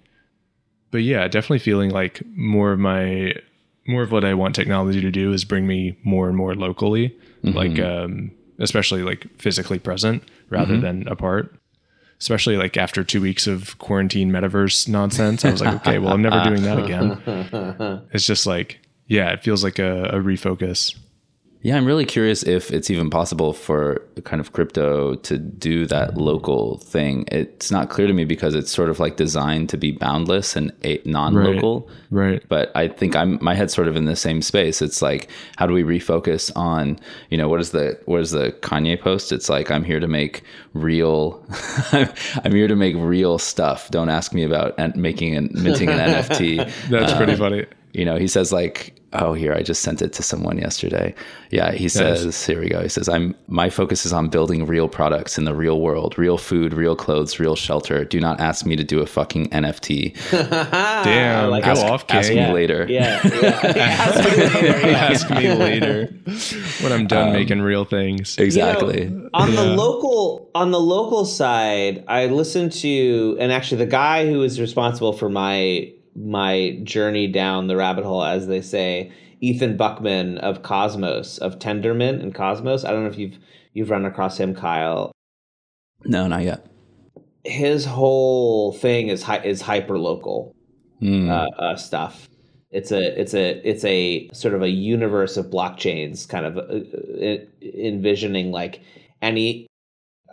But 0.90 1.02
yeah, 1.02 1.26
definitely 1.28 1.58
feeling 1.58 1.90
like 1.90 2.22
more 2.34 2.72
of 2.72 2.78
my 2.78 3.34
more 3.88 4.02
of 4.02 4.12
what 4.12 4.24
I 4.24 4.34
want 4.34 4.54
technology 4.54 5.00
to 5.00 5.10
do 5.10 5.32
is 5.32 5.44
bring 5.44 5.66
me 5.66 5.96
more 6.04 6.28
and 6.28 6.36
more 6.36 6.54
locally, 6.54 7.16
like 7.42 7.78
um, 7.80 8.30
especially 8.60 9.02
like 9.02 9.26
physically 9.38 9.78
present 9.78 10.22
rather 10.50 10.74
than 10.80 11.08
apart. 11.08 11.54
Especially 12.20 12.56
like 12.56 12.76
after 12.76 13.04
two 13.04 13.20
weeks 13.20 13.46
of 13.46 13.78
quarantine 13.78 14.30
metaverse 14.30 14.88
nonsense, 14.88 15.44
I 15.44 15.52
was 15.52 15.60
like, 15.62 15.74
okay, 15.76 15.98
well, 16.00 16.12
I'm 16.12 16.20
never 16.22 16.42
doing 16.44 16.62
that 16.62 16.78
again. 16.84 18.02
It's 18.12 18.26
just 18.26 18.44
like, 18.46 18.80
yeah, 19.06 19.30
it 19.30 19.42
feels 19.44 19.62
like 19.62 19.78
a, 19.78 20.04
a 20.06 20.14
refocus. 20.20 20.96
Yeah, 21.60 21.76
I'm 21.76 21.86
really 21.86 22.04
curious 22.04 22.44
if 22.44 22.70
it's 22.70 22.88
even 22.88 23.10
possible 23.10 23.52
for 23.52 24.00
kind 24.22 24.38
of 24.38 24.52
crypto 24.52 25.16
to 25.16 25.38
do 25.38 25.86
that 25.86 26.16
local 26.16 26.78
thing. 26.78 27.24
It's 27.32 27.72
not 27.72 27.90
clear 27.90 28.06
to 28.06 28.12
me 28.12 28.24
because 28.24 28.54
it's 28.54 28.70
sort 28.70 28.88
of 28.90 29.00
like 29.00 29.16
designed 29.16 29.68
to 29.70 29.76
be 29.76 29.90
boundless 29.90 30.54
and 30.54 30.72
non-local. 31.04 31.90
Right. 32.10 32.44
But 32.48 32.70
I 32.76 32.86
think 32.86 33.16
I'm 33.16 33.38
my 33.42 33.54
head's 33.54 33.74
sort 33.74 33.88
of 33.88 33.96
in 33.96 34.04
the 34.04 34.14
same 34.14 34.40
space. 34.40 34.80
It's 34.80 35.02
like 35.02 35.28
how 35.56 35.66
do 35.66 35.74
we 35.74 35.82
refocus 35.82 36.52
on, 36.54 37.00
you 37.28 37.36
know, 37.36 37.48
what 37.48 37.60
is 37.60 37.72
the 37.72 37.98
what 38.04 38.20
is 38.20 38.30
the 38.30 38.52
Kanye 38.60 39.00
post? 39.00 39.32
It's 39.32 39.48
like 39.48 39.68
I'm 39.68 39.82
here 39.82 39.98
to 39.98 40.08
make 40.08 40.44
real 40.74 41.44
I'm 41.92 42.52
here 42.52 42.68
to 42.68 42.76
make 42.76 42.94
real 42.96 43.36
stuff. 43.36 43.90
Don't 43.90 44.10
ask 44.10 44.32
me 44.32 44.44
about 44.44 44.78
making 44.96 45.34
and 45.34 45.52
minting 45.54 45.88
an 45.88 45.98
NFT 45.98 46.72
That's 46.88 47.14
pretty 47.14 47.32
uh, 47.32 47.36
funny. 47.36 47.66
You 47.98 48.04
know, 48.04 48.16
he 48.16 48.28
says 48.28 48.52
like, 48.52 48.94
"Oh, 49.12 49.32
here 49.32 49.52
I 49.54 49.62
just 49.62 49.82
sent 49.82 50.00
it 50.02 50.12
to 50.14 50.22
someone 50.22 50.56
yesterday." 50.58 51.14
Yeah, 51.50 51.72
he 51.72 51.88
says, 51.88 52.46
"Here 52.46 52.60
we 52.60 52.68
go." 52.68 52.80
He 52.82 52.88
says, 52.88 53.08
"I'm 53.08 53.34
my 53.48 53.70
focus 53.70 54.06
is 54.06 54.12
on 54.12 54.28
building 54.28 54.66
real 54.66 54.88
products 54.88 55.36
in 55.38 55.44
the 55.44 55.54
real 55.54 55.80
world, 55.80 56.16
real 56.18 56.38
food, 56.38 56.72
real 56.74 56.94
clothes, 56.94 57.40
real 57.40 57.56
shelter. 57.56 58.04
Do 58.04 58.20
not 58.20 58.38
ask 58.40 58.64
me 58.66 58.76
to 58.76 58.84
do 58.84 59.00
a 59.00 59.06
fucking 59.06 59.48
NFT. 59.50 60.14
Damn, 61.04 61.50
like 61.50 61.64
ask- 61.66 61.84
off, 61.84 62.04
ask 62.08 62.28
King. 62.30 62.46
me 62.48 62.52
later." 62.52 62.86
Yeah. 62.88 63.20
yeah. 63.24 64.06
Ask 64.08 64.30
me 64.30 64.36
later, 64.36 64.80
yeah. 64.88 65.08
Ask 65.10 65.30
me 65.30 65.54
later 65.54 66.06
when 66.82 66.92
I'm 66.92 67.00
Um, 67.00 67.06
done 67.06 67.32
making 67.32 67.60
real 67.62 67.84
things. 67.84 68.36
Exactly. 68.38 69.04
You 69.04 69.10
know, 69.10 69.30
on 69.34 69.54
the 69.54 69.64
local 69.64 70.50
on 70.54 70.70
the 70.70 70.80
local 70.80 71.24
side, 71.24 72.04
I 72.08 72.26
listened 72.26 72.72
to 72.84 73.36
and 73.40 73.50
actually 73.52 73.78
the 73.84 73.90
guy 73.90 74.26
who 74.26 74.42
is 74.42 74.60
responsible 74.60 75.12
for 75.12 75.28
my 75.28 75.92
my 76.20 76.78
journey 76.82 77.26
down 77.28 77.66
the 77.66 77.76
rabbit 77.76 78.04
hole, 78.04 78.24
as 78.24 78.46
they 78.46 78.60
say, 78.60 79.12
Ethan 79.40 79.76
Buchman 79.78 80.38
of 80.38 80.62
Cosmos 80.62 81.38
of 81.38 81.58
Tendermint 81.58 82.22
and 82.22 82.34
Cosmos. 82.34 82.84
I 82.84 82.90
don't 82.90 83.04
know 83.04 83.10
if 83.10 83.18
you've 83.18 83.38
you've 83.72 83.90
run 83.90 84.04
across 84.04 84.38
him, 84.38 84.54
Kyle. 84.54 85.12
no, 86.04 86.26
not 86.26 86.42
yet. 86.42 86.66
His 87.44 87.84
whole 87.84 88.72
thing 88.72 89.08
is 89.08 89.22
hy- 89.22 89.44
is 89.44 89.60
hyper 89.62 89.98
local 89.98 90.54
Hmm. 91.00 91.30
uh, 91.30 91.46
uh, 91.58 91.76
stuff. 91.76 92.28
It's 92.72 92.90
a 92.90 93.18
it's 93.20 93.32
a 93.34 93.50
it's 93.66 93.84
a 93.84 94.28
sort 94.32 94.54
of 94.54 94.62
a 94.62 94.68
universe 94.68 95.36
of 95.36 95.46
blockchains, 95.46 96.28
kind 96.28 96.44
of 96.44 96.58
uh, 96.58 97.24
uh, 97.24 97.36
envisioning 97.62 98.50
like 98.50 98.80
any. 99.22 99.67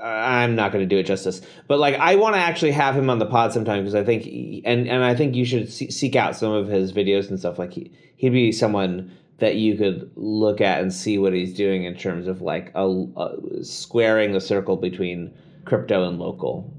I'm 0.01 0.55
not 0.55 0.71
going 0.71 0.83
to 0.83 0.87
do 0.87 0.97
it 0.99 1.03
justice, 1.03 1.41
but 1.67 1.79
like 1.79 1.95
I 1.95 2.15
want 2.15 2.35
to 2.35 2.39
actually 2.41 2.71
have 2.71 2.95
him 2.95 3.09
on 3.09 3.19
the 3.19 3.25
pod 3.25 3.53
sometime 3.53 3.81
because 3.83 3.95
I 3.95 4.03
think 4.03 4.23
he- 4.23 4.61
and 4.65 4.87
and 4.87 5.03
I 5.03 5.15
think 5.15 5.35
you 5.35 5.45
should 5.45 5.71
see, 5.71 5.89
seek 5.89 6.15
out 6.15 6.35
some 6.35 6.51
of 6.51 6.67
his 6.67 6.91
videos 6.91 7.29
and 7.29 7.39
stuff. 7.39 7.57
Like 7.57 7.71
he 7.73 7.91
he'd 8.17 8.29
be 8.29 8.51
someone 8.51 9.11
that 9.39 9.55
you 9.55 9.75
could 9.77 10.09
look 10.15 10.61
at 10.61 10.81
and 10.81 10.93
see 10.93 11.17
what 11.17 11.33
he's 11.33 11.53
doing 11.53 11.83
in 11.83 11.95
terms 11.95 12.27
of 12.27 12.41
like 12.41 12.71
a, 12.75 12.87
a 13.17 13.63
squaring 13.63 14.31
the 14.33 14.39
circle 14.41 14.77
between 14.77 15.33
crypto 15.65 16.07
and 16.07 16.19
local. 16.19 16.73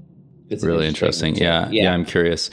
It's 0.49 0.63
really 0.63 0.87
interesting. 0.87 1.35
Yeah, 1.35 1.67
yeah, 1.69 1.93
I'm 1.93 2.05
curious. 2.05 2.49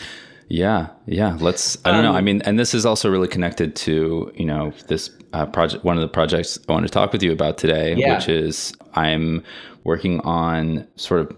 Yeah, 0.48 0.88
yeah. 1.06 1.36
Let's. 1.40 1.78
I 1.84 1.90
don't 1.92 2.02
know. 2.02 2.12
I 2.14 2.18
Um, 2.18 2.24
mean, 2.24 2.42
and 2.42 2.58
this 2.58 2.74
is 2.74 2.84
also 2.84 3.08
really 3.10 3.28
connected 3.28 3.76
to 3.76 4.32
you 4.34 4.44
know 4.44 4.72
this 4.88 5.10
uh, 5.32 5.46
project. 5.46 5.84
One 5.84 5.96
of 5.96 6.02
the 6.02 6.08
projects 6.08 6.58
I 6.68 6.72
want 6.72 6.86
to 6.86 6.92
talk 6.92 7.12
with 7.12 7.22
you 7.22 7.32
about 7.32 7.56
today, 7.58 7.94
Yeah. 7.96 8.16
which 8.16 8.28
is 8.28 8.72
I'm 8.94 9.42
working 9.84 10.20
on 10.20 10.86
sort 10.96 11.20
of 11.20 11.36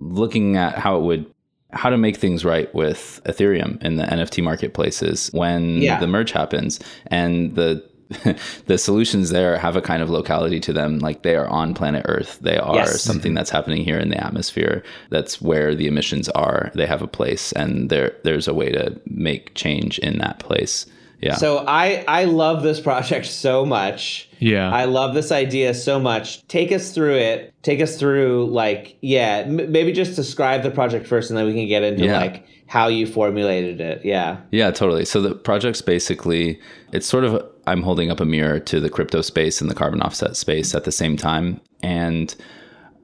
looking 0.00 0.56
at 0.56 0.78
how 0.78 0.96
it 0.98 1.02
would 1.02 1.26
how 1.72 1.90
to 1.90 1.98
make 1.98 2.16
things 2.16 2.44
right 2.46 2.74
with 2.74 3.20
Ethereum 3.26 3.82
in 3.82 3.96
the 3.96 4.04
NFT 4.04 4.42
marketplaces 4.42 5.28
when 5.32 5.82
Yeah. 5.82 6.00
the 6.00 6.06
merge 6.06 6.32
happens. 6.32 6.80
And 7.08 7.54
the 7.56 7.84
the 8.66 8.78
solutions 8.78 9.28
there 9.30 9.58
have 9.58 9.76
a 9.76 9.82
kind 9.82 10.02
of 10.02 10.08
locality 10.08 10.60
to 10.60 10.72
them. 10.72 10.98
Like 10.98 11.22
they 11.24 11.36
are 11.36 11.46
on 11.48 11.74
planet 11.74 12.06
earth. 12.08 12.38
They 12.40 12.56
are 12.56 12.76
Yes. 12.76 13.02
something 13.02 13.30
mm-hmm. 13.30 13.34
that's 13.36 13.50
happening 13.50 13.84
here 13.84 13.98
in 13.98 14.08
the 14.08 14.22
atmosphere. 14.24 14.82
That's 15.10 15.42
where 15.42 15.74
the 15.74 15.86
emissions 15.86 16.30
are. 16.30 16.72
They 16.74 16.86
have 16.86 17.02
a 17.02 17.06
place 17.06 17.52
and 17.52 17.90
there 17.90 18.16
there's 18.24 18.48
a 18.48 18.54
way 18.54 18.72
to 18.72 18.98
make 19.06 19.54
change 19.54 19.98
in 19.98 20.18
that 20.18 20.38
place. 20.38 20.86
Yeah. 21.20 21.34
So 21.34 21.64
I 21.66 22.04
I 22.08 22.24
love 22.24 22.62
this 22.62 22.80
project 22.80 23.26
so 23.26 23.66
much. 23.66 24.27
Yeah. 24.38 24.70
I 24.70 24.84
love 24.84 25.14
this 25.14 25.32
idea 25.32 25.74
so 25.74 25.98
much. 25.98 26.46
Take 26.48 26.72
us 26.72 26.92
through 26.92 27.14
it. 27.14 27.52
Take 27.62 27.80
us 27.80 27.98
through 27.98 28.46
like 28.50 28.96
yeah, 29.00 29.44
m- 29.46 29.70
maybe 29.72 29.92
just 29.92 30.16
describe 30.16 30.62
the 30.62 30.70
project 30.70 31.06
first, 31.06 31.30
and 31.30 31.36
then 31.38 31.46
we 31.46 31.54
can 31.54 31.66
get 31.68 31.82
into 31.82 32.04
Yeah. 32.04 32.18
like 32.18 32.46
how 32.66 32.88
you 32.88 33.06
formulated 33.06 33.80
it. 33.80 34.04
Yeah. 34.04 34.38
Yeah, 34.50 34.70
totally. 34.70 35.04
So 35.04 35.20
the 35.22 35.34
project's 35.34 35.80
basically 35.82 36.60
it's 36.92 37.06
sort 37.06 37.24
of 37.24 37.44
I'm 37.66 37.82
holding 37.82 38.10
up 38.10 38.20
a 38.20 38.24
mirror 38.24 38.60
to 38.60 38.80
the 38.80 38.90
crypto 38.90 39.20
space 39.22 39.60
and 39.60 39.70
the 39.70 39.74
carbon 39.74 40.00
offset 40.02 40.36
space 40.36 40.74
at 40.74 40.84
the 40.84 40.92
same 40.92 41.16
time. 41.16 41.60
And 41.82 42.34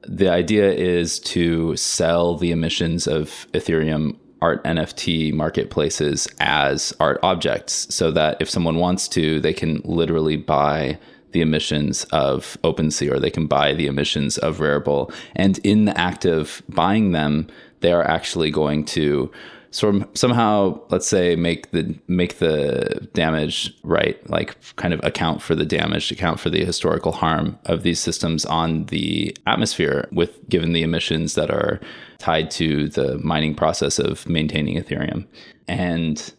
the 0.07 0.29
idea 0.29 0.71
is 0.71 1.19
to 1.21 1.75
sell 1.75 2.37
the 2.37 2.51
emissions 2.51 3.07
of 3.07 3.47
Ethereum 3.53 4.15
art 4.41 4.63
NFT 4.63 5.33
marketplaces 5.33 6.27
as 6.39 6.93
art 6.99 7.19
objects 7.23 7.87
so 7.93 8.11
that 8.11 8.37
if 8.39 8.49
someone 8.49 8.77
wants 8.77 9.07
to, 9.09 9.39
they 9.39 9.53
can 9.53 9.81
literally 9.83 10.37
buy 10.37 10.99
the 11.35 11.41
emissions 11.41 12.05
of 12.05 12.57
OpenSea 12.63 13.11
or 13.11 13.19
they 13.19 13.29
can 13.29 13.45
buy 13.45 13.73
the 13.73 13.87
emissions 13.87 14.37
of 14.37 14.59
Rarible. 14.59 15.13
And 15.35 15.59
in 15.65 15.83
the 15.83 15.99
act 15.99 16.23
of 16.23 16.63
buying 16.69 17.11
them, 17.11 17.47
they 17.81 17.91
are 17.91 18.07
actually 18.07 18.51
going 18.51 18.85
to 18.85 19.29
sort 19.71 19.95
of 19.95 20.07
somehow 20.13 20.79
let's 20.87 21.05
say 21.05 21.35
make 21.35 21.71
the 21.71 21.93
make 22.07 22.37
the 22.37 23.09
damage 23.13 23.77
right 23.83 24.17
like 24.29 24.55
kind 24.77 24.93
of 24.93 25.01
account 25.03 25.41
for 25.41 25.53
the 25.53 25.65
damage 25.65 26.09
account 26.13 26.39
for 26.39 26.49
the 26.49 26.63
historical 26.63 27.11
harm 27.11 27.59
of 27.65 27.83
these 27.83 27.99
systems 27.99 28.45
on 28.45 28.85
the 28.85 29.35
atmosphere 29.45 30.07
with 30.13 30.47
given 30.47 30.71
the 30.71 30.81
emissions 30.81 31.35
that 31.35 31.51
are 31.51 31.81
tied 32.19 32.49
to 32.49 32.87
the 32.87 33.17
mining 33.17 33.53
process 33.53 33.99
of 33.99 34.25
maintaining 34.29 34.81
ethereum 34.81 35.27
and 35.67 36.33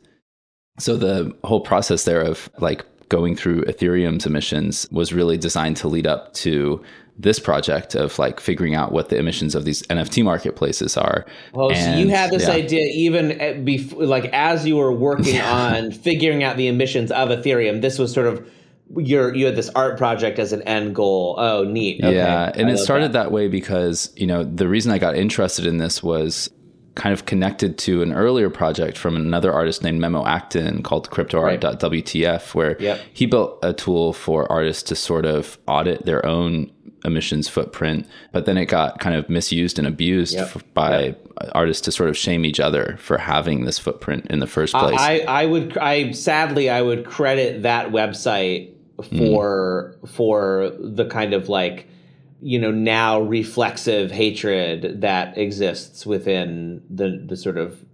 so 0.79 0.97
the 0.97 1.37
whole 1.45 1.61
process 1.61 2.05
there 2.05 2.23
of 2.23 2.49
like 2.59 2.87
going 3.09 3.37
through 3.37 3.63
Ethereum's 3.63 4.27
emissions 4.27 4.89
was 4.91 5.13
really 5.13 5.39
designed 5.39 5.77
to 5.79 5.89
lead 5.89 6.07
up 6.07 6.33
to 6.35 6.83
this 7.19 7.39
project 7.39 7.95
of 7.95 8.19
like 8.19 8.41
figuring 8.41 8.75
out 8.75 8.93
what 8.93 9.09
the 9.09 9.17
emissions 9.17 9.55
of 9.55 9.65
these 9.65 9.83
NFT 9.85 10.23
marketplaces 10.23 10.97
are. 10.97 11.25
Well, 11.53 11.75
so 11.75 11.95
you 11.95 12.09
had 12.09 12.31
this 12.31 12.47
yeah. 12.47 12.55
idea 12.55 12.91
even 12.93 13.41
at 13.41 13.65
bef- 13.65 13.97
like 13.97 14.27
as 14.33 14.67
you 14.67 14.77
were 14.77 14.93
working 14.93 15.41
on 15.41 15.93
figuring 15.93 16.45
out 16.45 16.57
the 16.57 16.69
emissions 16.69 17.11
of 17.11 17.31
Ethereum. 17.31 17.81
This 17.81 17.99
was 17.99 18.13
sort 18.13 18.27
of 18.27 18.47
your 18.97 19.35
you 19.35 19.47
had 19.47 19.57
this 19.57 19.71
art 19.71 19.99
project 19.99 20.39
as 20.39 20.53
an 20.53 20.63
end 20.63 20.95
goal. 20.95 21.37
Oh, 21.39 21.65
neat. 21.65 22.05
Okay. 22.05 22.15
Yeah, 22.15 22.53
and 22.55 22.69
I 22.69 22.73
it 22.73 22.79
started 22.79 23.15
that. 23.15 23.33
way 23.33 23.49
because 23.49 24.13
you 24.17 24.27
know 24.27 24.45
the 24.45 24.69
reason 24.69 24.93
I 24.93 24.99
got 24.99 25.17
interested 25.17 25.67
in 25.67 25.79
this 25.79 26.03
was 26.03 26.51
kind 26.97 27.13
of 27.13 27.27
connected 27.27 27.79
to 27.79 28.03
an 28.03 28.13
earlier 28.13 28.51
project 28.51 28.99
from 28.99 29.15
another 29.15 29.53
artist 29.53 29.83
named 29.83 30.01
Memo 30.01 30.25
Akten 30.25 30.83
called 30.83 31.09
CryptoArt.wtf, 31.11 32.55
where 32.55 32.77
Yep. 32.81 33.01
he 33.13 33.27
built 33.27 33.59
a 33.63 33.73
tool 33.73 34.13
for 34.13 34.51
artists 34.51 34.83
to 34.85 34.97
sort 34.97 35.27
of 35.27 35.59
audit 35.69 36.05
their 36.07 36.25
own 36.27 36.73
emissions 37.05 37.49
footprint, 37.49 38.07
but 38.33 38.47
then 38.47 38.57
it 38.57 38.67
got 38.67 38.99
kind 38.99 39.15
of 39.15 39.29
misused 39.29 39.79
and 39.79 39.87
abused 39.87 40.35
Yep. 40.35 40.47
f- 40.57 40.65
by 40.75 41.15
artists 41.53 41.83
to 41.83 41.93
sort 41.93 42.09
of 42.09 42.17
shame 42.17 42.45
each 42.45 42.59
other 42.59 42.97
for 42.99 43.19
having 43.19 43.67
this 43.67 43.79
footprint 43.79 44.27
in 44.31 44.41
the 44.41 44.47
first 44.47 44.73
place. 44.75 44.99
I, 44.99 45.19
I 45.29 45.47
would 45.47 45.77
I 45.77 46.13
sadly 46.13 46.71
I 46.71 46.81
would 46.81 47.05
credit 47.05 47.63
that 47.63 47.91
website 47.91 48.73
hmm. 48.99 49.19
for 49.19 49.97
for 50.07 50.73
the 50.81 51.05
kind 51.05 51.35
of 51.35 51.51
like 51.51 51.87
you 52.43 52.59
know 52.59 52.71
now 52.71 53.21
reflexive 53.21 54.11
hatred 54.11 55.01
that 55.01 55.37
exists 55.39 56.05
within 56.07 56.83
the 56.91 57.23
the 57.27 57.37
sort 57.37 57.57
of 57.57 57.85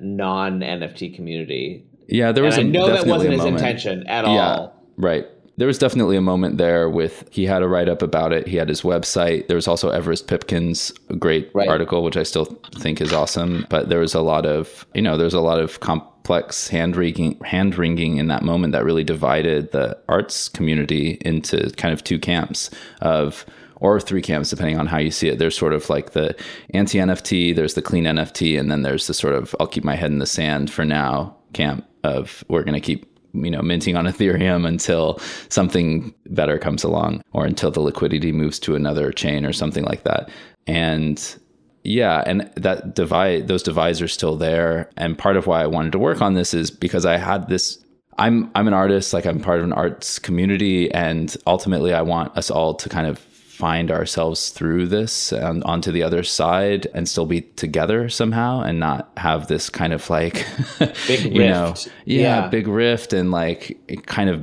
non 0.00 0.60
NFT 0.60 1.14
community. 1.14 1.84
yeah, 2.08 2.32
there 2.32 2.44
was 2.44 2.56
And 2.58 2.66
I 2.76 2.80
a, 2.80 2.82
know 2.82 2.92
that 2.94 3.06
wasn't 3.06 3.34
his 3.34 3.44
intention 3.44 4.06
at 4.06 4.24
Yeah, 4.24 4.30
all. 4.56 4.82
right. 4.96 5.26
There 5.58 5.66
was 5.66 5.78
definitely 5.78 6.16
a 6.16 6.22
moment 6.22 6.56
there 6.56 6.88
with 6.88 7.28
he 7.30 7.44
had 7.44 7.62
a 7.62 7.68
write 7.68 7.88
up 7.88 8.00
about 8.02 8.32
it. 8.32 8.48
He 8.48 8.56
had 8.56 8.68
his 8.70 8.80
website. 8.82 9.46
There 9.48 9.54
was 9.54 9.68
also 9.68 9.90
Everest 9.90 10.26
Pipkin's 10.26 10.90
great 11.18 11.50
Right. 11.54 11.68
article, 11.68 12.02
which 12.02 12.16
I 12.16 12.22
still 12.22 12.46
think 12.78 13.00
is 13.02 13.12
awesome. 13.12 13.66
But 13.68 13.90
there 13.90 14.00
was 14.00 14.14
a 14.14 14.22
lot 14.22 14.46
of 14.46 14.86
you 14.94 15.02
know 15.02 15.16
there's 15.18 15.34
a 15.34 15.40
lot 15.40 15.60
of 15.60 15.78
complex 15.80 16.68
hand 16.68 16.96
wringing 16.96 17.38
hand 17.44 17.76
wringing 17.76 18.16
in 18.16 18.28
that 18.28 18.42
moment 18.42 18.72
that 18.72 18.82
really 18.84 19.04
divided 19.04 19.70
the 19.72 19.96
arts 20.08 20.48
community 20.48 21.18
into 21.20 21.70
kind 21.76 21.92
of 21.92 22.02
two 22.02 22.18
camps 22.18 22.70
of 23.02 23.44
or 23.82 24.00
three 24.00 24.22
camps 24.22 24.48
depending 24.48 24.78
on 24.78 24.86
how 24.86 24.98
you 24.98 25.10
see 25.10 25.28
it. 25.28 25.38
There's 25.38 25.58
sort 25.58 25.72
of 25.72 25.90
like 25.90 26.12
the 26.12 26.34
anti 26.70 26.98
NFT, 26.98 27.54
there's 27.54 27.74
the 27.74 27.82
clean 27.82 28.04
NFT, 28.04 28.58
and 28.58 28.70
then 28.70 28.82
there's 28.82 29.08
the 29.08 29.14
sort 29.14 29.34
of 29.34 29.54
I'll 29.58 29.66
keep 29.66 29.84
my 29.84 29.96
head 29.96 30.12
in 30.12 30.20
the 30.20 30.26
sand 30.26 30.70
for 30.70 30.84
now 30.84 31.36
camp 31.52 31.84
of 32.04 32.44
we're 32.48 32.62
going 32.62 32.74
to 32.74 32.80
keep 32.80 33.06
you 33.34 33.50
know 33.50 33.60
minting 33.60 33.96
on 33.96 34.04
ethereum 34.12 34.66
until 34.66 35.18
something 35.48 36.14
better 36.26 36.58
comes 36.58 36.84
along 36.84 37.22
or 37.32 37.44
until 37.44 37.70
the 37.70 37.80
liquidity 37.80 38.32
moves 38.32 38.58
to 38.60 38.76
another 38.76 39.10
chain 39.12 39.44
or 39.44 39.52
something 39.52 39.84
like 39.84 40.04
that 40.04 40.30
and 40.66 41.36
yeah 41.82 42.22
and 42.26 42.50
that 42.56 42.94
divide 42.94 43.48
those 43.48 43.62
divides 43.62 44.00
are 44.00 44.08
still 44.08 44.36
there 44.36 44.88
and 44.96 45.18
part 45.18 45.36
of 45.36 45.46
why 45.46 45.62
i 45.62 45.66
wanted 45.66 45.92
to 45.92 45.98
work 45.98 46.20
on 46.22 46.34
this 46.34 46.54
is 46.54 46.70
because 46.70 47.04
i 47.04 47.16
had 47.16 47.48
this 47.48 47.82
i'm 48.18 48.50
i'm 48.54 48.68
an 48.68 48.74
artist 48.74 49.12
like 49.12 49.26
i'm 49.26 49.40
part 49.40 49.58
of 49.58 49.64
an 49.64 49.72
arts 49.72 50.18
community 50.18 50.90
and 50.92 51.36
ultimately 51.46 51.92
i 51.92 52.02
want 52.02 52.36
us 52.36 52.50
all 52.50 52.74
to 52.74 52.88
kind 52.88 53.06
of 53.06 53.18
find 53.62 53.90
ourselves 53.92 54.50
through 54.50 54.86
this 54.88 55.32
and 55.32 55.62
onto 55.64 55.90
the 55.92 56.02
other 56.02 56.22
side 56.24 56.86
and 56.94 57.08
still 57.08 57.26
be 57.26 57.40
together 57.64 58.08
somehow 58.08 58.60
and 58.60 58.80
not 58.80 59.02
have 59.16 59.46
this 59.46 59.70
kind 59.70 59.92
of 59.92 60.02
like 60.10 60.44
Big 61.06 61.20
you 61.36 61.44
know 61.46 61.68
rift. 61.68 61.88
yeah, 62.04 62.20
Yeah. 62.42 62.48
big 62.48 62.66
rift 62.66 63.12
and 63.12 63.30
like 63.30 63.62
kind 64.06 64.28
of 64.30 64.36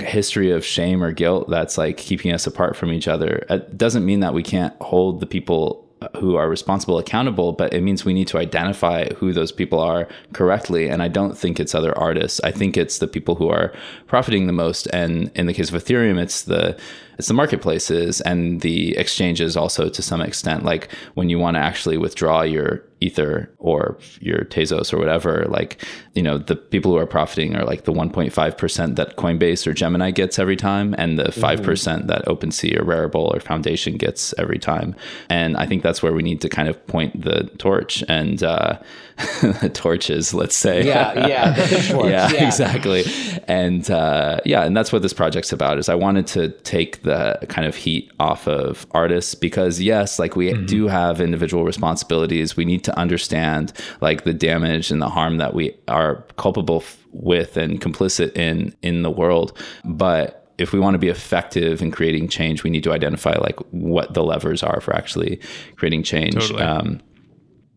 history 0.00 0.50
of 0.50 0.64
shame 0.64 1.02
or 1.04 1.12
guilt 1.12 1.50
that's 1.50 1.76
like 1.76 1.96
keeping 1.98 2.32
us 2.32 2.46
apart 2.46 2.74
from 2.74 2.90
each 2.90 3.06
other 3.14 3.44
it 3.50 3.76
doesn't 3.76 4.04
mean 4.10 4.20
that 4.20 4.32
we 4.32 4.42
can't 4.42 4.74
hold 4.80 5.20
the 5.20 5.26
people 5.26 5.64
uh, 6.00 6.08
who 6.20 6.34
are 6.36 6.48
responsible 6.48 6.96
accountable 6.98 7.52
but 7.52 7.72
it 7.74 7.82
means 7.82 8.02
we 8.04 8.14
need 8.14 8.26
to 8.28 8.38
identify 8.38 9.04
who 9.18 9.32
those 9.32 9.52
people 9.52 9.78
are 9.78 10.08
correctly 10.32 10.88
and 10.88 11.02
i 11.02 11.08
don't 11.18 11.36
think 11.36 11.60
it's 11.60 11.74
other 11.74 11.96
artists 11.98 12.40
i 12.44 12.50
think 12.50 12.76
it's 12.76 12.98
the 12.98 13.06
people 13.16 13.34
who 13.40 13.48
are 13.50 13.68
profiting 14.06 14.46
the 14.46 14.52
most 14.64 14.86
and 15.00 15.30
in 15.34 15.44
the 15.46 15.54
case 15.58 15.70
of 15.70 15.76
ethereum 15.80 16.18
it's 16.18 16.42
the 16.42 16.76
it's 17.18 17.28
the 17.28 17.34
marketplaces 17.34 18.20
and 18.22 18.60
the 18.60 18.96
exchanges 18.96 19.56
also 19.56 19.88
to 19.88 20.02
some 20.02 20.20
extent 20.20 20.64
like 20.64 20.90
when 21.14 21.28
you 21.28 21.38
want 21.38 21.56
to 21.56 21.60
actually 21.60 21.96
withdraw 21.96 22.42
your 22.42 22.82
ether 23.04 23.50
or 23.58 23.98
your 24.20 24.40
tezos 24.44 24.92
or 24.92 24.98
whatever 24.98 25.44
like 25.48 25.84
you 26.14 26.22
know 26.22 26.38
the 26.38 26.56
people 26.56 26.90
who 26.92 26.96
are 26.96 27.06
profiting 27.06 27.54
are 27.54 27.64
like 27.64 27.84
the 27.84 27.92
1.5% 27.92 28.96
that 28.96 29.16
coinbase 29.16 29.66
or 29.66 29.72
gemini 29.74 30.10
gets 30.10 30.38
every 30.38 30.56
time 30.56 30.94
and 30.96 31.18
the 31.18 31.24
5% 31.24 32.06
that 32.06 32.24
opensea 32.26 32.80
or 32.80 32.84
rarible 32.84 33.34
or 33.34 33.40
foundation 33.40 33.96
gets 33.96 34.34
every 34.38 34.58
time. 34.58 34.94
And 35.28 35.56
i 35.56 35.66
think 35.66 35.82
that's 35.82 36.02
where 36.02 36.12
we 36.12 36.22
need 36.22 36.40
to 36.40 36.48
kind 36.48 36.68
of 36.68 36.86
point 36.86 37.20
the 37.20 37.44
torch 37.58 38.02
and 38.08 38.42
uh 38.42 38.78
torches 39.74 40.34
let's 40.34 40.56
say. 40.56 40.84
Yeah, 40.84 41.28
yeah, 41.28 41.56
yeah, 42.06 42.32
yeah. 42.32 42.46
exactly. 42.46 43.04
And 43.46 43.88
uh, 43.90 44.40
yeah 44.44 44.64
and 44.64 44.76
that's 44.76 44.92
what 44.92 45.02
this 45.02 45.12
project's 45.12 45.52
about 45.52 45.78
is 45.78 45.88
i 45.88 45.94
wanted 45.94 46.26
to 46.26 46.48
take 46.74 47.02
the 47.02 47.38
kind 47.48 47.66
of 47.66 47.76
heat 47.76 48.10
off 48.18 48.48
of 48.48 48.86
artists 48.92 49.34
because 49.34 49.80
yes 49.80 50.18
like 50.18 50.34
we 50.36 50.52
do 50.66 50.88
have 50.88 51.20
individual 51.20 51.64
responsibilities. 51.64 52.56
We 52.56 52.64
need 52.64 52.84
to 52.84 52.93
understand 52.94 53.72
like 54.00 54.24
the 54.24 54.34
damage 54.34 54.90
and 54.90 55.00
the 55.02 55.08
harm 55.08 55.38
that 55.38 55.54
we 55.54 55.74
are 55.88 56.24
culpable 56.36 56.76
f- 56.78 56.98
with 57.12 57.56
and 57.56 57.80
complicit 57.80 58.36
in 58.36 58.74
in 58.82 59.02
the 59.02 59.10
world 59.10 59.56
but 59.84 60.40
if 60.58 60.72
we 60.72 60.78
want 60.78 60.94
to 60.94 60.98
be 60.98 61.08
effective 61.08 61.82
in 61.82 61.90
creating 61.90 62.28
change 62.28 62.62
we 62.62 62.70
need 62.70 62.84
to 62.84 62.92
identify 62.92 63.32
like 63.38 63.58
what 63.70 64.14
the 64.14 64.22
levers 64.22 64.62
are 64.62 64.80
for 64.80 64.94
actually 64.94 65.40
creating 65.76 66.02
change 66.02 66.34
Totally. 66.34 66.62
um, 66.62 67.00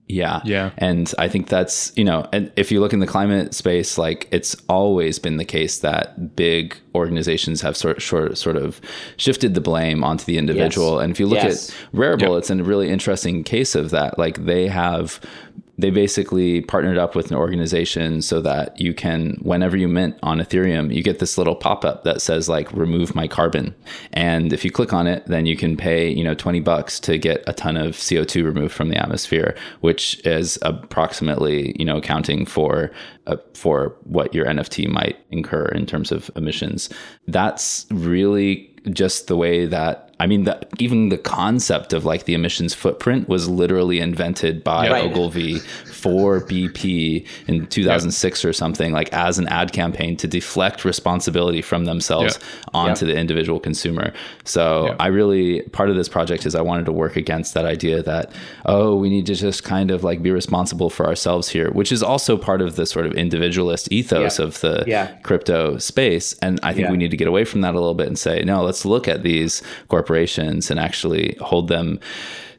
yeah. 0.09 0.41
Yeah. 0.45 0.71
And 0.77 1.13
I 1.17 1.27
think 1.27 1.49
that's, 1.49 1.91
you 1.97 2.03
know, 2.05 2.27
and 2.31 2.51
if 2.55 2.71
you 2.71 2.79
look 2.79 2.93
in 2.93 2.99
the 2.99 3.07
climate 3.07 3.53
space, 3.53 3.97
like 3.97 4.27
it's 4.31 4.55
always 4.69 5.19
been 5.19 5.37
the 5.37 5.45
case 5.45 5.79
that 5.79 6.35
big 6.35 6.77
organizations 6.95 7.61
have 7.61 7.75
sort 7.75 8.01
sort 8.01 8.37
sort 8.37 8.55
of 8.55 8.79
shifted 9.17 9.53
the 9.53 9.61
blame 9.61 10.03
onto 10.03 10.23
the 10.25 10.37
individual. 10.37 10.95
Yes. 10.95 11.03
And 11.03 11.11
if 11.11 11.19
you 11.19 11.27
look 11.27 11.43
Yes. 11.43 11.69
at 11.69 11.75
Rarible, 11.93 12.21
Yep. 12.33 12.37
it's 12.39 12.49
a 12.49 12.55
really 12.63 12.89
interesting 12.89 13.43
case 13.43 13.75
of 13.75 13.89
that. 13.89 14.17
Like 14.17 14.45
they 14.45 14.67
have 14.67 15.19
they 15.77 15.89
basically 15.89 16.61
partnered 16.61 16.97
up 16.97 17.15
with 17.15 17.29
an 17.31 17.37
organization 17.37 18.21
so 18.21 18.41
that 18.41 18.79
you 18.79 18.93
can 18.93 19.37
whenever 19.41 19.77
you 19.77 19.87
mint 19.87 20.17
on 20.23 20.39
ethereum 20.39 20.93
you 20.93 21.03
get 21.03 21.19
this 21.19 21.37
little 21.37 21.55
pop-up 21.55 22.03
that 22.03 22.21
says 22.21 22.49
like 22.49 22.71
remove 22.73 23.13
my 23.15 23.27
carbon. 23.27 23.75
And 24.13 24.53
if 24.53 24.65
you 24.65 24.71
click 24.71 24.93
on 24.93 25.07
it 25.07 25.25
then 25.27 25.45
you 25.45 25.55
can 25.55 25.77
pay 25.77 26.09
you 26.09 26.23
know 26.23 26.33
20 26.33 26.59
bucks 26.61 26.99
to 27.01 27.17
get 27.17 27.43
a 27.47 27.53
ton 27.53 27.77
of 27.77 27.95
co2 27.95 28.43
removed 28.43 28.73
from 28.73 28.89
the 28.89 28.97
atmosphere 28.97 29.55
which 29.81 30.19
is 30.25 30.57
approximately 30.61 31.75
you 31.77 31.85
know 31.85 31.97
accounting 31.97 32.45
for 32.45 32.91
uh, 33.27 33.37
for 33.53 33.95
what 34.03 34.33
your 34.33 34.45
nft 34.45 34.87
might 34.87 35.17
incur 35.31 35.65
in 35.65 35.85
terms 35.85 36.11
of 36.11 36.31
emissions. 36.35 36.89
That's 37.27 37.85
really 37.91 38.73
just 38.91 39.27
the 39.27 39.35
way 39.35 39.65
that 39.65 40.06
I 40.19 40.25
mean, 40.27 40.45
the, 40.45 40.59
even 40.79 41.09
the 41.09 41.17
concept 41.17 41.93
of 41.93 42.03
like 42.05 42.25
the 42.25 42.33
emissions 42.33 42.73
footprint 42.73 43.29
was 43.29 43.47
literally 43.47 43.99
invented 43.99 44.63
by 44.63 44.89
Right. 44.89 45.03
Ogilvy 45.03 45.59
for 45.59 46.41
BP 46.41 47.25
in 47.47 47.67
2006 47.67 48.43
or 48.45 48.53
something, 48.53 48.91
like 48.93 49.11
as 49.13 49.37
an 49.39 49.47
ad 49.47 49.73
campaign 49.73 50.17
to 50.17 50.27
deflect 50.27 50.85
responsibility 50.85 51.61
from 51.61 51.85
themselves 51.85 52.39
Yeah. 52.41 52.69
onto 52.73 53.05
the 53.05 53.15
individual 53.15 53.59
consumer. 53.59 54.13
So. 54.43 54.95
I 54.99 55.07
really, 55.07 55.61
part 55.61 55.89
of 55.89 55.95
this 55.95 56.09
project 56.09 56.45
is 56.45 56.55
I 56.55 56.61
wanted 56.61 56.85
to 56.87 56.91
work 56.91 57.15
against 57.15 57.53
that 57.53 57.65
idea 57.65 58.01
that, 58.03 58.31
oh, 58.65 58.95
we 58.95 59.09
need 59.09 59.25
to 59.27 59.35
just 59.35 59.63
kind 59.63 59.91
of 59.91 60.03
like 60.03 60.23
be 60.23 60.31
responsible 60.31 60.89
for 60.89 61.05
ourselves 61.05 61.49
here, 61.49 61.69
which 61.71 61.91
is 61.91 62.01
also 62.01 62.37
part 62.37 62.61
of 62.61 62.75
the 62.75 62.85
sort 62.85 63.05
of 63.05 63.13
individualist 63.13 63.91
ethos 63.91 64.39
of 64.39 64.59
the 64.61 64.83
Yeah. 64.87 65.07
crypto 65.23 65.77
space. 65.77 66.33
And 66.41 66.59
I 66.63 66.73
think 66.73 66.89
we 66.89 66.97
need 66.97 67.11
to 67.11 67.17
get 67.17 67.27
away 67.27 67.45
from 67.45 67.61
that 67.61 67.71
a 67.75 67.79
little 67.79 67.93
bit 67.93 68.07
and 68.07 68.17
say, 68.17 68.43
no, 68.43 68.63
let's 68.63 68.85
look 68.85 69.07
at 69.07 69.23
these 69.23 69.61
corporations 70.07 70.71
and 70.71 70.79
actually 70.79 71.35
hold 71.41 71.67
them 71.67 71.99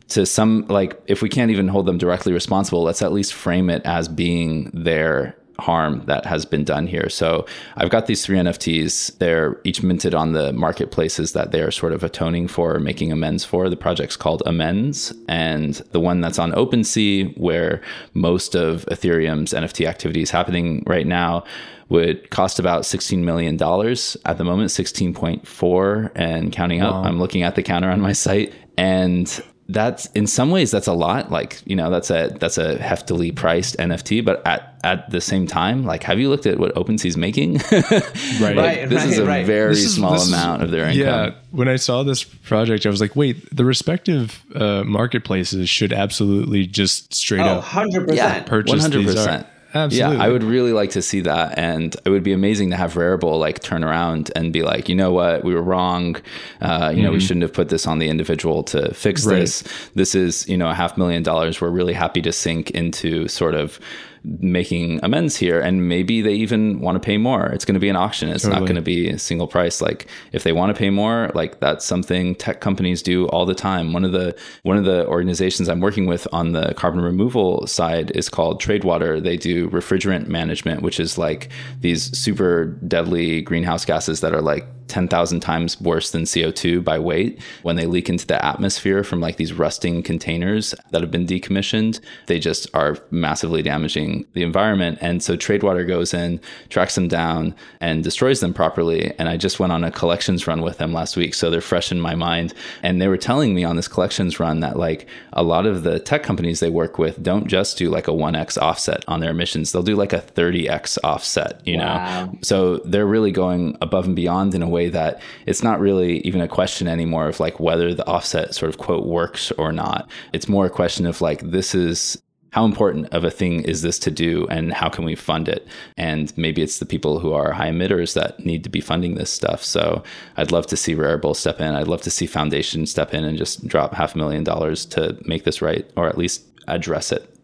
to 0.09 0.27
some, 0.27 0.67
like, 0.69 1.01
if 1.07 1.23
we 1.23 1.29
can't 1.29 1.51
even 1.51 1.69
hold 1.69 1.87
them 1.87 1.99
directly 1.99 2.33
responsible, 2.33 2.83
let's 2.83 3.03
at 3.03 3.13
least 3.13 3.33
frame 3.35 3.71
it 3.71 3.83
as 3.85 4.09
being 4.09 4.71
their 4.73 5.35
harm 5.61 6.03
that 6.07 6.25
has 6.25 6.45
been 6.45 6.65
done 6.65 6.87
here. 6.87 7.09
So 7.09 7.47
I've 7.77 7.91
got 7.91 8.07
these 8.07 8.25
three 8.25 8.39
NFTs. 8.39 9.19
They're 9.19 9.61
each 9.65 9.83
minted 9.83 10.15
on 10.15 10.33
the 10.33 10.53
marketplaces 10.53 11.33
that 11.33 11.51
they're 11.51 11.71
sort 11.71 11.93
of 11.93 12.05
atoning 12.05 12.49
for, 12.49 12.77
or 12.77 12.81
making 12.81 13.11
amends 13.11 13.45
for. 13.45 13.69
The 13.69 13.77
project's 13.77 14.17
called 14.17 14.43
Amends. 14.47 15.13
And 15.29 15.75
the 15.93 16.01
one 16.01 16.21
that's 16.21 16.39
on 16.39 16.53
OpenSea, 16.53 17.37
where 17.39 17.81
most 18.15 18.55
of 18.55 18.87
Ethereum's 18.87 19.53
NFT 19.53 19.87
activity 19.87 20.23
is 20.23 20.31
happening 20.31 20.85
right 20.87 21.07
now, 21.07 21.45
would 21.89 22.31
cost 22.31 22.59
about 22.59 22.83
$16 22.83 23.19
million 23.19 23.55
at 23.55 24.39
the 24.39 24.45
moment, 24.45 24.71
16.4 24.71 26.13
and 26.15 26.53
counting 26.53 26.83
up. 26.83 26.95
I'm 27.05 27.19
looking 27.19 27.43
at 27.43 27.55
the 27.55 27.63
counter 27.63 27.91
on 27.91 28.01
my 28.01 28.13
site. 28.13 28.53
And 28.77 29.43
that's 29.69 30.07
in 30.07 30.27
some 30.27 30.51
ways 30.51 30.71
that's 30.71 30.87
a 30.87 30.93
lot. 30.93 31.31
Like 31.31 31.61
you 31.66 31.77
know 31.77 31.91
that's 31.91 32.11
a 32.11 32.35
that's 32.39 32.59
a 32.59 32.77
heftily 32.79 33.35
priced 33.35 33.77
nft 33.77 34.25
but 34.25 34.45
at 34.47 34.79
at 34.85 35.11
the 35.11 35.21
same 35.21 35.47
time 35.47 35.85
like 35.85 36.03
have 36.05 36.19
you 36.19 36.31
looked 36.31 36.47
at 36.47 36.59
what 36.59 36.75
OpenSea's 36.75 37.16
making? 37.16 37.55
Right. 37.55 37.83
like, 38.41 38.57
right. 38.57 38.89
this 38.89 39.05
right, 39.05 39.09
is 39.09 39.19
a 39.19 39.27
right. 39.27 39.45
very 39.45 39.73
is, 39.73 39.95
small 39.95 40.21
amount 40.21 40.62
is, 40.62 40.66
of 40.66 40.71
their 40.71 40.89
income. 40.89 40.99
Yeah. 40.99 41.35
When 41.51 41.69
i 41.69 41.77
saw 41.77 42.03
this 42.03 42.25
project 42.25 42.87
i 42.87 42.89
was 42.89 43.01
like 43.01 43.16
wait 43.16 43.55
the 43.55 43.64
respective 43.64 44.43
uh, 44.55 44.85
marketplaces 44.85 45.69
should 45.69 45.93
absolutely 45.93 46.66
just 46.66 47.14
straight 47.14 47.41
oh, 47.41 47.59
up 47.59 47.64
100% 47.64 48.47
purchase 48.47 48.87
100% 48.87 49.47
Absolutely. 49.75 50.16
Yeah, 50.16 50.23
I 50.25 50.29
would 50.29 50.43
really 50.43 50.73
like 50.73 50.91
to 50.93 51.03
see 51.03 51.21
that, 51.21 51.59
and 51.59 51.95
it 52.05 52.09
would 52.11 52.23
be 52.23 52.33
amazing 52.33 52.71
to 52.71 52.77
have 52.77 52.95
Rarible 52.95 53.39
like 53.39 53.61
turn 53.61 53.85
around 53.85 54.31
and 54.35 54.51
be 54.53 54.62
like, 54.62 54.89
you 54.89 54.95
know 54.95 55.12
what, 55.12 55.45
we 55.45 55.55
were 55.55 55.62
wrong. 55.62 56.16
Uh, 56.61 56.91
you 56.95 57.03
know, 57.03 57.12
we 57.12 57.21
shouldn't 57.21 57.43
have 57.43 57.53
put 57.53 57.69
this 57.69 57.87
on 57.87 57.99
the 57.99 58.09
individual 58.09 58.62
to 58.64 58.95
fix 58.95 59.23
Mm-hmm. 59.23 59.31
Right. 59.31 59.41
this. 59.41 59.62
This 59.95 60.14
is 60.14 60.49
you 60.49 60.57
know 60.57 60.69
a 60.71 60.75
half 60.75 60.97
million 60.97 61.23
dollars. 61.23 61.61
We're 61.61 61.69
really 61.71 61.93
happy 61.95 62.23
to 62.23 62.33
sink 62.33 62.71
into 62.71 63.29
sort 63.29 63.55
of 63.55 63.79
making 64.25 65.01
amends 65.03 65.37
here 65.37 65.61
and 65.61 65.89
maybe 65.89 66.21
they 66.21 66.35
even 66.35 66.81
want 66.81 66.97
to 66.97 67.05
pay 67.05 67.16
more. 67.16 67.47
It's 67.47 67.64
going 67.64 67.75
to 67.75 67.81
be 67.81 67.89
an 67.89 67.97
auction. 67.97 68.29
It's 68.29 68.47
not 68.47 68.61
going 68.61 68.77
to 68.77 68.83
be 68.83 69.11
a 69.11 69.19
single 69.19 69.47
price. 69.47 69.81
Like 69.81 70.07
if 70.33 70.43
they 70.45 70.53
want 70.53 70.75
to 70.75 70.79
pay 70.79 70.91
more 70.91 71.31
like 71.35 71.61
that's 71.61 71.85
something 71.85 72.35
tech 72.35 72.61
companies 72.61 73.03
do 73.03 73.27
all 73.29 73.47
the 73.47 73.55
time. 73.55 73.93
One 73.93 74.05
of 74.05 74.12
the 74.12 74.37
one 74.62 74.77
of 74.77 74.85
the 74.85 75.07
organizations 75.07 75.69
i'm 75.69 75.81
working 75.81 76.07
with 76.07 76.27
on 76.33 76.53
the 76.53 76.75
carbon 76.75 77.01
removal 77.01 77.66
side 77.66 78.11
is 78.12 78.29
called 78.29 78.61
tradewater. 78.61 79.21
They 79.21 79.37
do 79.37 79.69
refrigerant 79.71 80.29
management 80.29 80.83
which 80.83 81.01
is 81.01 81.19
like 81.19 81.51
these 81.81 82.16
super 82.16 82.66
deadly 82.66 83.43
greenhouse 83.43 83.85
gases 83.85 84.21
that 84.21 84.35
are 84.35 84.43
like 84.43 84.66
10,000 84.89 85.41
times 85.41 85.80
worse 85.80 86.11
than 86.11 86.22
CO2 86.24 86.82
by 86.82 86.99
weight. 86.99 87.41
When 87.62 87.76
they 87.76 87.86
leak 87.86 88.09
into 88.09 88.26
the 88.26 88.45
atmosphere 88.45 89.05
from 89.05 89.20
like 89.20 89.36
these 89.36 89.53
rusting 89.53 90.03
containers 90.03 90.74
that 90.91 91.01
have 91.03 91.11
been 91.11 91.26
decommissioned, 91.26 92.01
they 92.26 92.39
just 92.39 92.66
are 92.74 92.97
massively 93.11 93.62
damaging 93.62 94.26
the 94.32 94.43
environment. 94.43 94.99
And 95.01 95.22
so 95.22 95.36
Tradewater 95.36 95.84
goes 95.84 96.14
in, 96.14 96.41
tracks 96.68 96.95
them 96.95 97.09
down, 97.09 97.55
and 97.80 98.03
destroys 98.03 98.41
them 98.41 98.55
properly. 98.55 99.12
And 99.18 99.28
I 99.28 99.36
just 99.36 99.61
went 99.61 99.72
on 99.72 99.84
a 99.84 99.91
collections 99.91 100.47
run 100.47 100.62
with 100.62 100.78
them 100.78 100.93
last 100.93 101.16
week. 101.16 101.34
So 101.34 101.51
they're 101.51 101.61
fresh 101.61 101.91
in 101.93 102.01
my 102.01 102.14
mind. 102.14 102.55
And 102.82 103.01
they 103.01 103.09
were 103.09 103.16
telling 103.16 103.55
me 103.55 103.64
on 103.64 103.76
this 103.76 103.89
collections 103.89 104.41
run 104.41 104.61
that 104.61 104.78
like 104.78 105.07
a 105.32 105.43
lot 105.43 105.66
of 105.66 105.82
the 105.82 105.99
tech 105.99 106.22
companies 106.22 106.61
they 106.61 106.70
work 106.70 106.99
with 106.99 107.22
don't 107.22 107.47
just 107.47 107.76
do 107.78 107.91
like 107.91 108.09
a 108.09 108.12
1x 108.12 108.57
offset 108.61 109.05
on 109.09 109.20
their 109.20 109.30
emissions, 109.30 109.72
they'll 109.72 109.82
do 109.82 109.97
like 109.97 110.12
a 110.12 110.20
30x 110.20 110.99
offset, 111.05 111.61
you 111.66 111.76
Wow. 111.78 112.26
know? 112.26 112.39
So 112.43 112.78
they're 112.78 113.07
really 113.07 113.32
going 113.32 113.76
above 113.80 114.07
and 114.07 114.16
beyond 114.16 114.55
in 114.55 114.62
a 114.62 114.68
way 114.68 114.78
that 114.87 115.20
it's 115.47 115.64
not 115.64 115.81
really 115.81 116.20
even 116.20 116.41
a 116.41 116.47
question 116.47 116.87
anymore 116.87 117.26
of 117.26 117.41
like 117.41 117.59
whether 117.59 117.93
the 117.93 118.07
offset 118.07 118.55
sort 118.55 118.68
of 118.68 118.79
quote 118.79 119.07
works 119.07 119.51
or 119.53 119.72
not. 119.72 120.09
It's 120.33 120.49
more 120.49 120.66
a 120.66 120.70
question 120.70 121.07
of 121.07 121.20
like, 121.20 121.41
this 121.41 121.74
is 121.74 122.22
how 122.51 122.64
important 122.64 123.07
of 123.12 123.24
a 123.24 123.31
thing 123.31 123.62
is 123.64 123.83
this 123.83 123.99
to 123.99 124.11
do 124.11 124.47
and 124.49 124.72
how 124.72 124.89
can 124.89 125.05
we 125.05 125.14
fund 125.14 125.49
it? 125.49 125.66
And 125.97 126.33
maybe 126.37 126.62
it's 126.62 126.79
the 126.79 126.87
people 126.87 127.18
who 127.18 127.33
are 127.33 127.53
high 127.53 127.70
emitters 127.70 128.14
that 128.14 128.41
need 128.45 128.64
to 128.64 128.70
be 128.70 128.81
funding 128.81 129.16
this 129.16 129.31
stuff. 129.31 129.62
So 129.62 130.03
I'd 130.37 130.53
love 130.53 130.66
to 130.68 130.76
see 130.76 130.95
Rarible 130.95 131.37
step 131.37 131.61
in. 131.61 131.74
I'd 131.74 131.89
love 131.89 132.03
to 132.03 132.11
see 132.11 132.26
Foundation 132.26 132.87
step 132.87 133.12
in 133.12 133.24
and 133.24 133.37
just 133.37 133.66
drop 133.66 133.95
half 133.95 134.14
a 134.14 134.18
million 134.18 134.45
dollars 134.45 134.87
to 134.87 135.18
make 135.24 135.45
this 135.45 135.61
right 135.61 135.89
or 135.97 136.09
at 136.09 136.16
least 136.16 136.45
address 136.68 137.12
it. 137.12 137.35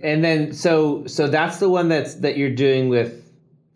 And 0.00 0.22
then 0.22 0.52
so 0.52 1.04
so 1.06 1.26
that's 1.26 1.58
the 1.58 1.68
one 1.68 1.88
that's 1.88 2.14
that 2.16 2.36
you're 2.36 2.54
doing 2.54 2.88
with 2.88 3.27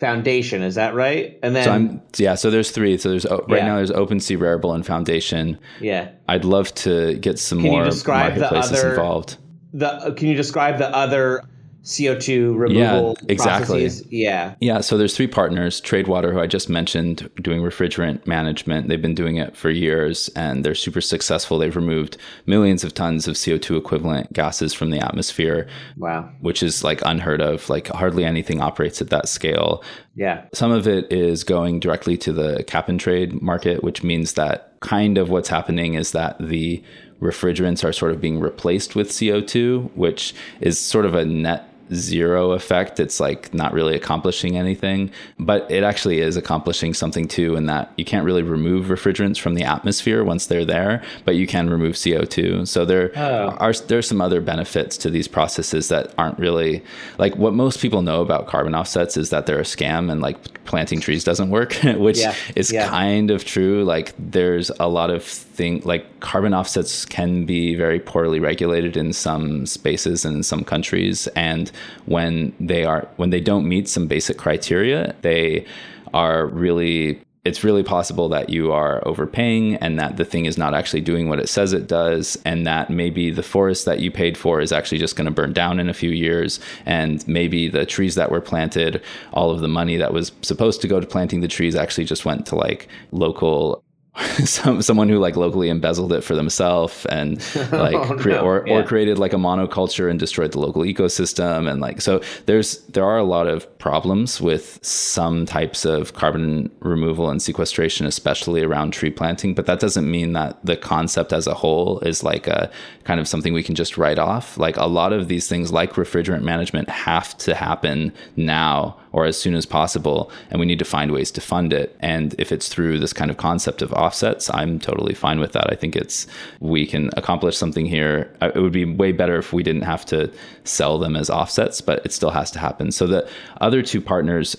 Foundation, 0.02 0.62
is 0.62 0.74
that 0.74 0.94
right? 0.94 1.38
And 1.44 1.54
then 1.54 1.62
So 1.64 1.70
I'm 1.72 2.02
yeah. 2.16 2.34
So 2.34 2.50
there's 2.50 2.72
three. 2.72 2.98
So 2.98 3.08
there's 3.10 3.24
oh, 3.24 3.44
right 3.48 3.60
Yeah. 3.60 3.66
now 3.68 3.76
there's 3.76 3.92
OpenSea, 3.92 4.36
Rarible, 4.36 4.74
and 4.74 4.84
Foundation. 4.84 5.58
yeah. 5.80 6.08
I'd 6.28 6.44
love 6.44 6.74
to 6.86 7.14
get 7.18 7.38
some 7.38 7.58
Can 7.58 7.66
you 7.66 7.70
more 7.72 7.84
marketplaces 8.08 8.80
other- 8.80 8.90
involved. 8.90 9.36
The 9.72 9.86
uh, 9.92 10.10
can 10.14 10.26
you 10.26 10.34
describe 10.34 10.78
the 10.78 10.90
other 10.94 11.44
CO2 11.84 12.56
removal 12.56 13.16
Yeah, 13.22 13.26
exactly. 13.28 13.80
processes? 13.82 14.06
Yeah. 14.10 14.54
Yeah, 14.60 14.80
so 14.80 14.96
there's 14.96 15.16
three 15.16 15.26
partners. 15.26 15.80
Tradewater, 15.80 16.32
who 16.32 16.38
I 16.40 16.46
just 16.46 16.68
mentioned, 16.68 17.28
doing 17.42 17.60
refrigerant 17.60 18.26
management. 18.26 18.88
They've 18.88 19.02
been 19.02 19.14
doing 19.14 19.36
it 19.36 19.56
for 19.56 19.68
years, 19.70 20.30
and 20.36 20.64
they're 20.64 20.74
super 20.74 21.00
successful. 21.00 21.58
They've 21.58 21.74
removed 21.74 22.16
millions 22.46 22.84
of 22.84 22.94
tons 22.94 23.26
of 23.26 23.34
CO2 23.34 23.76
equivalent 23.76 24.32
gases 24.32 24.72
from 24.72 24.90
the 24.90 25.00
atmosphere, 25.00 25.66
Wow. 25.96 26.30
which 26.40 26.62
is 26.62 26.84
like 26.84 27.00
unheard 27.04 27.40
of. 27.40 27.68
Like 27.68 27.88
hardly 27.88 28.24
anything 28.24 28.60
operates 28.60 29.00
at 29.02 29.10
that 29.10 29.28
scale. 29.28 29.82
Yeah. 30.14 30.42
Some 30.54 30.70
of 30.70 30.86
it 30.86 31.10
is 31.12 31.42
going 31.42 31.80
directly 31.80 32.16
to 32.18 32.32
the 32.32 32.62
cap 32.64 32.88
and 32.88 33.00
trade 33.00 33.42
market, 33.42 33.82
which 33.82 34.02
means 34.04 34.34
that 34.34 34.74
kind 34.80 35.18
of 35.18 35.30
what's 35.30 35.48
happening 35.48 35.94
is 35.94 36.12
that 36.12 36.36
the 36.38 36.82
refrigerants 37.20 37.84
are 37.84 37.92
sort 37.92 38.10
of 38.10 38.20
being 38.20 38.40
replaced 38.40 38.96
with 38.96 39.08
CO2, 39.08 39.90
which 39.94 40.34
is 40.60 40.78
sort 40.78 41.06
of 41.06 41.14
a 41.14 41.24
net 41.24 41.68
zero 41.94 42.52
effect. 42.52 42.98
It's 43.00 43.20
like 43.20 43.52
not 43.54 43.72
really 43.72 43.94
accomplishing 43.94 44.56
anything, 44.56 45.10
but 45.38 45.70
it 45.70 45.82
actually 45.82 46.20
is 46.20 46.36
accomplishing 46.36 46.94
something 46.94 47.28
too, 47.28 47.56
in 47.56 47.66
that 47.66 47.92
you 47.96 48.04
can't 48.04 48.24
really 48.24 48.42
remove 48.42 48.86
refrigerants 48.86 49.38
from 49.38 49.54
the 49.54 49.64
atmosphere 49.64 50.24
once 50.24 50.46
they're 50.46 50.64
there, 50.64 51.02
but 51.24 51.34
you 51.36 51.46
can 51.46 51.68
remove 51.70 51.94
CO2. 51.94 52.66
So 52.66 52.84
there 52.84 53.10
Oh. 53.16 53.56
are 53.58 53.72
there's 53.72 54.06
some 54.08 54.20
other 54.20 54.40
benefits 54.40 54.96
to 54.98 55.10
these 55.10 55.28
processes 55.28 55.88
that 55.88 56.12
aren't 56.18 56.38
really 56.38 56.82
like 57.18 57.36
what 57.36 57.52
most 57.54 57.80
people 57.80 58.02
know 58.02 58.20
about 58.22 58.46
carbon 58.46 58.74
offsets 58.74 59.16
is 59.16 59.30
that 59.30 59.46
they're 59.46 59.58
a 59.58 59.62
scam 59.62 60.10
and 60.10 60.20
like 60.20 60.64
planting 60.64 61.00
trees 61.00 61.24
doesn't 61.24 61.50
work, 61.50 61.72
which 61.96 62.18
Yeah, 62.18 62.34
is 62.56 62.72
yeah. 62.72 62.88
kind 62.88 63.30
of 63.30 63.44
true. 63.44 63.84
Like 63.84 64.12
there's 64.18 64.70
a 64.78 64.88
lot 64.88 65.10
of 65.10 65.24
thing 65.24 65.82
like 65.84 66.20
carbon 66.20 66.54
offsets 66.54 67.04
can 67.04 67.44
be 67.44 67.74
very 67.74 67.98
poorly 68.00 68.38
regulated 68.40 68.96
in 68.96 69.12
some 69.12 69.66
spaces 69.66 70.24
and 70.24 70.36
in 70.36 70.42
some 70.42 70.62
countries, 70.64 71.26
and 71.34 71.70
when 72.06 72.54
they 72.60 72.84
are 72.84 73.08
when 73.16 73.30
they 73.30 73.40
don't 73.40 73.68
meet 73.68 73.88
some 73.88 74.06
basic 74.06 74.38
criteria, 74.38 75.14
they 75.22 75.64
are 76.12 76.46
really 76.46 77.22
it's 77.44 77.64
really 77.64 77.82
possible 77.82 78.28
that 78.28 78.50
you 78.50 78.70
are 78.70 79.06
overpaying 79.06 79.74
and 79.76 79.98
that 79.98 80.16
the 80.16 80.24
thing 80.24 80.46
is 80.46 80.56
not 80.56 80.74
actually 80.74 81.00
doing 81.00 81.28
what 81.28 81.40
it 81.40 81.48
says 81.48 81.72
it 81.72 81.88
does 81.88 82.40
and 82.44 82.66
that 82.66 82.88
maybe 82.88 83.30
the 83.30 83.42
forest 83.42 83.84
that 83.84 83.98
you 83.98 84.12
paid 84.12 84.38
for 84.38 84.60
is 84.60 84.70
actually 84.70 84.98
just 84.98 85.16
going 85.16 85.24
to 85.24 85.30
burn 85.30 85.52
down 85.52 85.80
in 85.80 85.88
a 85.88 85.94
few 85.94 86.10
years 86.10 86.60
and 86.86 87.26
maybe 87.26 87.66
the 87.66 87.84
trees 87.84 88.14
that 88.14 88.30
were 88.30 88.40
planted 88.40 89.02
all 89.32 89.50
of 89.50 89.60
the 89.60 89.68
money 89.68 89.96
that 89.96 90.12
was 90.12 90.30
supposed 90.42 90.80
to 90.80 90.86
go 90.86 91.00
to 91.00 91.06
planting 91.06 91.40
the 91.40 91.48
trees 91.48 91.74
actually 91.74 92.04
just 92.04 92.24
went 92.24 92.46
to 92.46 92.54
like 92.54 92.86
local 93.10 93.81
some 94.44 94.82
someone 94.82 95.08
who 95.08 95.18
like 95.18 95.36
locally 95.36 95.70
embezzled 95.70 96.12
it 96.12 96.22
for 96.22 96.34
themselves 96.34 97.06
and 97.06 97.42
oh, 97.56 97.68
like 97.72 97.94
Oh, 97.94 98.14
no. 98.16 98.40
or 98.40 98.62
Yeah. 98.66 98.74
or 98.74 98.82
created 98.82 99.18
like 99.18 99.32
a 99.32 99.36
monoculture 99.36 100.10
and 100.10 100.18
destroyed 100.20 100.52
the 100.52 100.58
local 100.58 100.82
ecosystem 100.82 101.66
and 101.70 101.80
like 101.80 102.02
so 102.02 102.20
there's 102.44 102.78
there 102.88 103.04
are 103.04 103.16
a 103.16 103.24
lot 103.24 103.46
of 103.46 103.66
problems 103.78 104.38
with 104.38 104.78
some 104.84 105.46
types 105.46 105.86
of 105.86 106.12
carbon 106.12 106.70
removal 106.80 107.30
and 107.30 107.40
sequestration 107.40 108.04
especially 108.04 108.62
around 108.62 108.90
tree 108.92 109.10
planting 109.10 109.54
but 109.54 109.64
that 109.64 109.80
doesn't 109.80 110.10
mean 110.10 110.34
that 110.34 110.58
the 110.62 110.76
concept 110.76 111.32
as 111.32 111.46
a 111.46 111.54
whole 111.54 111.98
is 112.00 112.22
like 112.22 112.46
a 112.46 112.70
kind 113.04 113.18
of 113.18 113.26
something 113.26 113.54
we 113.54 113.62
can 113.62 113.74
just 113.74 113.96
write 113.96 114.18
off 114.18 114.58
like 114.58 114.76
a 114.76 114.86
lot 114.86 115.14
of 115.14 115.28
these 115.28 115.48
things 115.48 115.72
like 115.72 115.94
refrigerant 115.94 116.42
management 116.42 116.86
have 116.90 117.36
to 117.38 117.54
happen 117.54 118.12
now 118.36 118.94
or 119.12 119.24
as 119.24 119.40
soon 119.40 119.54
as 119.54 119.66
possible 119.66 120.30
and 120.50 120.58
we 120.58 120.66
need 120.66 120.78
to 120.78 120.84
find 120.84 121.12
ways 121.12 121.30
to 121.30 121.40
fund 121.40 121.72
it. 121.72 121.96
And 122.00 122.34
if 122.38 122.52
it's 122.52 122.68
through 122.68 122.98
this 122.98 123.12
kind 123.12 123.30
of 123.30 123.36
concept 123.36 123.82
of 123.82 123.92
offsets 123.92 124.50
i'm 124.54 124.78
totally 124.78 125.14
fine 125.14 125.40
with 125.40 125.52
that. 125.52 125.70
I 125.72 125.76
think 125.76 125.96
it's 125.96 126.26
we 126.60 126.86
can 126.86 127.10
accomplish 127.16 127.56
something 127.56 127.86
here. 127.86 128.34
Uh, 128.40 128.50
it 128.54 128.60
would 128.60 128.72
be 128.72 128.84
way 128.84 129.12
better 129.12 129.36
if 129.36 129.52
we 129.52 129.62
didn't 129.62 129.82
have 129.82 130.04
to 130.06 130.32
sell 130.64 130.98
them 130.98 131.16
as 131.16 131.30
offsets 131.30 131.80
but 131.80 132.04
it 132.04 132.12
still 132.12 132.30
has 132.30 132.50
to 132.52 132.58
happen. 132.58 132.90
So 132.92 133.06
the 133.06 133.28
other 133.60 133.82
two 133.82 134.00
partners 134.00 134.56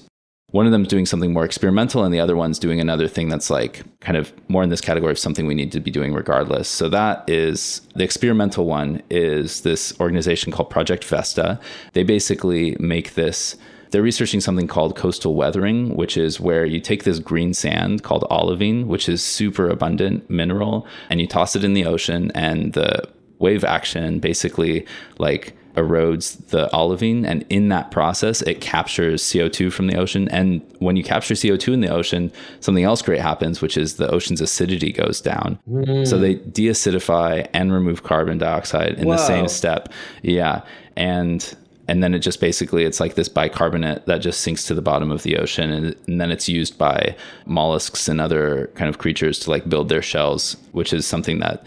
one 0.53 0.67
of 0.67 0.71
them's 0.71 0.87
doing 0.87 1.07
something 1.07 1.33
more 1.33 1.45
experimental 1.45 2.03
and 2.03 2.13
the 2.13 2.19
other 2.19 2.35
one's 2.35 2.59
doing 2.59 2.79
another 2.79 3.07
thing 3.07 3.27
that's 3.27 3.49
like 3.49 3.81
kind 4.01 4.15
of 4.15 4.31
more 4.49 4.61
in 4.61 4.69
this 4.69 4.81
category 4.81 5.11
of 5.11 5.17
something 5.17 5.47
we 5.47 5.55
need 5.55 5.71
to 5.71 5.79
be 5.79 5.89
doing 5.89 6.13
regardless. 6.13 6.69
So 6.69 6.89
that 6.89 7.27
is 7.27 7.81
the 7.95 8.03
experimental 8.03 8.65
one 8.65 9.01
is 9.09 9.61
this 9.61 9.99
organization 9.99 10.51
called 10.51 10.69
project 10.69 11.05
vesta. 11.05 11.59
They 11.93 12.03
basically 12.03 12.77
make 12.79 13.15
this 13.15 13.55
they're 13.93 14.01
researching 14.01 14.41
something 14.41 14.67
called 14.67 14.95
coastal 14.95 15.35
weathering, 15.35 15.95
which 15.95 16.17
is 16.17 16.39
where 16.39 16.65
you 16.65 16.79
take 16.79 17.03
this 17.03 17.19
green 17.19 17.53
sand 17.53 18.01
called 18.01 18.25
olivine, 18.31 18.87
which 18.87 19.07
is 19.07 19.23
super 19.23 19.69
abundant 19.69 20.27
mineral, 20.31 20.87
and 21.11 21.21
you 21.21 21.27
toss 21.27 21.55
it 21.55 21.63
in 21.63 21.75
the 21.75 21.85
ocean, 21.85 22.31
and 22.33 22.73
the 22.73 23.07
wave 23.37 23.63
action 23.63 24.17
basically 24.17 24.83
like 25.19 25.55
erodes 25.75 26.43
the 26.47 26.69
olivine 26.75 27.25
and 27.25 27.43
in 27.49 27.69
that 27.69 27.89
process 27.89 28.43
it 28.43 28.61
captures 28.61 29.23
CO2 29.23 29.73
from 29.73 29.87
the 29.87 29.95
ocean 29.97 30.29
and 30.29 30.61
when 30.77 30.95
you 30.95 31.03
capture 31.03 31.33
CO2 31.33 31.73
in 31.73 31.81
the 31.81 31.89
ocean 31.89 32.31
something 32.59 32.83
else 32.83 33.01
great 33.01 33.19
happens 33.19 33.59
which 33.59 33.75
is 33.75 33.95
the 33.95 34.07
ocean's 34.09 34.39
acidity 34.39 34.91
goes 34.91 35.19
down. 35.19 35.59
Hmm. 35.67 36.05
So 36.05 36.19
they 36.19 36.35
deacidify 36.35 37.47
and 37.53 37.73
remove 37.73 38.03
carbon 38.03 38.37
dioxide 38.37 38.99
in 38.99 39.07
the 39.07 39.17
same 39.17 39.47
step. 39.47 39.91
Yeah 40.21 40.61
and 40.95 41.55
and 41.87 42.01
then 42.01 42.13
it 42.13 42.19
just 42.19 42.39
basically 42.39 42.83
it's 42.85 42.99
like 42.99 43.15
this 43.15 43.27
bicarbonate 43.27 44.05
that 44.05 44.19
just 44.19 44.41
sinks 44.41 44.65
to 44.65 44.73
the 44.73 44.81
bottom 44.81 45.11
of 45.11 45.23
the 45.23 45.37
ocean 45.37 45.69
and, 45.71 45.95
and 46.07 46.21
then 46.21 46.31
it's 46.31 46.47
used 46.47 46.77
by 46.77 47.15
mollusks 47.45 48.07
and 48.07 48.21
other 48.21 48.71
kind 48.75 48.89
of 48.89 48.97
creatures 48.99 49.39
to 49.39 49.49
like 49.49 49.67
build 49.67 49.89
their 49.89 50.01
shells 50.01 50.55
which 50.71 50.93
is 50.93 51.05
something 51.05 51.39
that 51.39 51.63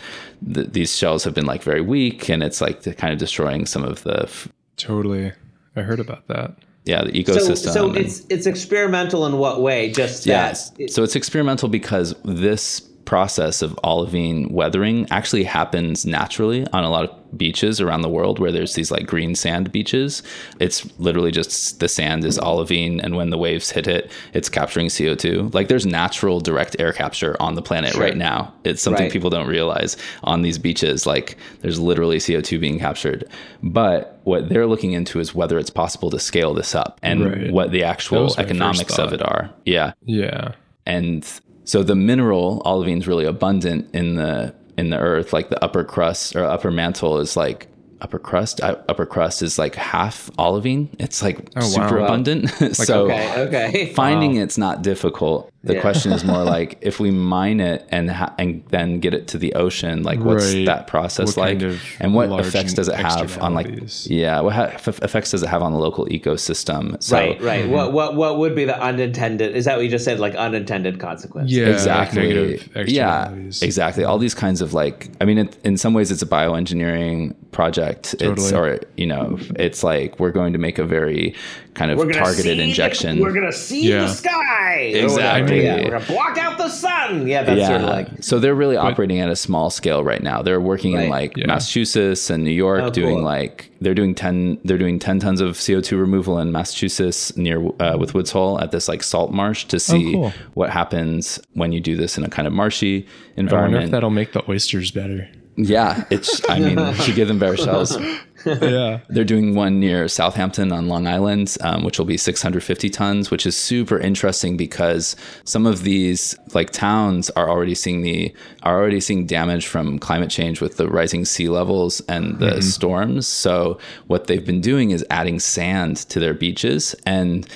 th- 0.55 0.69
these 0.73 0.97
shells 0.97 1.23
have 1.25 1.35
been 1.35 1.47
like 1.47 1.63
very 1.63 1.81
weak 1.81 2.29
and 2.31 2.43
it's 2.43 2.61
like 2.61 2.83
kind 2.97 3.13
of 3.13 3.19
destroying 3.19 3.67
some 3.67 3.85
of 3.85 4.03
the 4.05 4.23
f- 4.23 4.49
Totally. 4.77 5.33
I 5.75 5.83
heard 5.83 6.01
about 6.01 6.27
that. 6.29 6.55
yeah 6.85 7.03
the 7.05 7.25
So, 7.25 7.33
ecosystem 7.33 7.73
so 7.73 7.89
and- 7.89 7.97
it's 7.99 8.25
it's 8.31 8.47
experimental 8.47 9.27
in 9.27 9.37
what 9.39 9.61
way? 9.61 9.91
Just 9.91 10.25
that 10.25 10.31
Yes. 10.31 10.73
it- 10.79 10.91
So 10.93 11.03
it's 11.03 11.17
experimental 11.17 11.69
because 11.69 12.15
this 12.25 12.81
process 13.07 13.63
of 13.63 13.79
olivine 13.85 14.49
weathering 14.53 15.07
actually 15.11 15.45
happens 15.45 16.05
naturally 16.05 16.67
on 16.73 16.85
a 16.85 16.91
lot 16.91 17.05
of 17.09 17.39
beaches 17.39 17.81
around 17.81 18.03
the 18.03 18.09
world 18.09 18.39
where 18.39 18.53
there's 18.53 18.75
these 18.75 18.91
like 18.91 19.07
green 19.07 19.35
sand 19.35 19.71
beaches. 19.73 20.23
It's 20.61 20.87
literally 20.99 21.31
just 21.31 21.81
the 21.81 21.89
sand 21.89 22.25
is 22.25 22.39
olivine 22.39 23.01
and 23.01 23.17
when 23.17 23.31
the 23.31 23.39
waves 23.39 23.71
hit 23.71 23.87
it, 23.87 24.11
it's 24.33 24.49
capturing 24.49 24.89
CO2. 24.89 25.53
Like 25.55 25.69
there's 25.69 25.87
natural 25.87 26.41
direct 26.41 26.77
air 26.79 26.93
capture 26.93 27.37
on 27.41 27.55
the 27.55 27.63
planet 27.63 27.93
Sure. 27.93 28.03
right 28.03 28.17
now. 28.17 28.53
It's 28.65 28.83
something 28.83 29.05
Right. 29.05 29.13
people 29.13 29.31
don't 29.31 29.49
realize 29.49 29.97
on 30.25 30.43
these 30.43 30.59
beaches 30.59 31.07
like 31.07 31.37
there's 31.63 31.79
literally 31.81 32.19
CO2 32.19 32.59
being 32.61 32.79
captured. 32.79 33.25
But 33.63 34.19
what 34.25 34.49
they're 34.49 34.67
looking 34.67 34.93
into 34.93 35.21
is 35.21 35.35
whether 35.35 35.59
it's 35.59 35.71
possible 35.71 36.11
to 36.11 36.19
scale 36.19 36.55
this 36.55 36.75
up 36.75 36.99
and 37.03 37.25
Right. 37.25 37.53
what 37.53 37.71
the 37.71 37.85
actual 37.85 38.25
was 38.25 38.37
my 38.37 38.43
first 38.43 38.51
economics 38.51 38.99
of 38.99 39.13
it 39.13 39.23
are. 39.23 39.51
Yeah 39.65 39.93
Yeah. 40.05 40.53
and 40.87 41.25
so 41.67 41.83
the 41.83 41.95
mineral 41.95 42.63
olivine 42.65 42.99
is 42.99 43.07
really 43.07 43.27
abundant 43.27 43.89
in 43.95 44.17
the 44.17 44.55
in 44.79 44.91
the 44.91 44.99
earth 44.99 45.33
like 45.33 45.49
the 45.51 45.63
upper 45.65 45.85
crust 45.85 46.35
or 46.37 46.45
upper 46.45 46.71
mantle 46.71 47.19
is 47.19 47.37
like 47.37 47.69
upper 48.03 48.19
crust? 48.19 48.61
Uh, 48.61 48.77
upper 48.91 49.07
crust 49.07 49.41
is 49.43 49.59
like 49.59 49.75
half 49.75 50.31
olivine? 50.39 50.89
It's 50.99 51.23
like 51.23 51.49
Oh, 51.57 51.63
super 51.63 51.99
Wow. 51.99 52.05
abundant. 52.05 52.51
So 52.75 53.07
okay, 53.11 53.41
okay. 53.47 53.93
finding 53.95 54.37
it's 54.37 54.59
not 54.59 54.83
difficult 54.83 55.51
the 55.67 55.75
Yeah. 55.75 55.81
question 55.81 56.13
is 56.13 56.25
more 56.25 56.43
like 56.57 56.79
if 56.81 56.99
we 57.01 57.11
mine 57.11 57.61
it 57.61 57.87
and 57.91 58.11
ha- 58.11 58.35
and 58.39 58.63
then 58.71 59.01
get 59.01 59.13
it 59.15 59.27
to 59.29 59.39
the 59.39 59.53
ocean 59.55 60.03
like 60.03 60.21
what's 60.21 60.55
Right. 60.55 60.67
that 60.67 60.87
process 60.87 61.29
What 61.29 61.37
like 61.37 61.59
kind 61.61 61.73
of 61.73 61.83
and 62.01 62.15
what 62.15 62.29
effects 62.47 62.73
does 62.75 62.89
it 62.89 62.95
have 62.95 63.39
on 63.43 63.55
like 63.55 63.69
yeah 64.07 64.41
what 64.41 64.55
ha- 64.55 64.71
f- 64.75 65.03
effects 65.03 65.31
does 65.33 65.43
it 65.43 65.49
have 65.49 65.63
on 65.63 65.73
the 65.73 65.79
local 65.79 66.07
ecosystem 66.07 67.03
so 67.03 67.17
right, 67.17 67.41
right. 67.43 67.65
Mm-hmm. 67.65 67.73
What 67.73 67.93
what 67.93 68.17
what 68.17 68.39
would 68.39 68.55
be 68.55 68.65
the 68.65 68.81
unintended? 68.81 69.57
Is 69.57 69.65
that 69.67 69.77
what 69.77 69.85
you 69.85 69.91
just 69.91 70.05
said? 70.05 70.19
Like 70.21 70.35
unintended 70.37 70.99
consequence? 71.01 71.51
Yeah. 71.51 71.65
like 71.67 71.75
exactly 71.75 72.23
negative 72.23 72.89
yeah 72.89 73.31
exactly 73.63 74.05
all 74.05 74.19
these 74.19 74.35
kinds 74.35 74.61
of 74.61 74.73
like 74.75 75.09
i 75.21 75.25
mean 75.25 75.39
it, 75.39 75.57
in 75.65 75.77
some 75.77 75.93
ways 75.95 76.11
it's 76.11 76.23
a 76.23 76.27
bioengineering 76.27 77.35
project 77.53 78.15
it's 78.15 78.23
Totally. 78.23 78.55
or 78.55 78.81
you 78.97 79.07
know 79.07 79.39
it's 79.57 79.83
like 79.83 80.19
we're 80.21 80.31
going 80.31 80.53
to 80.53 80.59
make 80.59 80.79
a 80.79 80.85
very 80.85 81.35
kind 81.77 81.91
of 81.93 81.99
targeted 82.13 82.57
see 82.59 82.63
injection 82.65 83.17
The, 83.17 83.23
we're 83.23 83.33
gonna 83.33 83.53
see 83.53 83.89
Yeah. 83.91 84.01
the 84.01 84.09
sky. 84.09 84.91
Exactly. 84.95 85.65
Yeah, 85.65 85.77
we're 85.77 85.91
gonna 85.91 86.05
block 86.07 86.39
out 86.39 86.59
the 86.59 86.69
sun. 86.69 87.27
Yeah, 87.29 87.43
that's 87.45 87.67
sort 87.67 87.83
of 87.83 87.89
like 87.89 88.09
so 88.25 88.39
they're 88.39 88.55
really 88.55 88.77
operating 88.77 89.21
at 89.21 89.29
a 89.29 89.37
small 89.37 89.71
scale 89.71 90.03
right 90.03 90.23
now. 90.23 90.43
They're 90.43 90.61
working 90.61 90.95
in 90.95 91.09
like 91.09 91.37
Yeah. 91.37 91.47
Massachusetts 91.47 92.31
and 92.31 92.43
New 92.43 92.51
York, 92.51 92.83
Oh, 92.83 92.91
doing 92.91 93.17
cool. 93.17 93.25
like 93.25 93.71
they're 93.81 93.95
doing 93.95 94.15
ten 94.15 94.59
they're 94.65 94.79
doing 94.79 94.99
ten 94.99 95.21
tons 95.21 95.41
of 95.41 95.57
CO 95.65 95.81
two 95.81 95.97
removal 95.99 96.39
in 96.39 96.51
Massachusetts 96.51 97.37
near 97.37 97.59
uh, 97.81 97.97
with 97.99 98.15
Woods 98.15 98.31
Hole 98.31 98.59
at 98.61 98.71
this 98.73 98.89
like 98.89 99.03
salt 99.03 99.31
marsh 99.33 99.65
to 99.67 99.79
see 99.79 100.13
cool. 100.15 100.33
what 100.55 100.71
happens 100.71 101.39
when 101.55 101.73
you 101.73 101.81
do 101.81 101.97
this 101.97 102.17
in 102.19 102.25
a 102.25 102.29
kind 102.29 102.49
of 102.49 102.53
marshy 102.55 103.07
environment. 103.37 103.37
I 103.37 103.37
wonder 103.37 103.45
if 103.45 103.83
environment. 103.85 103.93
that'll 103.93 104.11
make 104.11 104.33
the 104.33 104.51
oysters 104.51 104.91
better. 104.91 105.29
yeah, 105.57 106.05
it's 106.11 106.41
I 106.51 106.59
mean 106.59 106.79
you 106.79 106.95
should 106.95 107.15
give 107.15 107.29
them 107.29 107.39
better 107.39 107.57
shells. 107.57 107.97
yeah. 108.45 109.01
They're 109.09 109.25
doing 109.25 109.55
one 109.55 109.81
near 109.81 110.09
Southampton 110.09 110.73
on 110.73 110.89
Long 110.89 111.07
Island, 111.07 111.57
um, 111.61 111.85
which 111.85 111.99
will 111.99 112.07
be 112.07 112.17
650 112.17 112.91
tons, 112.91 113.31
which 113.31 113.47
is 113.47 113.57
super 113.57 113.99
interesting 113.99 114.57
because 114.57 115.17
some 115.45 115.67
of 115.67 115.83
these 115.83 116.37
like 116.55 116.71
towns 116.71 117.31
are 117.31 117.49
already 117.49 117.75
seeing 117.75 118.03
the 118.03 118.35
are 118.63 118.79
already 118.79 119.01
seeing 119.01 119.27
damage 119.27 119.67
from 119.67 119.99
climate 119.99 120.31
change 120.31 120.61
with 120.61 120.77
the 120.77 120.89
rising 120.89 121.25
sea 121.25 121.49
levels 121.49 122.01
and 122.09 122.39
the 122.39 122.61
storms. 122.63 123.27
So 123.27 123.79
what 124.07 124.27
they've 124.27 124.45
been 124.45 124.61
doing 124.61 124.91
is 124.91 125.05
adding 125.11 125.39
sand 125.41 125.97
to 126.09 126.21
their 126.21 126.35
beaches 126.35 126.95
and 127.07 127.47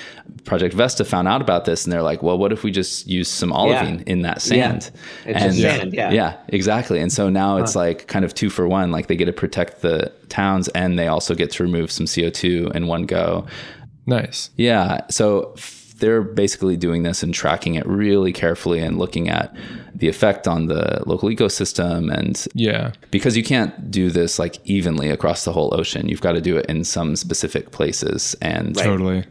Project 0.44 0.74
Vesta 0.74 1.04
found 1.04 1.28
out 1.28 1.40
about 1.40 1.64
this 1.64 1.84
and 1.84 1.92
they're 1.92 2.02
like, 2.02 2.22
well, 2.22 2.38
what 2.38 2.52
if 2.52 2.62
we 2.64 2.70
just 2.70 3.06
use 3.06 3.28
some 3.28 3.52
olivine 3.52 4.02
in 4.06 4.22
that 4.22 4.42
sand? 4.42 4.90
It's 5.24 5.44
just 5.44 5.60
sand, 5.60 5.92
yeah. 5.92 6.10
yeah, 6.10 6.36
exactly. 6.48 7.00
And 7.00 7.12
so 7.12 7.28
now 7.28 7.56
it's 7.58 7.74
like 7.76 8.06
kind 8.06 8.24
of 8.24 8.34
two 8.34 8.50
for 8.50 8.66
one. 8.68 8.90
Like 8.90 9.06
they 9.06 9.16
get 9.16 9.26
to 9.26 9.32
protect 9.32 9.82
the 9.82 10.12
towns 10.28 10.68
and 10.68 10.98
they 10.98 11.08
also 11.08 11.34
get 11.34 11.50
to 11.52 11.62
remove 11.62 11.90
some 11.90 12.06
CO2 12.06 12.74
in 12.74 12.86
one 12.86 13.06
go. 13.06 13.46
Nice. 14.06 14.50
Yeah. 14.56 15.06
So 15.10 15.54
they're 15.98 16.22
basically 16.22 16.76
doing 16.76 17.02
this 17.02 17.22
and 17.22 17.32
tracking 17.34 17.74
it 17.74 17.86
really 17.86 18.32
carefully 18.32 18.80
and 18.80 18.98
looking 18.98 19.28
at 19.28 19.54
the 19.94 20.08
effect 20.08 20.48
on 20.48 20.66
the 20.66 21.02
local 21.06 21.28
ecosystem. 21.28 22.12
And 22.12 22.42
Yeah. 22.54 22.92
because 23.10 23.36
you 23.36 23.44
can't 23.44 23.90
do 23.90 24.10
this 24.10 24.38
like 24.38 24.58
evenly 24.64 25.10
across 25.10 25.44
the 25.44 25.52
whole 25.52 25.74
ocean, 25.78 26.08
you've 26.08 26.22
got 26.22 26.32
to 26.32 26.40
do 26.40 26.56
it 26.56 26.66
in 26.66 26.84
some 26.84 27.16
specific 27.16 27.70
places. 27.70 28.34
And 28.40 28.74
Totally. 28.76 29.24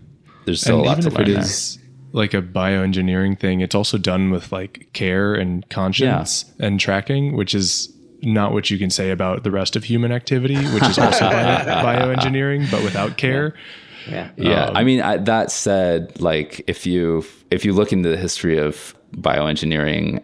There's 0.45 0.61
still 0.61 0.77
and 0.77 0.85
a 0.85 0.89
lot 0.89 0.97
even 0.99 1.01
to 1.03 1.07
if 1.09 1.13
learn 1.17 1.29
it 1.29 1.33
there. 1.33 1.41
is 1.43 1.79
like 2.11 2.33
a 2.33 2.41
bioengineering 2.41 3.39
thing, 3.39 3.61
it's 3.61 3.75
also 3.75 3.97
done 3.97 4.31
with 4.31 4.51
like 4.51 4.89
care 4.93 5.35
and 5.35 5.67
conscience 5.69 6.45
and 6.59 6.79
tracking, 6.79 7.35
which 7.35 7.53
is 7.53 7.93
not 8.21 8.51
what 8.51 8.69
you 8.69 8.77
can 8.77 8.89
say 8.89 9.11
about 9.11 9.43
the 9.43 9.51
rest 9.51 9.75
of 9.75 9.83
human 9.83 10.11
activity, 10.11 10.55
which 10.73 10.83
is 10.83 10.97
also 10.99 11.29
bio- 11.29 11.65
bioengineering, 11.83 12.69
but 12.71 12.83
without 12.83 13.17
care. 13.17 13.53
yeah. 14.09 14.29
Yeah, 14.37 14.65
Um, 14.65 14.77
I 14.77 14.83
mean 14.83 15.01
I, 15.01 15.17
that 15.17 15.51
said, 15.51 16.19
like 16.19 16.63
if 16.67 16.85
you 16.85 17.23
if 17.51 17.63
you 17.63 17.73
look 17.73 17.93
into 17.93 18.09
the 18.09 18.17
history 18.17 18.57
of 18.57 18.95
bioengineering, 19.13 20.23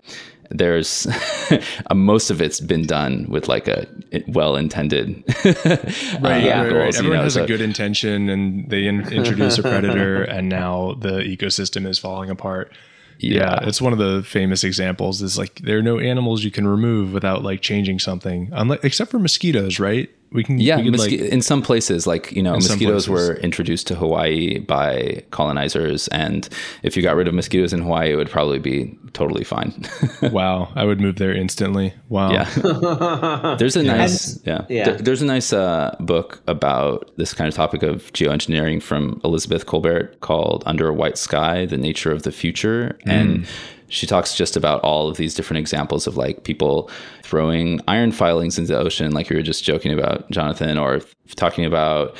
there's 0.51 1.07
uh, 1.89 1.93
most 1.95 2.29
of 2.29 2.41
it's 2.41 2.59
been 2.59 2.85
done 2.85 3.25
with 3.29 3.47
like 3.47 3.67
a 3.67 3.87
well 4.27 4.55
intended 4.55 5.23
Right, 5.45 6.43
yeah. 6.43 6.61
right, 6.61 6.71
right. 6.71 6.71
goals. 6.71 6.95
you 6.95 6.99
Everyone 6.99 7.17
know, 7.17 7.23
has 7.23 7.33
so- 7.35 7.43
a 7.43 7.47
good 7.47 7.61
intention, 7.61 8.29
and 8.29 8.69
they 8.69 8.85
in- 8.87 9.07
introduce 9.13 9.57
a 9.57 9.61
predator, 9.63 10.23
and 10.23 10.49
now 10.49 10.93
the 10.99 11.19
ecosystem 11.19 11.87
is 11.87 11.97
falling 11.99 12.29
apart. 12.29 12.71
Yeah. 13.17 13.39
Yeah. 13.61 13.67
it's 13.67 13.81
one 13.81 13.93
of 13.93 13.99
the 13.99 14.23
famous 14.23 14.63
examples. 14.63 15.21
Is 15.21 15.37
like 15.37 15.55
there 15.61 15.77
are 15.77 15.81
no 15.81 15.99
animals 15.99 16.43
you 16.43 16.51
can 16.51 16.67
remove 16.67 17.13
without 17.13 17.43
like 17.43 17.61
changing 17.61 17.99
something, 17.99 18.49
unlike 18.51 18.83
except 18.83 19.09
for 19.11 19.19
mosquitoes, 19.19 19.79
right? 19.79 20.09
We 20.31 20.43
can 20.43 20.59
Yeah, 20.59 20.77
we 20.77 20.83
could, 20.91 20.95
mosqui- 20.99 21.21
like, 21.21 21.31
in 21.31 21.41
some 21.41 21.61
places, 21.61 22.05
like 22.05 22.31
you 22.33 22.43
know, 22.43 22.53
mosquitoes 22.55 23.07
were 23.07 23.35
introduced 23.37 23.87
to 23.87 23.95
Hawaii 23.95 24.59
by 24.59 25.23
colonizers, 25.31 26.07
and 26.09 26.49
if 26.83 26.97
you 26.97 27.03
got 27.03 27.15
rid 27.15 27.27
of 27.27 27.33
mosquitoes 27.33 27.71
in 27.71 27.81
Hawaii, 27.81 28.11
it 28.11 28.15
would 28.15 28.29
probably 28.29 28.59
be 28.59 28.97
totally 29.13 29.43
fine. 29.45 29.85
wow, 30.21 30.67
I 30.75 30.83
would 30.83 30.99
move 30.99 31.15
there 31.17 31.33
instantly. 31.33 31.93
Wow, 32.09 32.31
Yeah. 32.31 33.55
there's 33.59 33.75
a 33.77 33.83
nice 33.83 34.39
yeah. 34.45 34.65
yeah. 34.67 34.85
There- 34.85 34.97
there's 34.97 35.21
a 35.21 35.25
nice 35.25 35.53
uh, 35.53 35.95
book 36.01 36.41
about 36.47 37.11
this 37.17 37.33
kind 37.33 37.47
of 37.47 37.53
topic 37.53 37.81
of 37.83 38.11
geoengineering 38.13 38.81
from 38.81 39.21
Elizabeth 39.23 39.65
Kolbert 39.65 40.19
called 40.19 40.63
Under 40.65 40.87
a 40.89 40.93
White 40.93 41.17
Sky: 41.17 41.65
The 41.65 41.77
Nature 41.77 42.11
of 42.11 42.23
the 42.23 42.31
Future 42.31 42.97
and 43.05 43.45
she 43.95 44.05
talks 44.05 44.35
just 44.35 44.55
about 44.57 44.81
all 44.81 45.07
of 45.07 45.17
these 45.17 45.33
different 45.33 45.59
examples 45.59 46.05
of 46.07 46.17
like 46.17 46.43
people 46.43 46.89
throwing 47.23 47.79
iron 47.87 48.11
filings 48.11 48.57
into 48.59 48.73
the 48.73 48.77
ocean 48.79 49.11
like 49.11 49.29
you 49.29 49.35
were 49.37 49.41
just 49.41 49.63
joking 49.63 49.93
about 49.93 50.29
Jonathan 50.31 50.77
or 50.77 51.01
talking 51.35 51.65
about 51.65 52.15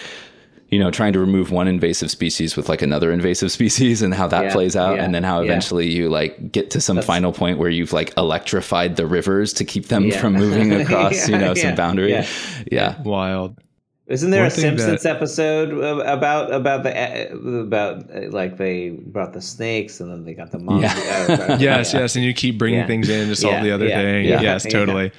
you 0.70 0.80
know 0.80 0.90
trying 0.90 1.14
to 1.14 1.20
remove 1.20 1.52
one 1.52 1.68
invasive 1.68 2.10
species 2.10 2.56
with 2.58 2.68
like 2.70 2.82
another 2.82 3.12
invasive 3.12 3.52
species 3.60 4.02
and 4.02 4.14
how 4.14 4.28
that 4.28 4.46
Yeah, 4.46 4.52
plays 4.54 4.76
out 4.76 4.96
yeah, 4.96 5.04
and 5.04 5.14
then 5.14 5.24
how 5.24 5.40
yeah. 5.42 5.46
eventually 5.52 5.88
you 5.88 6.10
like 6.10 6.52
get 6.52 6.72
to 6.72 6.82
some 6.82 7.02
final 7.02 7.32
point 7.32 7.60
where 7.60 7.70
you've 7.70 7.94
like 7.94 8.14
electrified 8.18 8.96
the 8.96 9.06
rivers 9.06 9.54
to 9.54 9.66
keep 9.66 9.88
them 9.88 10.06
Yeah. 10.06 10.20
from 10.20 10.34
moving 10.34 10.74
across 10.82 11.28
you 11.30 11.38
know 11.38 11.54
yeah, 11.56 11.62
some 11.64 11.76
boundary 11.76 12.12
yeah. 12.12 12.26
yeah 12.72 13.02
wild. 13.04 13.60
Isn't 14.08 14.30
there 14.30 14.42
One 14.42 14.48
a 14.48 14.52
Simpsons 14.52 15.02
that- 15.04 15.16
episode 15.16 15.70
about 16.06 16.54
about 16.54 16.84
the 16.84 16.94
uh, 16.96 17.36
about 17.62 18.04
uh, 18.16 18.30
like 18.30 18.58
they 18.58 18.90
brought 18.92 19.34
the 19.34 19.42
snakes 19.42 20.00
and 20.00 20.12
then 20.12 20.26
they 20.26 20.34
got 20.36 20.52
the 20.52 20.60
mom? 20.60 20.82
Yeah. 20.82 21.58
Yes, 21.60 21.94
yeah. 21.94 22.02
yes, 22.02 22.16
and 22.16 22.24
you 22.24 22.34
keep 22.34 22.58
bringing 22.60 22.82
Yeah. 22.82 22.88
things 22.88 23.10
in 23.10 23.30
to 23.30 23.36
solve 23.36 23.54
Yeah, 23.56 23.64
the 23.64 23.72
other 23.72 23.88
yeah, 23.88 23.98
thing. 24.02 24.26
yeah, 24.26 24.42
yes, 24.42 24.66
yeah. 24.66 24.72
totally. 24.72 25.12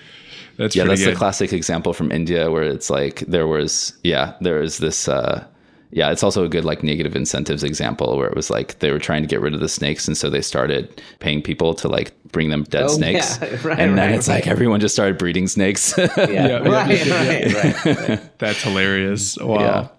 That's 0.57 0.75
yeah 0.77 0.85
that's 0.85 1.05
good. 1.05 1.15
the 1.15 1.19
classic 1.19 1.53
example 1.53 1.93
from 1.93 2.11
india 2.11 2.51
where 2.51 2.63
it's 2.63 2.89
like 2.89 3.21
there 3.29 3.47
was 3.47 3.93
yeah 4.05 4.33
there 4.41 4.61
was 4.61 4.79
this 4.79 5.07
uh 5.07 5.45
yeah 5.91 6.11
it's 6.11 6.23
also 6.23 6.45
a 6.45 6.49
good 6.49 6.65
like 6.65 6.83
negative 6.83 7.15
incentives 7.15 7.63
example 7.63 8.17
where 8.17 8.29
it 8.29 8.35
was 8.35 8.49
like 8.49 8.79
they 8.79 8.91
were 8.91 8.99
trying 8.99 9.21
to 9.21 9.29
get 9.29 9.43
rid 9.43 9.53
of 9.53 9.61
the 9.61 9.69
snakes 9.69 10.09
and 10.09 10.17
so 10.17 10.31
they 10.31 10.41
started 10.41 11.03
paying 11.19 11.43
people 11.43 11.75
to 11.75 11.89
like 11.89 12.13
bring 12.33 12.51
them 12.51 12.65
dead 12.65 12.85
Oh, 12.85 12.89
snakes 12.89 13.39
yeah. 13.41 13.49
Right, 13.65 13.79
and 13.79 13.97
then 13.99 14.11
right, 14.11 14.15
it's 14.19 14.29
like 14.29 14.47
everyone 14.47 14.81
just 14.81 14.95
started 14.95 15.19
breeding 15.19 15.49
snakes 15.49 15.95
Yeah, 15.99 16.09
yeah, 16.17 16.57
right, 16.59 17.07
yeah, 17.07 17.15
right, 17.15 17.85
right, 17.85 18.09
right. 18.09 18.39
That's 18.39 18.63
hilarious. 18.63 19.39
Wow. 19.39 19.91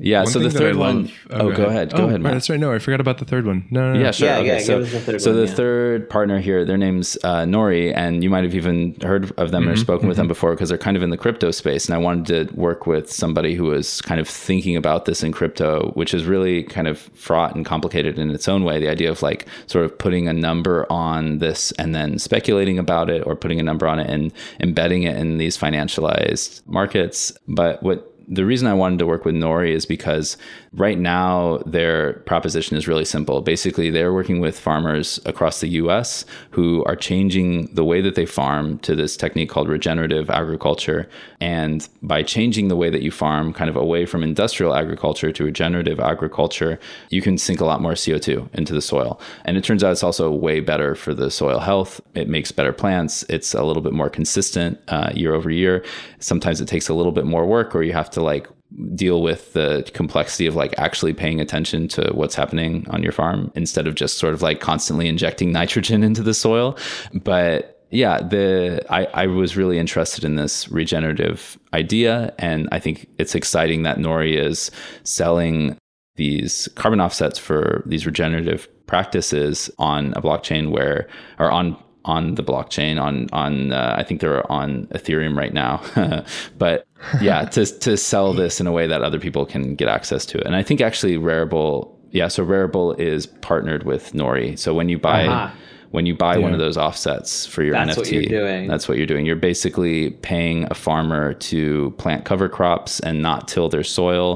Yeah. 0.00 0.10
Yeah. 0.10 0.18
One 0.24 0.32
so 0.32 0.38
the 0.38 0.50
thing 0.50 0.58
that 0.58 0.64
I 0.64 0.66
third 0.70 0.76
one 0.76 1.02
love- 1.04 1.12
oh, 1.30 1.52
go 1.52 1.64
ahead. 1.66 1.92
Go 1.92 1.98
oh, 1.98 2.00
ahead, 2.06 2.12
right, 2.14 2.20
Matt. 2.22 2.32
That's 2.32 2.50
right. 2.50 2.58
No, 2.58 2.72
I 2.72 2.78
forgot 2.78 3.00
about 3.00 3.18
the 3.18 3.24
third 3.24 3.46
one. 3.46 3.66
No, 3.70 3.92
no, 3.92 3.98
no. 3.98 4.00
Yeah, 4.00 4.10
sure. 4.10 4.28
Yeah, 4.28 4.38
okay, 4.38 4.46
yeah, 4.46 4.58
so, 4.58 4.80
the 4.80 5.00
third 5.00 5.22
so 5.22 5.30
one, 5.30 5.40
the 5.40 5.46
yeah. 5.46 5.54
third 5.54 6.10
partner 6.10 6.40
here, 6.40 6.64
their 6.64 6.78
name's 6.78 7.16
uh, 7.22 7.44
Nori, 7.44 7.92
and 7.94 8.24
you 8.24 8.30
might 8.30 8.44
have 8.44 8.54
even 8.54 8.96
heard 9.02 9.30
of 9.38 9.50
them 9.50 9.68
or 9.68 9.72
Mm-hmm, 9.72 9.80
spoken 9.80 10.08
with 10.08 10.16
them 10.16 10.26
before 10.26 10.50
because 10.52 10.68
they're 10.68 10.78
kind 10.78 10.96
of 10.96 11.02
in 11.02 11.10
the 11.10 11.16
crypto 11.16 11.50
space. 11.50 11.86
And 11.86 11.94
I 11.94 11.98
wanted 11.98 12.48
to 12.48 12.54
work 12.56 12.86
with 12.86 13.12
somebody 13.12 13.54
who 13.54 13.64
was 13.64 14.00
kind 14.02 14.20
of 14.20 14.28
thinking 14.28 14.76
about 14.76 15.04
this 15.04 15.22
in 15.22 15.32
crypto, 15.32 15.92
which 15.94 16.12
is 16.12 16.24
really 16.24 16.64
kind 16.64 16.88
of 16.88 16.98
fraught 17.14 17.54
and 17.54 17.64
complicated 17.64 18.18
in 18.18 18.30
its 18.30 18.48
own 18.48 18.64
way. 18.64 18.80
The 18.80 18.88
idea 18.88 19.10
of 19.10 19.22
like 19.22 19.46
sort 19.66 19.84
of 19.84 19.96
putting 19.98 20.26
a 20.28 20.32
number 20.32 20.86
on 20.90 21.38
this 21.38 21.72
and 21.72 21.94
then 21.94 22.18
speculating 22.18 22.78
about 22.78 23.10
it, 23.10 23.26
or 23.26 23.36
putting 23.36 23.60
a 23.60 23.62
number 23.62 23.86
on 23.86 23.98
it 24.00 24.10
and 24.10 24.32
embedding 24.60 25.04
it 25.04 25.16
in 25.16 25.38
these 25.38 25.56
financialized 25.56 26.66
markets. 26.66 27.32
But 27.46 27.82
what 27.82 28.09
the 28.30 28.46
reason 28.46 28.68
I 28.68 28.74
wanted 28.74 29.00
to 29.00 29.06
work 29.06 29.24
with 29.24 29.34
Nori 29.34 29.74
is 29.74 29.84
because 29.84 30.36
right 30.72 30.98
now 30.98 31.58
their 31.66 32.14
proposition 32.20 32.76
is 32.76 32.86
really 32.86 33.04
simple. 33.04 33.40
Basically, 33.40 33.90
they're 33.90 34.12
working 34.12 34.38
with 34.38 34.58
farmers 34.58 35.18
across 35.26 35.60
the 35.60 35.68
US 35.68 36.24
who 36.50 36.84
are 36.84 36.94
changing 36.94 37.74
the 37.74 37.84
way 37.84 38.00
that 38.00 38.14
they 38.14 38.26
farm 38.26 38.78
to 38.80 38.94
this 38.94 39.16
technique 39.16 39.50
called 39.50 39.68
regenerative 39.68 40.30
agriculture. 40.30 41.08
And 41.40 41.88
by 42.02 42.22
changing 42.22 42.68
the 42.68 42.76
way 42.76 42.88
that 42.88 43.02
you 43.02 43.10
farm, 43.10 43.52
kind 43.52 43.68
of 43.68 43.74
away 43.74 44.06
from 44.06 44.22
industrial 44.22 44.74
agriculture 44.74 45.32
to 45.32 45.44
regenerative 45.44 45.98
agriculture, 45.98 46.78
you 47.08 47.20
can 47.20 47.36
sink 47.36 47.60
a 47.60 47.64
lot 47.64 47.82
more 47.82 47.92
CO2 47.92 48.54
into 48.54 48.72
the 48.72 48.82
soil. 48.82 49.20
And 49.44 49.56
it 49.56 49.64
turns 49.64 49.82
out 49.82 49.92
it's 49.92 50.04
also 50.04 50.30
way 50.30 50.60
better 50.60 50.94
for 50.94 51.14
the 51.14 51.30
soil 51.30 51.58
health. 51.58 52.00
It 52.14 52.28
makes 52.28 52.52
better 52.52 52.72
plants. 52.72 53.24
It's 53.28 53.54
a 53.54 53.64
little 53.64 53.82
bit 53.82 53.92
more 53.92 54.08
consistent 54.08 54.78
uh, 54.86 55.10
year 55.14 55.34
over 55.34 55.50
year. 55.50 55.84
Sometimes 56.20 56.60
it 56.60 56.68
takes 56.68 56.88
a 56.88 56.94
little 56.94 57.12
bit 57.12 57.26
more 57.26 57.44
work, 57.44 57.74
or 57.74 57.82
you 57.82 57.92
have 57.92 58.10
to 58.10 58.22
like 58.22 58.46
deal 58.94 59.22
with 59.22 59.52
the 59.52 59.88
complexity 59.94 60.46
of 60.46 60.54
like 60.54 60.78
actually 60.78 61.12
paying 61.12 61.40
attention 61.40 61.88
to 61.88 62.10
what's 62.14 62.34
happening 62.34 62.86
on 62.90 63.02
your 63.02 63.12
farm 63.12 63.50
instead 63.54 63.86
of 63.86 63.94
just 63.94 64.18
sort 64.18 64.34
of 64.34 64.42
like 64.42 64.60
constantly 64.60 65.08
injecting 65.08 65.52
nitrogen 65.60 66.02
into 66.02 66.22
the 66.22 66.34
soil. 66.34 66.76
But 67.12 67.76
yeah, 67.90 68.22
the 68.22 68.84
I, 68.88 69.06
I 69.06 69.26
was 69.26 69.56
really 69.56 69.78
interested 69.78 70.24
in 70.24 70.36
this 70.36 70.68
regenerative 70.70 71.58
idea, 71.74 72.32
and 72.38 72.68
I 72.70 72.78
think 72.78 73.08
it's 73.18 73.34
exciting 73.34 73.82
that 73.82 73.98
Nori 73.98 74.36
is 74.36 74.70
selling 75.02 75.76
these 76.14 76.68
carbon 76.76 77.00
offsets 77.00 77.38
for 77.38 77.82
these 77.86 78.06
regenerative 78.06 78.68
practices 78.86 79.70
on 79.78 80.12
a 80.14 80.22
blockchain 80.22 80.70
where 80.70 81.08
or 81.38 81.50
on 81.50 81.76
on 82.14 82.34
the 82.34 82.42
blockchain 82.50 82.94
on 83.06 83.14
on 83.32 83.72
uh, 83.72 83.94
I 84.00 84.02
think 84.06 84.20
they're 84.20 84.44
on 84.50 84.86
Ethereum 84.98 85.34
right 85.42 85.54
now. 85.64 85.74
But 86.58 86.76
yeah 87.20 87.44
to 87.54 87.62
to 87.86 87.96
sell 87.96 88.32
this 88.42 88.60
in 88.60 88.66
a 88.66 88.72
way 88.78 88.86
that 88.92 89.02
other 89.02 89.18
people 89.26 89.44
can 89.46 89.74
get 89.80 89.88
access 89.88 90.22
to 90.30 90.38
it. 90.38 90.44
And 90.46 90.54
I 90.60 90.62
think 90.62 90.80
actually 90.80 91.16
Rarible 91.28 91.76
yeah 92.18 92.28
so 92.28 92.44
Rarible 92.44 92.98
is 92.98 93.26
partnered 93.50 93.82
with 93.90 94.12
Nori. 94.12 94.58
So 94.58 94.68
when 94.78 94.88
you 94.88 94.98
buy 94.98 95.26
Uh-huh. 95.26 95.50
when 95.96 96.06
you 96.06 96.14
buy 96.14 96.34
one 96.46 96.52
of 96.56 96.60
those 96.64 96.78
offsets 96.86 97.46
for 97.52 97.62
your 97.66 97.74
That's 97.74 97.96
NFT 97.96 97.98
what 97.98 98.12
you're 98.12 98.38
doing. 98.40 98.68
that's 98.72 98.86
what 98.88 98.96
you're 98.98 99.12
doing. 99.14 99.24
You're 99.28 99.44
basically 99.52 100.10
paying 100.30 100.58
a 100.70 100.74
farmer 100.86 101.34
to 101.50 101.90
plant 102.02 102.24
cover 102.30 102.48
crops 102.48 103.00
and 103.06 103.14
not 103.28 103.40
till 103.52 103.68
their 103.74 103.84
soil. 103.98 104.26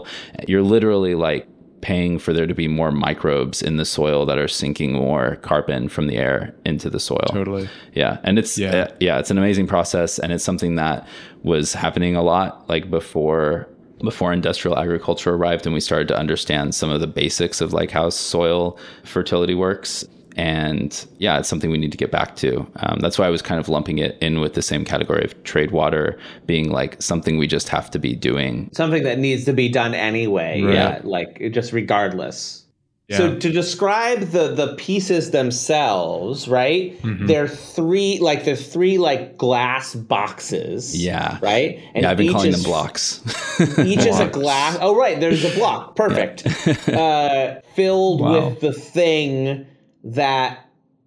You're 0.51 0.67
literally 0.77 1.15
like 1.29 1.47
paying 1.85 2.19
for 2.19 2.33
there 2.33 2.47
to 2.47 2.55
be 2.55 2.67
more 2.67 2.91
microbes 2.91 3.61
in 3.61 3.77
the 3.77 3.85
soil 3.85 4.25
that 4.25 4.39
are 4.39 4.49
sinking 4.49 4.95
more 4.95 5.37
carbon 5.43 5.87
from 5.87 6.07
the 6.07 6.17
air 6.17 6.55
into 6.65 6.89
the 6.89 6.99
soil. 6.99 7.29
Totally. 7.29 7.69
Yeah, 7.93 8.17
and 8.25 8.39
it's 8.39 8.57
Yeah. 8.57 8.75
yeah. 8.75 8.89
yeah, 9.01 9.19
it's 9.19 9.31
an 9.31 9.37
amazing 9.37 9.67
process 9.67 10.19
and 10.19 10.33
it's 10.33 10.43
something 10.43 10.77
that 10.77 11.07
was 11.43 11.75
happening 11.75 12.17
a 12.17 12.23
lot 12.23 12.67
like 12.71 12.91
before 12.91 13.69
before 14.03 14.33
industrial 14.33 14.79
agriculture 14.79 15.35
arrived 15.35 15.67
and 15.67 15.75
we 15.75 15.81
started 15.81 16.09
to 16.09 16.17
understand 16.17 16.75
some 16.75 16.91
of 16.91 17.01
the 17.01 17.07
basics 17.07 17.61
of 17.61 17.73
like 17.73 17.91
how 17.91 18.09
soil 18.11 18.79
fertility 19.05 19.55
works 19.55 20.05
and 20.37 21.07
yeah 21.19 21.39
it's 21.39 21.49
something 21.49 21.71
we 21.71 21.79
need 21.79 21.93
to 21.93 21.99
get 21.99 22.11
back 22.11 22.35
to 22.37 22.67
um, 22.77 22.99
that's 23.01 23.19
why 23.19 23.27
i 23.27 23.31
was 23.31 23.41
kind 23.43 23.61
of 23.61 23.69
lumping 23.69 23.99
it 23.99 24.19
in 24.21 24.41
with 24.41 24.55
the 24.55 24.63
same 24.63 24.85
category 24.85 25.25
of 25.25 25.33
Tradewater 25.45 26.19
being 26.47 26.71
like 26.71 27.01
something 27.01 27.39
we 27.39 27.47
just 27.47 27.69
have 27.69 27.91
to 27.93 27.99
be 27.99 28.15
doing 28.15 28.69
something 28.73 29.03
that 29.05 29.19
needs 29.19 29.45
to 29.45 29.53
be 29.53 29.69
done 29.69 29.95
anyway. 29.95 30.61
Right. 30.63 30.75
Yeah, 30.75 31.01
like 31.05 31.41
just 31.53 31.73
regardless. 31.73 32.63
So 33.11 33.39
to 33.39 33.53
describe 33.53 34.21
the 34.31 34.55
the 34.55 34.75
pieces 34.77 35.31
themselves, 35.31 36.49
right? 36.49 37.01
Mm-hmm. 37.03 37.27
They're 37.27 37.47
three 37.47 38.19
like 38.19 38.45
they're 38.45 38.57
three 38.57 38.97
like 38.99 39.37
glass 39.37 39.95
boxes. 39.95 40.97
yeah 41.01 41.39
Right? 41.43 41.81
And 41.95 42.03
yeah 42.03 42.11
i've 42.11 42.17
been 42.17 42.33
calling 42.33 42.49
is- 42.49 42.63
them 42.63 42.71
blocks 42.71 43.21
Each 43.79 44.05
is 44.07 44.19
a 44.19 44.27
glass. 44.29 44.79
Oh, 44.81 44.97
right. 44.97 45.21
There's 45.21 45.45
a 45.45 45.55
block. 45.55 45.95
Perfect. 45.97 46.47
uh, 46.89 47.61
filled 47.75 48.21
Wow. 48.23 48.49
with 48.49 48.61
the 48.61 48.73
thing 48.73 49.67
that 50.05 50.64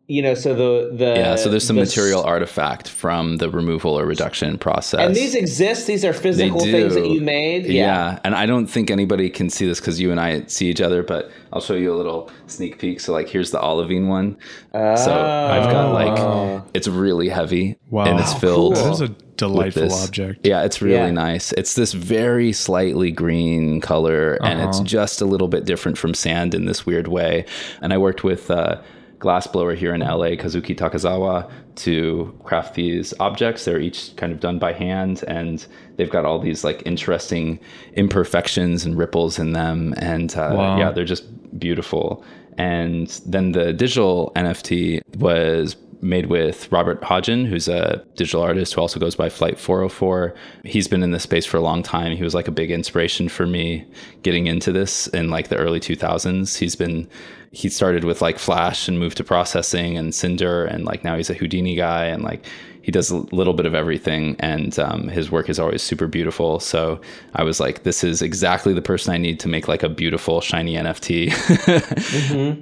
you 0.08 0.22
know. 0.22 0.34
So 0.34 0.54
the 0.54 0.96
the 0.96 1.06
yeah 1.16 1.36
so 1.36 1.50
there's 1.50 1.66
some 1.66 1.76
the- 1.76 1.84
material 1.84 2.24
artifact 2.24 2.90
from 2.90 3.38
the 3.38 3.50
removal 3.50 3.98
or 4.00 4.06
reduction 4.06 4.58
process 4.58 5.00
And 5.02 5.16
these 5.16 5.36
exist. 5.36 5.88
These 5.88 6.04
are 6.06 6.14
physical 6.14 6.60
things 6.60 6.94
that 6.96 7.08
you 7.10 7.22
made. 7.22 7.66
Yeah. 7.66 8.20
and 8.24 8.34
I 8.36 8.46
don't 8.46 8.68
think 8.68 8.90
anybody 8.92 9.30
can 9.30 9.50
see 9.50 9.66
this 9.68 9.80
because 9.80 10.00
you 10.00 10.12
and 10.12 10.20
I 10.20 10.44
see 10.48 10.68
each 10.70 10.82
other, 10.82 11.04
but 11.04 11.30
I'll 11.54 11.62
show 11.62 11.76
you 11.76 11.94
a 11.94 11.98
little 11.98 12.30
sneak 12.48 12.78
peek. 12.80 13.00
So, 13.00 13.14
like, 13.14 13.30
here's 13.30 13.52
the 13.52 13.60
olivine 13.60 14.08
one. 14.08 14.38
so 14.74 14.80
I've 14.82 15.70
got 15.72 15.86
Oh. 15.88 16.54
like 16.54 16.64
it's 16.74 16.88
really 16.88 17.30
heavy, 17.30 17.78
Wow. 17.90 18.06
and 18.06 18.20
it's 18.20 18.34
filled. 18.34 18.76
cool. 18.76 18.84
That 18.86 18.92
is 18.94 19.02
a 19.02 19.08
delightful 19.38 19.84
this- 19.84 20.06
object. 20.08 20.46
Yeah, 20.46 20.64
it's 20.64 20.82
really 20.82 20.96
Yeah. 20.98 21.12
nice. 21.12 21.52
It's 21.54 21.74
this 21.76 21.94
very 21.94 22.52
slightly 22.52 23.12
green 23.12 23.82
color, 23.82 24.38
and 24.44 24.60
it's 24.62 24.78
Uh-huh. 24.78 24.86
just 24.86 25.22
a 25.22 25.26
little 25.26 25.48
bit 25.48 25.64
different 25.66 25.98
from 25.98 26.14
sand 26.14 26.54
in 26.56 26.66
this 26.66 26.86
weird 26.86 27.08
way. 27.08 27.46
And 27.82 27.94
I 27.94 27.98
worked 27.98 28.24
with 28.24 28.50
a 28.50 28.82
glassblower 29.20 29.76
here 29.76 29.94
in 29.94 30.02
LA, 30.02 30.36
Kazuki 30.36 30.76
Takazawa, 30.76 31.50
to 31.76 32.34
craft 32.44 32.76
these 32.76 33.14
objects. 33.20 33.66
They're 33.66 33.80
each 33.80 34.16
kind 34.16 34.32
of 34.32 34.40
done 34.40 34.60
by 34.60 34.74
hand, 34.74 35.24
and 35.28 35.66
they've 35.96 36.10
got 36.10 36.26
all 36.26 36.40
these 36.40 36.64
like 36.64 36.84
interesting 36.86 37.60
imperfections 37.94 38.86
and 38.86 38.98
ripples 38.98 39.40
in 39.40 39.54
them. 39.54 39.94
And 39.98 40.36
uh, 40.36 40.52
Wow. 40.54 40.78
yeah, 40.80 40.92
they're 40.92 41.06
just 41.06 41.26
beautiful. 41.60 42.24
And 42.60 43.08
then 43.26 43.52
the 43.52 43.74
digital 43.74 44.32
NFT 44.36 45.02
was 45.18 45.76
made 46.02 46.28
with 46.28 46.72
Robert 46.72 47.04
Hodgin, 47.04 47.46
who's 47.46 47.68
a 47.68 48.04
digital 48.16 48.42
artist 48.42 48.74
who 48.74 48.82
also 48.82 49.00
goes 49.00 49.16
by 49.16 49.30
Flight 49.30 49.60
404. 49.60 50.36
He's 50.64 50.88
been 50.88 51.04
in 51.04 51.12
this 51.12 51.24
space 51.24 51.46
for 51.46 51.58
a 51.58 51.62
long 51.62 51.84
time. 51.84 52.16
He 52.16 52.24
was 52.24 52.36
like 52.36 52.48
a 52.48 52.52
big 52.52 52.72
inspiration 52.72 53.30
for 53.30 53.48
me 53.48 53.86
getting 54.24 54.48
into 54.48 54.72
this 54.72 55.08
in 55.08 55.30
like 55.30 55.48
the 55.48 55.58
early 55.58 55.80
2000s. 55.80 56.58
He's 56.58 56.76
been 56.76 57.10
he 57.52 57.70
started 57.70 58.04
with 58.04 58.22
like 58.22 58.38
Flash 58.38 58.88
and 58.88 59.00
moved 59.00 59.18
to 59.18 59.24
processing 59.24 59.98
and 59.98 60.14
Cinder 60.14 60.66
and 60.66 60.86
like 60.86 61.04
now 61.04 61.16
he's 61.16 61.30
a 61.30 61.34
Houdini 61.34 61.76
guy 61.76 62.06
and 62.06 62.22
like 62.22 62.46
he 62.88 62.92
does 62.92 63.12
a 63.12 63.18
little 63.36 63.54
bit 63.54 63.66
of 63.66 63.76
everything 63.76 64.36
and 64.40 64.80
um, 64.80 65.10
his 65.10 65.30
work 65.30 65.50
is 65.50 65.60
always 65.60 65.82
super 65.84 66.08
beautiful 66.08 66.58
so 66.60 67.00
i 67.36 67.44
was 67.44 67.60
like 67.60 67.84
this 67.84 68.02
is 68.02 68.22
exactly 68.22 68.74
the 68.74 68.82
person 68.82 69.14
i 69.14 69.18
need 69.18 69.38
to 69.42 69.50
make 69.50 69.68
like 69.68 69.84
a 69.84 69.90
beautiful 69.90 70.40
shiny 70.40 70.76
nft 70.76 71.06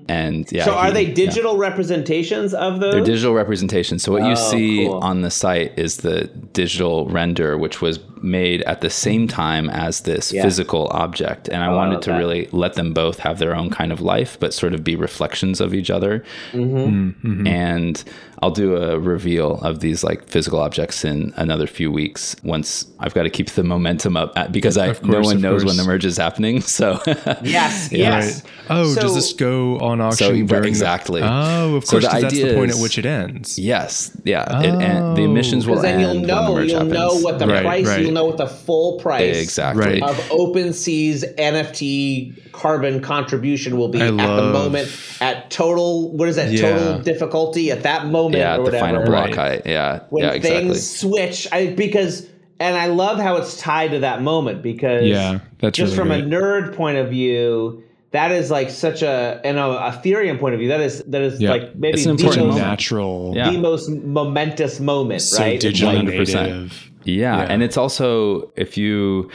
and 0.09 0.51
yeah 0.51 0.65
So 0.65 0.73
are 0.73 0.88
he- 0.88 0.93
they 0.93 1.03
yeah. 1.05 1.13
digital 1.26 1.57
representations 1.57 2.53
of 2.53 2.80
those? 2.80 2.93
They're 2.93 3.03
digital 3.03 3.34
representations. 3.34 4.03
So 4.03 4.11
what 4.11 4.23
you 4.23 4.32
Oh, 4.32 4.51
see 4.51 4.86
cool. 4.88 4.99
on 4.99 5.21
the 5.21 5.30
site 5.32 5.78
is 5.78 5.97
the 5.97 6.26
digital 6.53 7.07
render, 7.07 7.57
which 7.57 7.82
was 7.82 7.99
made 8.21 8.61
at 8.63 8.82
the 8.82 8.89
same 8.89 9.28
time 9.28 9.69
as 9.69 10.01
this 10.01 10.32
Yeah. 10.34 10.41
physical 10.43 10.88
object. 10.91 11.47
And 11.49 11.61
I 11.63 11.67
Oh, 11.67 11.76
wanted 11.76 11.93
love 11.95 12.01
to 12.03 12.09
that. 12.11 12.17
really 12.17 12.47
let 12.51 12.73
them 12.73 12.93
both 12.93 13.19
have 13.19 13.38
their 13.39 13.55
own 13.55 13.69
kind 13.69 13.91
of 13.91 14.01
life, 14.01 14.38
but 14.39 14.53
sort 14.53 14.73
of 14.73 14.84
be 14.84 14.95
reflections 14.95 15.61
of 15.61 15.73
each 15.73 15.89
other. 15.91 16.23
Mm-hmm. 16.53 17.47
And 17.47 18.03
I'll 18.41 18.51
do 18.51 18.76
a 18.78 18.99
reveal 18.99 19.59
of 19.61 19.80
these 19.80 20.03
like 20.03 20.14
physical 20.24 20.59
objects 20.59 21.03
in 21.05 21.34
another 21.38 21.68
few 21.68 21.91
weeks. 21.91 22.36
Once 22.43 22.86
I've 22.99 23.13
got 23.13 23.24
to 23.24 23.30
keep 23.30 23.49
the 23.51 23.63
momentum 23.63 24.16
up 24.18 24.38
at, 24.38 24.51
because 24.51 24.78
I 24.78 24.88
Of 24.88 25.03
no 25.03 25.22
one 25.22 25.36
of 25.38 25.41
knows 25.41 25.66
when 25.66 25.78
the 25.78 25.84
merge 25.84 26.05
is 26.05 26.18
happening. 26.18 26.61
So 26.76 26.99
Yes, 27.43 27.43
Yeah. 27.91 27.97
yes. 28.20 28.43
Right. 28.43 28.51
Oh, 28.70 28.93
So- 28.93 29.01
does 29.01 29.16
this 29.16 29.34
go 29.34 29.78
on 29.80 30.01
auction? 30.01 30.18
So, 30.18 30.32
during 30.32 30.47
the- 30.47 30.68
exactly. 30.68 31.22
oh, 31.24 31.76
of 31.76 31.86
So 31.86 31.91
course, 31.91 32.03
the 32.05 32.09
'cause 32.11 32.22
that's 32.22 32.34
the 32.34 32.43
idea 32.43 32.55
point 32.55 32.72
at 32.72 32.78
which 32.78 32.97
it 32.97 33.05
ends. 33.05 33.57
yes, 33.59 34.11
yeah. 34.24 34.61
It, 34.61 34.74
and 34.82 35.16
the 35.18 35.24
emissions 35.24 35.66
will 35.68 35.76
Because 35.76 35.84
then 35.84 35.93
end 35.93 36.01
you'll 36.01 36.11
when 36.13 36.22
the 36.24 36.28
know 36.28 36.53
merge 36.55 36.70
you'll 36.70 36.78
happens. 36.80 36.93
know 36.93 37.13
what 37.16 37.39
the 37.39 37.47
Right, 37.47 37.63
price 37.63 37.88
right. 37.88 38.01
you'll 38.01 38.11
know 38.11 38.26
what 38.26 38.38
the 38.38 38.47
full 38.47 38.97
price 38.99 39.38
Exactly. 39.38 40.01
Right. 40.01 40.03
of 40.03 40.16
OpenSea's 40.30 41.24
NFT 41.38 42.51
carbon 42.51 43.01
contribution 43.01 43.78
will 43.78 43.89
be 43.89 44.01
I 44.01 44.07
at 44.07 44.11
the 44.18 44.43
moment 44.51 44.89
at 45.20 45.49
total 45.51 46.11
what 46.11 46.30
is 46.30 46.38
that 46.38 46.51
Yeah. 46.51 46.61
total 46.78 46.99
difficulty 46.99 47.70
at 47.72 47.84
that 47.84 48.07
moment 48.07 48.38
Yeah, 48.38 48.53
or 48.53 48.57
the 48.57 48.63
whatever 48.63 48.86
final 48.86 49.03
block 49.05 49.26
Right. 49.28 49.36
height. 49.36 49.61
Yeah, 49.66 49.99
when 50.11 50.23
yeah, 50.23 50.31
exactly. 50.31 50.69
things 50.69 50.89
switch 50.89 51.47
I 51.51 51.67
because 51.67 52.27
and 52.59 52.75
I 52.77 52.87
love 52.87 53.19
how 53.19 53.35
it's 53.37 53.57
tied 53.59 53.91
to 53.91 53.99
that 53.99 54.21
moment 54.21 54.61
because 54.61 55.05
Yeah, 55.05 55.39
that's 55.59 55.77
just 55.77 55.97
really 55.97 56.19
from 56.19 56.27
great. 56.29 56.33
a 56.33 56.37
nerd 56.41 56.75
point 56.75 56.97
of 56.97 57.09
view 57.09 57.83
that 58.11 58.31
is 58.31 58.49
like 58.49 58.69
such 58.69 59.01
a 59.01 59.41
and 59.43 59.57
a 59.57 59.61
Ethereum 59.61 60.39
point 60.39 60.53
of 60.53 60.59
view 60.59 60.69
that 60.69 60.79
is 60.79 61.03
that 61.03 61.21
is 61.21 61.41
Yeah. 61.41 61.49
like 61.51 61.75
maybe 61.75 61.95
It's 61.97 62.05
an 62.05 62.15
the 62.15 62.21
important 62.23 62.47
most, 62.47 62.53
moment. 62.55 62.67
Natural. 62.71 63.33
Yeah. 63.35 63.51
the 63.51 63.57
most 63.57 63.89
momentous 63.89 64.79
moment 64.79 65.21
So 65.21 65.43
right 65.43 65.59
digitally 65.59 66.01
100%. 66.07 66.17
native. 66.43 66.91
Yeah, 67.03 67.37
Yeah. 67.37 67.47
and 67.49 67.61
it's 67.61 67.75
also 67.77 68.51
if 68.55 68.77
you 68.77 69.29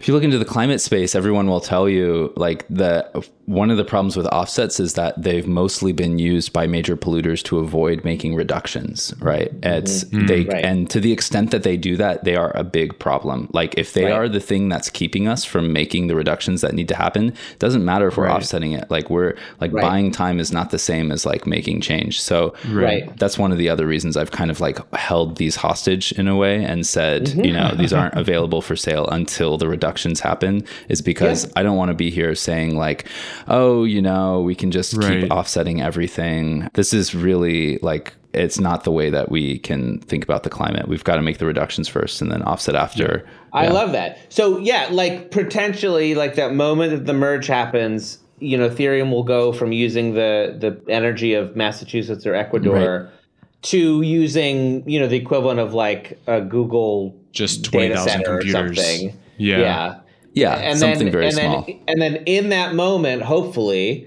if 0.00 0.06
you 0.08 0.14
look 0.14 0.22
into 0.22 0.38
the 0.38 0.44
climate 0.44 0.80
space, 0.80 1.14
everyone 1.14 1.48
will 1.48 1.60
tell 1.60 1.88
you 1.88 2.32
like 2.36 2.66
the 2.68 3.08
one 3.46 3.70
of 3.70 3.78
the 3.78 3.84
problems 3.84 4.14
with 4.14 4.26
offsets 4.26 4.78
is 4.78 4.92
that 4.92 5.20
they've 5.22 5.46
mostly 5.48 5.90
been 5.90 6.18
used 6.18 6.52
by 6.52 6.66
major 6.66 6.96
polluters 6.98 7.42
to 7.42 7.58
avoid 7.58 8.04
making 8.04 8.34
reductions, 8.34 9.14
right? 9.20 9.50
It's 9.62 10.04
they 10.12 10.44
Right. 10.44 10.64
and 10.64 10.88
to 10.90 11.00
the 11.00 11.12
extent 11.12 11.50
that 11.52 11.62
they 11.62 11.76
do 11.78 11.96
that, 11.96 12.24
they 12.24 12.36
are 12.36 12.52
a 12.54 12.62
big 12.62 12.98
problem. 12.98 13.48
Like 13.54 13.74
if 13.78 13.94
they 13.94 14.04
Right. 14.04 14.12
are 14.12 14.28
the 14.28 14.38
thing 14.40 14.68
that's 14.68 14.90
keeping 14.90 15.26
us 15.26 15.44
from 15.46 15.72
making 15.72 16.08
the 16.08 16.14
reductions 16.14 16.60
that 16.60 16.74
need 16.74 16.88
to 16.88 16.94
happen, 16.94 17.28
it 17.28 17.58
doesn't 17.58 17.84
matter 17.84 18.06
if 18.08 18.18
we're 18.18 18.24
Right. 18.26 18.36
offsetting 18.36 18.72
it. 18.72 18.90
Like 18.90 19.08
we're 19.08 19.34
like 19.62 19.72
buying 19.72 20.10
time 20.10 20.40
is 20.40 20.52
not 20.52 20.70
the 20.70 20.78
same 20.78 21.10
as 21.10 21.24
like 21.24 21.46
making 21.46 21.80
change. 21.80 22.20
So 22.20 22.52
Right. 22.70 23.10
that's 23.18 23.38
one 23.38 23.50
of 23.50 23.56
the 23.58 23.70
other 23.70 23.86
reasons 23.86 24.16
I've 24.18 24.30
kind 24.30 24.50
of 24.50 24.60
like 24.60 24.78
held 24.94 25.36
these 25.38 25.56
hostage 25.56 26.12
in 26.12 26.28
a 26.28 26.36
way 26.36 26.62
and 26.62 26.86
said, 26.86 27.24
Mm-hmm. 27.28 27.44
you 27.46 27.52
know, 27.54 27.74
these 27.74 27.92
aren't 27.98 28.14
available 28.14 28.60
for 28.60 28.76
sale 28.76 29.06
until 29.10 29.56
the 29.56 29.68
reductions 29.88 30.20
happen 30.20 30.64
is 30.88 31.00
because 31.00 31.44
Yeah. 31.46 31.52
I 31.56 31.62
don't 31.62 31.76
want 31.76 31.88
to 31.90 31.94
be 31.94 32.10
here 32.10 32.34
saying 32.34 32.76
like, 32.76 33.06
oh, 33.48 33.84
you 33.84 34.02
know, 34.02 34.40
we 34.40 34.54
can 34.54 34.70
just 34.70 34.94
Right. 34.94 35.22
keep 35.22 35.30
offsetting 35.32 35.80
everything. 35.80 36.68
This 36.74 36.92
is 36.92 37.14
really 37.14 37.78
like 37.82 38.12
it's 38.34 38.60
not 38.60 38.84
the 38.84 38.92
way 38.92 39.08
that 39.08 39.30
we 39.30 39.58
can 39.58 39.98
think 40.00 40.22
about 40.22 40.42
the 40.42 40.50
climate. 40.50 40.86
We've 40.86 41.02
got 41.02 41.16
to 41.16 41.22
make 41.22 41.38
the 41.38 41.46
reductions 41.46 41.88
first 41.88 42.20
and 42.20 42.30
then 42.30 42.42
offset 42.42 42.74
after. 42.74 43.24
I 43.54 43.64
Yeah. 43.64 43.72
love 43.72 43.92
that. 43.92 44.18
So 44.28 44.58
yeah, 44.58 44.88
like 44.90 45.30
potentially, 45.30 46.14
like 46.14 46.34
that 46.34 46.54
moment 46.54 46.90
that 46.92 47.06
the 47.06 47.14
merge 47.14 47.46
happens, 47.46 48.18
you 48.38 48.58
know, 48.58 48.68
Ethereum 48.68 49.10
will 49.10 49.22
go 49.24 49.52
from 49.52 49.72
using 49.72 50.12
the 50.14 50.54
the 50.60 50.78
energy 50.92 51.32
of 51.32 51.56
Massachusetts 51.56 52.26
or 52.26 52.34
Ecuador 52.34 53.08
to 53.62 54.02
using 54.02 54.84
you 54.86 55.00
know 55.00 55.08
the 55.08 55.16
equivalent 55.16 55.58
of 55.58 55.72
like 55.72 56.18
a 56.26 56.40
Google 56.42 57.16
Just 57.32 57.64
20,000 57.64 58.08
center 58.10 58.34
or 58.36 58.40
computers. 58.40 58.76
something. 58.76 59.12
Yeah. 59.38 59.58
yeah, 59.58 59.94
Yeah, 60.34 60.54
and 60.56 60.78
something 60.78 61.04
then, 61.06 61.12
very 61.12 61.24
and 61.26 61.34
small. 61.34 61.62
Then, 61.62 61.80
and 61.88 62.02
then 62.02 62.16
in 62.26 62.48
that 62.50 62.74
moment, 62.74 63.22
hopefully, 63.22 64.06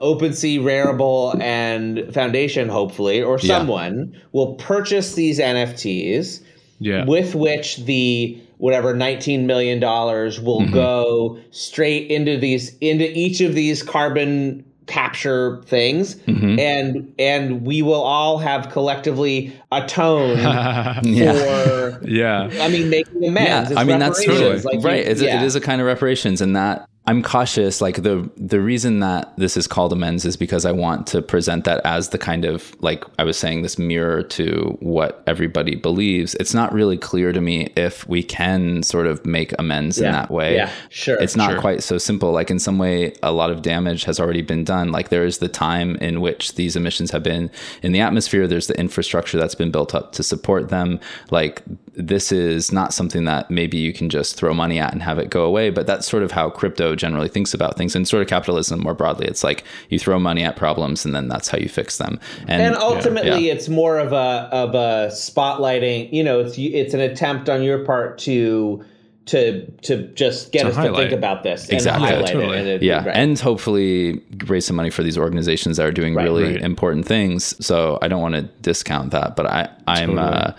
OpenSea, 0.00 0.60
Rarible, 0.60 1.40
and 1.40 2.12
Foundation, 2.12 2.68
hopefully, 2.68 3.22
or 3.22 3.38
Yeah. 3.40 3.58
someone 3.58 4.14
will 4.32 4.54
purchase 4.54 5.14
these 5.14 5.38
NFTs 5.40 6.40
Yeah. 6.80 7.04
with 7.06 7.34
which 7.34 7.84
the 7.84 8.36
whatever 8.58 8.94
19 8.94 9.46
million 9.46 9.80
dollars 9.80 10.40
will 10.40 10.60
Mm-hmm. 10.62 10.74
go 10.74 11.38
straight 11.50 12.10
into 12.10 12.36
these 12.36 12.76
into 12.80 13.10
each 13.18 13.40
of 13.40 13.54
these 13.54 13.82
carbon 13.82 14.64
capture 14.86 15.62
things 15.66 16.14
Mm-hmm. 16.16 16.58
and 16.58 17.14
and 17.18 17.66
we 17.66 17.82
will 17.82 18.02
all 18.02 18.38
have 18.38 18.70
collectively 18.70 19.52
atoned 19.72 20.38
Yeah. 21.04 21.32
for 21.32 22.00
yeah. 22.06 22.48
I 22.60 22.68
mean 22.68 22.90
making 22.90 23.24
amends. 23.24 23.70
It's 23.70 23.80
I 23.80 23.84
mean 23.84 23.98
that's 23.98 24.18
reparations. 24.26 24.62
totally- 24.62 24.76
Like 24.78 24.84
right. 24.86 25.06
It's 25.06 25.20
a, 25.20 25.24
yeah. 25.24 25.42
it 25.42 25.46
is 25.46 25.54
a 25.56 25.60
kind 25.60 25.80
of 25.80 25.86
reparations, 25.86 26.40
and 26.40 26.54
that 26.56 26.88
I'm 27.06 27.22
cautious. 27.22 27.82
Like 27.82 27.96
the 28.02 28.30
the 28.38 28.60
reason 28.60 29.00
that 29.00 29.34
this 29.36 29.58
is 29.58 29.66
called 29.66 29.92
amends 29.92 30.24
is 30.24 30.38
because 30.38 30.64
I 30.64 30.72
want 30.72 31.06
to 31.08 31.20
present 31.20 31.64
that 31.64 31.84
as 31.84 32.08
the 32.08 32.16
kind 32.18 32.46
of 32.46 32.74
like 32.80 33.04
I 33.18 33.24
was 33.24 33.36
saying 33.36 33.60
this 33.60 33.78
mirror 33.78 34.22
to 34.22 34.78
what 34.80 35.22
everybody 35.26 35.74
believes. 35.74 36.34
It's 36.36 36.54
not 36.54 36.72
really 36.72 36.96
clear 36.96 37.30
to 37.32 37.42
me 37.42 37.70
if 37.76 38.08
we 38.08 38.22
can 38.22 38.82
sort 38.82 39.06
of 39.06 39.26
make 39.26 39.52
amends 39.58 39.98
in 39.98 40.10
that 40.12 40.30
way. 40.30 40.56
Yeah, 40.56 40.70
sure, 40.88 41.20
It's 41.20 41.36
not 41.36 41.50
sure. 41.50 41.60
quite 41.60 41.82
so 41.82 41.98
simple. 41.98 42.32
Like 42.32 42.50
in 42.50 42.58
some 42.58 42.78
way, 42.78 43.12
a 43.22 43.32
lot 43.32 43.50
of 43.50 43.60
damage 43.60 44.04
has 44.04 44.18
already 44.18 44.42
been 44.42 44.64
done. 44.64 44.90
Like 44.90 45.10
there 45.10 45.26
is 45.26 45.38
the 45.38 45.48
time 45.48 45.96
in 45.96 46.22
which 46.22 46.54
these 46.54 46.74
emissions 46.74 47.10
have 47.10 47.22
been 47.22 47.50
in 47.82 47.92
the 47.92 48.00
atmosphere. 48.00 48.46
There's 48.46 48.66
the 48.68 48.78
infrastructure 48.80 49.36
that's 49.36 49.54
been 49.54 49.70
built 49.70 49.94
up 49.94 50.12
to 50.12 50.22
support 50.22 50.70
them. 50.70 51.00
Like 51.30 51.62
this 51.96 52.32
is 52.32 52.72
not 52.72 52.92
something 52.92 53.24
that 53.24 53.50
maybe 53.50 53.76
you 53.76 53.92
can 53.92 54.08
just 54.08 54.36
throw 54.36 54.52
money 54.52 54.78
at 54.80 54.92
and 54.92 55.02
have 55.02 55.18
it 55.18 55.30
go 55.30 55.44
away. 55.44 55.70
But 55.70 55.86
that's 55.86 56.08
sort 56.08 56.22
of 56.22 56.32
how 56.32 56.50
crypto 56.50 56.96
generally 56.96 57.28
thinks 57.28 57.54
about 57.54 57.76
things, 57.76 57.94
and 57.94 58.06
sort 58.06 58.22
of 58.22 58.28
capitalism 58.28 58.80
more 58.80 58.94
broadly. 58.94 59.26
It's 59.26 59.44
like 59.44 59.64
you 59.90 59.98
throw 59.98 60.18
money 60.18 60.42
at 60.42 60.56
problems, 60.56 61.04
and 61.04 61.14
then 61.14 61.28
that's 61.28 61.48
how 61.48 61.58
you 61.58 61.68
fix 61.68 61.98
them. 61.98 62.18
and 62.48 62.74
ultimately 62.76 63.46
yeah. 63.46 63.52
it's 63.54 63.68
more 63.68 63.98
of 63.98 64.12
a 64.12 64.48
of 64.52 64.74
a 64.74 65.08
spotlighting 65.12 66.12
you 66.12 66.22
know 66.24 66.40
it's 66.40 66.56
it's 66.58 66.94
an 66.94 67.00
attempt 67.00 67.48
on 67.48 67.62
your 67.62 67.84
part 67.84 68.18
to 68.18 68.84
to 69.26 69.64
to 69.82 70.06
just 70.08 70.52
get 70.52 70.62
To 70.64 70.68
us 70.68 70.76
to 70.76 70.94
think 70.94 71.12
about 71.12 71.42
this 71.44 71.68
Exactly. 71.70 72.06
and 72.08 72.14
highlight 72.16 72.32
Totally. 72.32 72.56
it, 72.56 72.60
and 72.60 72.68
it- 72.68 72.82
yeah 72.82 73.04
right. 73.06 73.16
and 73.16 73.38
hopefully 73.38 74.20
raise 74.46 74.66
some 74.66 74.76
money 74.76 74.90
for 74.90 75.02
these 75.02 75.16
organizations 75.16 75.78
that 75.78 75.86
are 75.86 75.92
doing 75.92 76.14
Right. 76.14 76.24
really 76.24 76.44
Right. 76.54 76.60
important 76.62 77.06
things 77.06 77.54
so 77.64 77.98
i 78.02 78.08
don't 78.08 78.20
want 78.20 78.34
to 78.34 78.42
discount 78.60 79.12
that 79.12 79.34
but 79.36 79.46
i 79.46 79.68
i'm 79.86 80.18
uh 80.18 80.52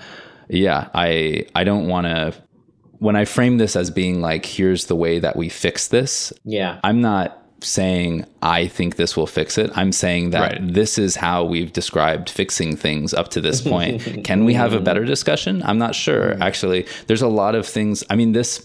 yeah 0.50 0.90
i 0.94 1.46
i 1.56 1.64
don't 1.64 1.88
want 1.88 2.06
to 2.06 2.34
when 3.00 3.16
i 3.16 3.26
frame 3.26 3.58
this 3.58 3.76
as 3.76 3.90
being 3.90 4.22
like 4.22 4.46
here's 4.46 4.86
the 4.86 4.96
way 4.96 5.20
that 5.20 5.36
we 5.36 5.50
fix 5.50 5.88
this 5.88 6.32
yeah. 6.44 6.80
I'm 6.84 7.02
not 7.02 7.42
saying 7.62 8.26
i 8.42 8.68
think 8.68 8.96
this 8.96 9.18
will 9.18 9.28
fix 9.28 9.58
it. 9.58 9.72
I'm 9.76 9.92
saying 9.92 10.32
that 10.32 10.52
Right. 10.52 10.74
this 10.74 10.98
is 10.98 11.16
how 11.16 11.44
we've 11.44 11.74
described 11.74 12.30
fixing 12.30 12.76
things 12.76 13.14
up 13.14 13.30
to 13.30 13.42
this 13.42 13.62
point. 13.62 14.02
Can 14.24 14.46
we 14.46 14.54
have 14.54 14.74
a 14.74 14.80
better 14.80 15.04
discussion? 15.06 15.64
I'm 15.64 15.78
not 15.78 15.96
sure 15.96 16.36
hmm. 16.36 16.42
actually. 16.44 16.86
There's 17.08 17.24
a 17.24 17.28
lot 17.28 17.56
of 17.56 17.66
things 17.66 18.04
i 18.10 18.16
mean 18.16 18.34
this 18.34 18.64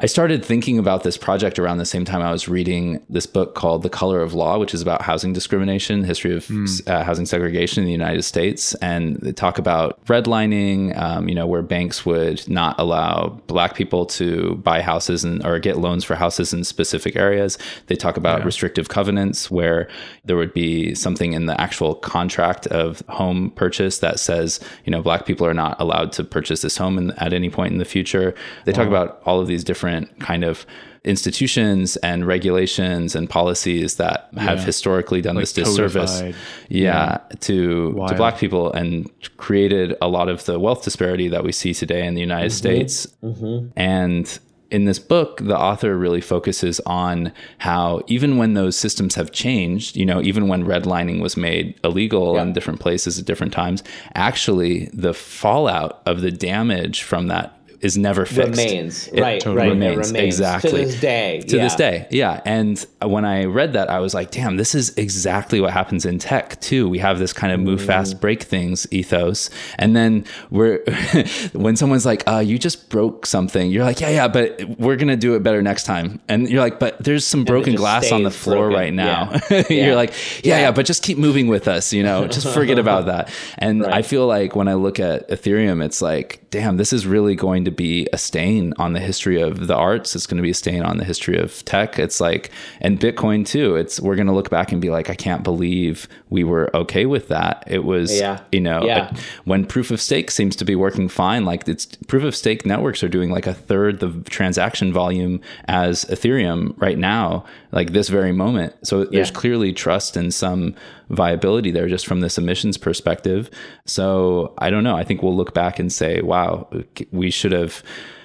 I 0.00 0.06
started 0.06 0.44
thinking 0.44 0.78
about 0.78 1.02
this 1.02 1.16
project 1.16 1.58
around 1.58 1.78
the 1.78 1.84
same 1.84 2.04
time 2.04 2.22
I 2.22 2.30
was 2.30 2.48
reading 2.48 3.04
this 3.08 3.26
book 3.26 3.56
called 3.56 3.82
The 3.82 3.90
Color 3.90 4.22
of 4.22 4.32
Law, 4.32 4.58
which 4.58 4.72
is 4.72 4.80
about 4.80 5.02
housing 5.02 5.32
discrimination, 5.32 6.04
history 6.04 6.36
of 6.36 6.48
uh, 6.86 7.02
housing 7.02 7.26
segregation 7.26 7.82
in 7.82 7.86
the 7.86 7.92
United 7.92 8.22
States, 8.22 8.74
and 8.76 9.16
they 9.16 9.32
talk 9.32 9.58
about 9.58 10.04
redlining, 10.04 10.96
um, 10.96 11.28
you 11.28 11.34
know, 11.34 11.48
where 11.48 11.62
banks 11.62 12.06
would 12.06 12.48
not 12.48 12.78
allow 12.78 13.40
black 13.48 13.74
people 13.74 14.06
to 14.06 14.54
buy 14.56 14.82
houses 14.82 15.24
and 15.24 15.44
or 15.44 15.58
get 15.58 15.78
loans 15.78 16.04
for 16.04 16.14
houses 16.14 16.52
in 16.52 16.62
specific 16.62 17.16
areas. 17.16 17.58
They 17.86 17.96
talk 17.96 18.16
about 18.16 18.44
restrictive 18.44 18.88
covenants 18.88 19.50
where 19.50 19.88
there 20.24 20.36
would 20.36 20.52
be 20.52 20.94
something 20.94 21.32
in 21.32 21.46
the 21.46 21.60
actual 21.60 21.96
contract 21.96 22.68
of 22.68 23.02
home 23.08 23.50
purchase 23.50 23.98
that 23.98 24.20
says, 24.20 24.60
you 24.84 24.92
know, 24.92 25.02
black 25.02 25.26
people 25.26 25.44
are 25.44 25.54
not 25.54 25.80
allowed 25.80 26.12
to 26.12 26.24
purchase 26.24 26.62
this 26.62 26.76
home 26.76 26.98
in, 26.98 27.10
at 27.12 27.32
any 27.32 27.50
point 27.50 27.72
in 27.72 27.78
the 27.78 27.84
future. 27.84 28.32
They 28.64 28.72
talk 28.72 28.86
about 28.86 29.20
all 29.24 29.40
of 29.40 29.48
these 29.48 29.64
different 29.64 29.87
kind 30.20 30.44
of 30.44 30.66
institutions 31.04 31.96
and 31.96 32.26
regulations 32.26 33.14
and 33.14 33.30
policies 33.30 33.96
that 33.96 34.28
have 34.36 34.58
Yeah. 34.58 34.64
historically 34.64 35.20
done 35.22 35.36
Like 35.36 35.42
this 35.42 35.52
disservice 35.52 36.20
codified. 36.20 36.34
yeah, 36.68 37.18
to 37.40 37.94
to 38.08 38.14
black 38.14 38.38
people 38.38 38.72
and 38.72 39.10
created 39.36 39.94
a 40.02 40.08
lot 40.08 40.28
of 40.28 40.44
the 40.44 40.58
wealth 40.58 40.84
disparity 40.84 41.28
that 41.28 41.44
we 41.44 41.52
see 41.52 41.72
today 41.72 42.06
in 42.06 42.14
the 42.14 42.20
United 42.20 42.50
mm-hmm. 42.50 42.56
States 42.56 43.06
mm-hmm. 43.24 43.68
and 43.76 44.38
in 44.70 44.84
this 44.84 44.98
book, 44.98 45.38
the 45.42 45.56
author 45.58 45.96
really 45.96 46.20
focuses 46.20 46.78
on 46.80 47.32
how 47.56 48.02
even 48.06 48.36
when 48.36 48.52
those 48.52 48.76
systems 48.76 49.14
have 49.14 49.32
changed, 49.32 49.96
you 49.96 50.04
know, 50.04 50.20
even 50.20 50.46
when 50.46 50.62
redlining 50.62 51.22
was 51.22 51.38
made 51.38 51.74
illegal 51.82 52.34
Yeah. 52.34 52.42
in 52.42 52.52
different 52.52 52.78
places 52.78 53.18
at 53.18 53.24
different 53.24 53.54
times, 53.54 53.82
actually 54.14 54.90
the 54.92 55.14
fallout 55.14 56.02
of 56.04 56.20
the 56.20 56.30
damage 56.30 57.02
from 57.02 57.28
that 57.28 57.57
is 57.80 57.96
never 57.96 58.26
fixed. 58.26 58.50
remains 58.50 59.08
It 59.08 59.20
right 59.20 59.40
totally 59.40 59.56
right 59.66 59.68
remains, 59.72 60.10
it 60.10 60.12
remains 60.12 60.34
exactly. 60.34 60.70
to 60.70 60.76
this 60.86 61.00
day 61.00 61.40
To 61.42 61.56
yeah. 61.56 61.62
this 61.62 61.74
day, 61.76 62.06
yeah. 62.10 62.40
And 62.44 62.84
when 63.02 63.24
I 63.24 63.44
read 63.44 63.72
that, 63.74 63.88
I 63.90 64.00
was 64.00 64.14
like, 64.14 64.30
damn, 64.30 64.56
this 64.56 64.74
is 64.74 64.96
exactly 64.98 65.60
what 65.60 65.72
happens 65.72 66.04
in 66.04 66.18
tech 66.18 66.60
too. 66.60 66.88
We 66.88 66.98
have 66.98 67.18
this 67.18 67.32
kind 67.32 67.52
of 67.52 67.60
move 67.60 67.80
Mm. 67.80 67.86
fast, 67.86 68.20
break 68.20 68.42
things 68.42 68.86
ethos. 68.90 69.50
And 69.78 69.94
then 69.94 70.24
we're, 70.50 70.78
when 71.52 71.76
someone's 71.76 72.04
like, 72.06 72.26
uh, 72.28 72.38
you 72.38 72.58
just 72.58 72.88
broke 72.88 73.26
something, 73.26 73.70
you're 73.70 73.84
like, 73.84 74.00
yeah, 74.00 74.10
yeah, 74.10 74.28
but 74.28 74.60
we're 74.78 74.96
going 74.96 75.08
to 75.08 75.16
do 75.16 75.34
it 75.34 75.42
better 75.42 75.62
next 75.62 75.84
time. 75.84 76.20
And 76.28 76.48
you're 76.48 76.60
like, 76.62 76.78
but 76.80 77.02
there's 77.02 77.24
some 77.24 77.44
broken 77.44 77.74
glass 77.74 78.10
on 78.12 78.22
the 78.24 78.30
floor 78.30 78.68
broken. 78.68 78.74
right 78.78 78.92
now. 78.94 79.38
Yeah. 79.50 79.64
you're 79.70 79.94
like, 79.96 80.10
yeah, 80.44 80.56
yeah, 80.56 80.60
Yeah. 80.62 80.70
but 80.72 80.86
just 80.86 81.02
keep 81.02 81.18
moving 81.18 81.46
with 81.48 81.68
us, 81.68 81.92
you 81.92 82.02
know, 82.02 82.26
just 82.26 82.48
forget 82.52 82.78
about 82.78 83.06
that. 83.12 83.30
And 83.58 83.84
I 83.86 84.02
feel 84.02 84.26
like 84.26 84.56
when 84.56 84.68
I 84.68 84.74
look 84.74 84.98
at 85.00 85.28
Ethereum, 85.28 85.84
it's 85.84 86.02
like, 86.02 86.40
damn, 86.50 86.76
this 86.76 86.92
is 86.92 87.06
really 87.06 87.34
going 87.34 87.64
to 87.66 87.67
be 87.70 88.08
a 88.12 88.18
stain 88.18 88.72
on 88.78 88.92
the 88.92 89.00
history 89.00 89.40
of 89.40 89.66
the 89.66 89.74
arts. 89.74 90.14
It's 90.16 90.26
going 90.26 90.36
to 90.38 90.42
be 90.42 90.50
a 90.50 90.54
stain 90.54 90.82
on 90.82 90.96
the 90.98 91.04
history 91.04 91.38
of 91.38 91.64
tech. 91.64 91.98
It's 91.98 92.20
like, 92.20 92.50
and 92.80 92.98
Bitcoin 93.00 93.46
too. 93.46 93.76
It's, 93.76 94.00
we're 94.00 94.16
going 94.16 94.26
to 94.26 94.32
look 94.32 94.50
back 94.50 94.72
and 94.72 94.80
be 94.80 94.90
like, 94.90 95.10
I 95.10 95.14
can't 95.14 95.42
believe 95.42 96.08
we 96.30 96.44
were 96.44 96.74
okay 96.76 97.06
with 97.06 97.28
that. 97.28 97.64
It 97.66 97.84
was, 97.84 98.18
Yeah. 98.18 98.40
you 98.52 98.60
know, 98.60 98.84
Yeah. 98.84 99.12
when 99.44 99.64
proof 99.66 99.90
of 99.90 100.00
stake 100.00 100.30
seems 100.30 100.56
to 100.56 100.64
be 100.64 100.74
working 100.74 101.08
fine, 101.08 101.44
like 101.44 101.68
it's 101.68 101.86
proof 102.06 102.24
of 102.24 102.34
stake 102.36 102.64
networks 102.66 103.02
are 103.02 103.08
doing 103.08 103.30
like 103.30 103.46
a 103.46 103.54
third 103.54 104.00
the 104.00 104.10
transaction 104.30 104.92
volume 104.92 105.40
as 105.66 106.04
Ethereum 106.06 106.74
right 106.80 106.98
now, 106.98 107.44
like 107.72 107.92
this 107.92 108.08
very 108.08 108.32
moment. 108.32 108.74
So 108.82 109.04
there's 109.04 109.28
Yeah. 109.28 109.34
clearly 109.34 109.72
trust 109.72 110.16
and 110.16 110.32
some 110.32 110.74
viability 111.10 111.70
there 111.70 111.88
just 111.88 112.06
from 112.06 112.20
this 112.20 112.38
emissions 112.38 112.76
perspective. 112.78 113.50
So 113.84 114.54
I 114.58 114.70
don't 114.70 114.84
know. 114.84 114.96
I 114.96 115.04
think 115.04 115.22
we'll 115.22 115.36
look 115.36 115.54
back 115.54 115.78
and 115.78 115.92
say, 115.92 116.20
wow, 116.22 116.68
we 117.12 117.30
should 117.30 117.52
have 117.52 117.82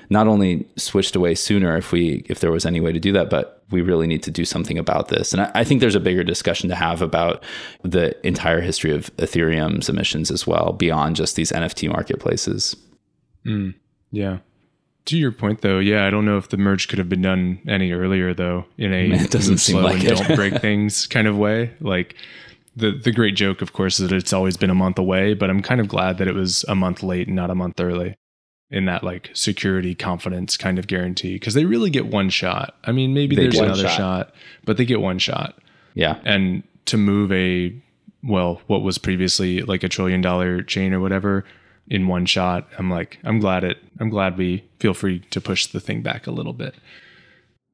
not 0.09 0.27
only 0.27 0.67
switched 0.75 1.15
away 1.15 1.33
sooner 1.33 1.75
if 1.77 1.91
we 1.91 2.23
if 2.29 2.39
there 2.39 2.51
was 2.51 2.65
any 2.65 2.79
way 2.79 2.91
to 2.91 2.99
do 2.99 3.11
that, 3.13 3.29
but 3.29 3.63
we 3.71 3.81
really 3.81 4.05
need 4.05 4.21
to 4.23 4.29
do 4.31 4.45
something 4.45 4.77
about 4.77 5.07
this. 5.07 5.33
And 5.33 5.41
I, 5.41 5.51
I 5.55 5.63
think 5.63 5.81
there's 5.81 5.95
a 5.95 5.99
bigger 5.99 6.23
discussion 6.23 6.69
to 6.69 6.75
have 6.75 7.01
about 7.01 7.43
the 7.83 8.15
entire 8.27 8.61
history 8.61 8.91
of 8.93 9.15
Ethereum's 9.17 9.89
emissions 9.89 10.29
as 10.29 10.45
well, 10.45 10.73
beyond 10.73 11.15
just 11.15 11.35
these 11.35 11.51
NFT 11.51 11.89
marketplaces. 11.89 12.75
Mm. 13.47 13.73
Yeah. 14.11 14.37
To 15.05 15.17
your 15.17 15.31
point, 15.33 15.61
though, 15.61 15.79
yeah, 15.79 16.05
I 16.05 16.09
don't 16.09 16.23
know 16.25 16.37
if 16.37 16.47
the 16.49 16.57
merge 16.57 16.87
could 16.87 16.97
have 16.97 17.09
been 17.09 17.21
done 17.21 17.59
any 17.67 17.91
earlier, 17.91 18.33
though, 18.33 18.65
in 18.77 18.93
a 18.93 19.11
It 19.11 19.31
doesn't 19.31 19.57
seem 19.57 19.75
slow 19.75 19.83
like 19.83 19.99
and 19.99 20.11
it. 20.11 20.17
don't 20.17 20.35
break 20.35 20.61
things 20.61 21.07
kind 21.07 21.27
of 21.27 21.37
way. 21.37 21.73
Like 21.81 22.15
the 22.75 22.91
the 22.91 23.11
great 23.11 23.35
joke, 23.35 23.61
of 23.61 23.73
course, 23.73 23.99
is 23.99 24.09
that 24.09 24.15
it's 24.15 24.31
always 24.33 24.55
been 24.55 24.69
a 24.69 24.75
month 24.75 24.97
away, 24.97 25.33
but 25.33 25.49
I'm 25.49 25.61
kind 25.61 25.81
of 25.81 25.87
glad 25.89 26.17
that 26.19 26.27
it 26.27 26.33
was 26.35 26.63
a 26.69 26.75
month 26.75 27.03
late 27.03 27.27
and 27.27 27.35
not 27.35 27.49
a 27.49 27.55
month 27.55 27.79
early 27.81 28.15
in 28.71 28.85
that 28.85 29.03
like 29.03 29.29
security 29.33 29.93
confidence 29.93 30.57
kind 30.57 30.79
of 30.79 30.87
guarantee 30.87 31.33
because 31.33 31.53
they 31.53 31.65
really 31.65 31.89
get 31.89 32.07
one 32.07 32.29
shot. 32.29 32.75
I 32.85 32.91
mean, 32.91 33.13
maybe 33.13 33.35
They 33.35 33.43
there's 33.43 33.59
another 33.59 33.83
shot. 33.83 33.97
shot, 33.97 34.35
but 34.65 34.77
they 34.77 34.85
get 34.85 34.99
one 35.01 35.19
shot. 35.19 35.59
Yeah. 35.95 36.19
And 36.23 36.63
to 36.85 36.97
move 36.97 37.31
a 37.33 37.75
well, 38.23 38.61
what 38.67 38.81
was 38.81 38.97
previously 38.97 39.61
like 39.63 39.83
a 39.83 39.89
trillion 39.89 40.21
dollar 40.21 40.63
chain 40.63 40.93
or 40.93 41.01
whatever 41.01 41.43
in 41.87 42.07
one 42.07 42.25
shot, 42.25 42.67
I'm 42.77 42.89
like, 42.89 43.19
I'm 43.23 43.39
glad 43.39 43.63
it. 43.63 43.77
I'm 43.99 44.09
glad 44.09 44.37
we 44.37 44.63
feel 44.79 44.93
free 44.93 45.19
to 45.31 45.41
push 45.41 45.67
the 45.67 45.79
thing 45.79 46.01
back 46.01 46.27
a 46.27 46.31
little 46.31 46.53
bit. 46.53 46.75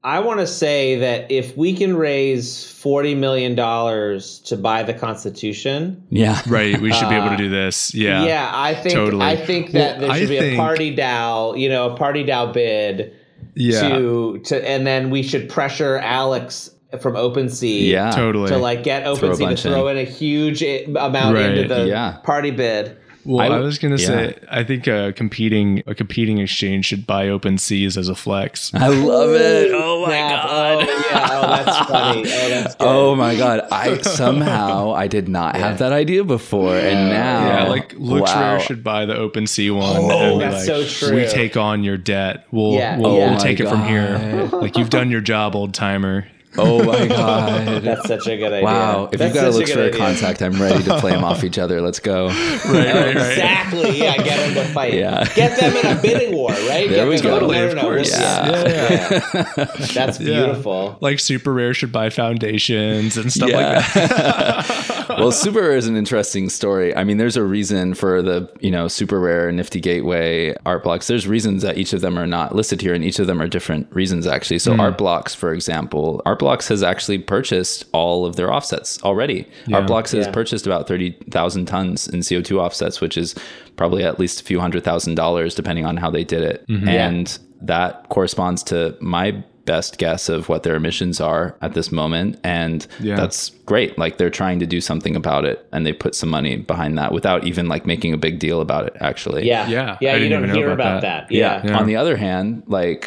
I 0.02 0.20
want 0.22 0.40
to 0.40 0.48
say 0.48 0.96
that 1.00 1.30
if 1.30 1.58
we 1.58 1.76
can 1.76 1.96
raise 1.98 2.72
forty 2.72 3.16
million 3.16 3.54
dollars 3.56 4.40
to 4.46 4.56
buy 4.56 4.84
the 4.84 4.94
Constitution, 4.94 6.02
Yeah. 6.10 6.40
Right, 6.48 6.80
we 6.80 6.94
should 6.94 7.10
be 7.10 7.16
able 7.16 7.28
to 7.28 7.34
uh, 7.34 7.38
do 7.38 7.50
this. 7.50 7.94
Yeah, 7.94 8.24
yeah, 8.26 8.50
I 8.54 8.76
think 8.76 8.96
totally. 8.96 9.26
I 9.26 9.36
think 9.36 9.72
that 9.72 9.98
Well, 10.00 10.08
there 10.08 10.12
I 10.12 10.20
should 10.20 10.30
be 10.30 10.38
a 10.38 10.56
party 10.56 10.96
DAO, 10.96 11.60
you 11.60 11.68
know, 11.68 11.92
a 11.92 11.98
party 11.98 12.24
DAO 12.24 12.54
bid 12.54 13.14
yeah, 13.56 13.90
to 13.90 14.40
to, 14.46 14.70
and 14.70 14.88
then 14.88 15.10
we 15.10 15.22
should 15.22 15.50
pressure 15.50 15.98
Alex 15.98 16.72
from 17.02 17.16
OpenSea, 17.16 17.90
Yeah. 17.90 18.12
totally. 18.12 18.48
to 18.50 18.58
like 18.58 18.84
get 18.84 19.04
Throw 19.04 19.32
a 19.34 19.38
to 19.38 19.56
throw 19.58 19.88
in. 19.90 19.98
in 19.98 20.08
a 20.08 20.10
huge 20.10 20.64
eh, 20.64 20.86
amount 20.88 21.36
Right. 21.36 21.58
into 21.58 21.68
the 21.74 21.88
Yeah. 21.88 22.18
party 22.24 22.52
bid. 22.52 22.96
Well, 23.26 23.42
I 23.42 23.46
I, 23.46 23.50
w- 23.50 23.66
was 23.66 23.78
gonna 23.80 23.98
yeah. 23.98 24.06
say, 24.08 24.40
I 24.50 24.64
think 24.64 24.88
a 24.88 25.14
competing 25.14 25.84
a 25.86 25.94
competing 25.94 26.38
exchange 26.40 26.86
should 26.86 27.06
buy 27.06 27.26
OpenSea's 27.28 27.98
as 27.98 28.08
a 28.10 28.16
flex. 28.16 28.74
I 28.74 28.88
love 28.88 29.32
it. 29.32 29.72
Oh 29.74 30.02
my 30.06 30.08
Snap. 30.12 30.44
god. 30.46 30.78
Oh 30.88 31.08
yeah, 31.12 31.28
oh 31.32 31.42
that's 31.64 31.78
funny. 31.90 32.20
Oh 32.22 32.50
that's 32.50 32.76
good. 32.76 32.86
Oh 32.88 33.16
my 33.16 33.36
god! 33.36 33.68
I 33.72 33.98
somehow 34.02 34.94
I 34.94 35.08
did 35.08 35.28
not 35.28 35.56
have 35.56 35.80
that 35.80 35.92
idea 35.92 36.24
before, 36.24 36.76
and 36.76 37.10
now 37.10 37.46
Yeah, 37.64 37.64
like 37.68 37.94
LooksRare 37.96 38.56
wow. 38.56 38.58
should 38.60 38.84
buy 38.84 39.06
the 39.06 39.16
OpenSea 39.16 39.76
one. 39.76 39.98
Oh, 39.98 40.34
and 40.34 40.42
that's 40.42 40.68
like, 40.68 40.88
so 40.88 41.08
true. 41.08 41.16
We 41.18 41.28
take 41.28 41.58
on 41.58 41.84
your 41.84 41.98
debt. 41.98 42.46
We'll 42.52 42.74
Yeah, 42.74 42.98
we'll, 42.98 43.18
yeah. 43.18 43.26
we'll 43.32 43.36
Oh 43.36 43.44
take 43.44 43.60
my 43.60 43.66
it 43.66 43.70
from 43.70 43.84
here. 43.86 44.50
Like 44.54 44.78
you've 44.78 44.90
done 44.90 45.12
your 45.12 45.22
job, 45.22 45.56
old 45.56 45.74
timer. 45.74 46.28
Oh 46.58 46.84
my 46.84 47.08
god! 47.08 47.84
That's 47.84 48.08
such 48.08 48.26
a 48.28 48.36
good 48.36 48.52
idea. 48.52 48.64
Wow! 48.66 49.10
If 49.12 49.20
That's 49.20 49.24
you've 49.24 49.34
got 49.36 49.46
to 49.48 49.54
such 49.54 49.60
look 49.60 49.68
good 49.68 49.92
for 49.92 49.96
a 49.96 50.00
contact, 50.00 50.42
I'm 50.42 50.60
ready 50.60 50.84
to 50.84 51.00
play 51.00 51.12
them 51.12 51.24
off 51.24 51.44
each 51.44 51.60
other. 51.60 51.80
Let's 51.82 52.00
go. 52.00 52.28
Right, 52.28 52.66
right, 52.66 52.96
right. 52.96 53.16
Exactly. 53.16 54.00
Yeah, 54.00 54.18
get 54.18 54.38
them 54.54 54.54
to 54.56 54.74
fight. 54.74 54.94
Yeah. 54.96 55.26
Get 55.36 55.60
them 55.60 55.76
in 55.76 55.98
a 55.98 56.02
bidding 56.02 56.34
war, 56.36 56.50
right? 56.50 56.90
There 56.90 57.06
get 57.06 57.08
we 57.08 57.16
them, 57.18 57.24
go. 57.24 57.30
No, 57.30 57.40
Totally, 57.40 57.58
no, 57.58 57.68
of 57.68 57.78
course. 57.80 58.20
Yeah. 58.20 58.50
Yeah, 58.50 58.68
yeah. 58.68 59.66
That's 59.94 60.20
Yeah. 60.20 60.46
beautiful. 60.46 60.98
Like 61.02 61.18
SuperRare 61.18 61.76
should 61.76 61.92
buy 61.92 62.10
foundations 62.10 63.16
and 63.16 63.32
stuff 63.32 63.52
like 63.52 63.94
that. 63.94 64.96
well, 65.10 65.32
SuperRare 65.32 65.76
is 65.76 65.88
an 65.88 65.96
interesting 65.96 66.50
story. 66.50 66.96
I 66.96 67.04
mean, 67.04 67.18
there's 67.18 67.38
a 67.38 67.44
reason 67.44 67.94
for 67.94 68.22
the 68.22 68.50
you 68.60 68.72
know 68.72 68.86
SuperRare, 68.86 69.54
nifty 69.54 69.80
gateway, 69.80 70.56
art 70.66 70.84
blocks. 70.84 71.08
There's 71.08 71.28
reasons 71.28 71.62
that 71.64 71.78
each 71.78 71.94
of 71.94 72.02
them 72.02 72.18
are 72.18 72.28
not 72.28 72.56
listed 72.56 72.82
here, 72.82 72.94
and 72.94 73.04
each 73.04 73.20
of 73.20 73.28
them 73.28 73.42
are 73.42 73.48
different 73.48 73.88
reasons 73.94 74.28
actually. 74.28 74.60
So 74.60 74.74
hmm. 74.74 74.80
art 74.80 74.98
blocks, 74.98 75.34
for 75.34 75.54
example, 75.54 76.22
art 76.26 76.40
blocks 76.40 76.68
has 76.68 76.84
actually 76.84 77.20
purchased 77.20 77.86
all 77.92 78.26
of 78.26 78.36
their 78.36 78.54
offsets 78.54 79.02
already. 79.04 79.48
Art 79.74 79.88
blocks 79.88 80.12
has 80.12 80.28
Yeah. 80.28 80.32
purchased 80.32 80.66
about 80.66 80.88
thirty 80.88 81.12
thousand 81.32 81.66
tons 81.66 82.08
in 82.08 82.22
CO2 82.22 82.60
offsets, 82.60 83.02
which 83.02 83.18
is 83.18 83.36
probably 83.76 84.04
at 84.04 84.20
least 84.20 84.42
a 84.42 84.44
few 84.44 84.60
hundred 84.60 84.84
thousand 84.84 85.16
dollars, 85.16 85.56
depending 85.56 85.86
on 85.86 85.98
how 85.98 86.10
they 86.10 86.24
did 86.24 86.44
it, 86.44 86.66
mm-hmm. 86.68 86.88
and 86.88 87.40
that 87.62 88.08
corresponds 88.10 88.64
to 88.64 88.96
my 89.02 89.44
best 89.74 89.92
guess 90.04 90.30
of 90.30 90.50
what 90.50 90.64
their 90.64 90.76
emissions 90.82 91.18
are 91.22 91.46
at 91.62 91.74
this 91.74 91.92
moment 91.92 92.32
and 92.44 92.88
Yeah. 93.00 93.16
that's 93.22 93.50
great 93.72 93.92
like 94.04 94.14
they're 94.18 94.30
trying 94.42 94.60
to 94.60 94.66
do 94.76 94.80
something 94.90 95.16
about 95.16 95.44
it 95.52 95.58
and 95.74 95.86
they 95.86 95.94
put 96.06 96.14
some 96.16 96.30
money 96.38 96.54
behind 96.74 96.98
that 96.98 97.12
without 97.12 97.42
even 97.50 97.68
like 97.74 97.86
making 97.94 98.12
a 98.14 98.18
big 98.18 98.40
deal 98.40 98.60
about 98.62 98.84
it 98.88 98.94
actually 99.10 99.44
Yeah. 99.54 99.68
Yeah, 99.70 99.98
Yeah. 100.02 100.14
I 100.14 100.18
you 100.18 100.30
don't 100.30 100.50
hear 100.58 100.72
about 100.72 100.80
about 100.80 101.02
that. 101.02 101.28
that. 101.30 101.32
Yeah. 101.42 101.62
yeah. 101.66 101.78
On 101.80 101.86
the 101.88 101.96
other 102.02 102.18
hand, 102.18 102.64
like 102.68 103.02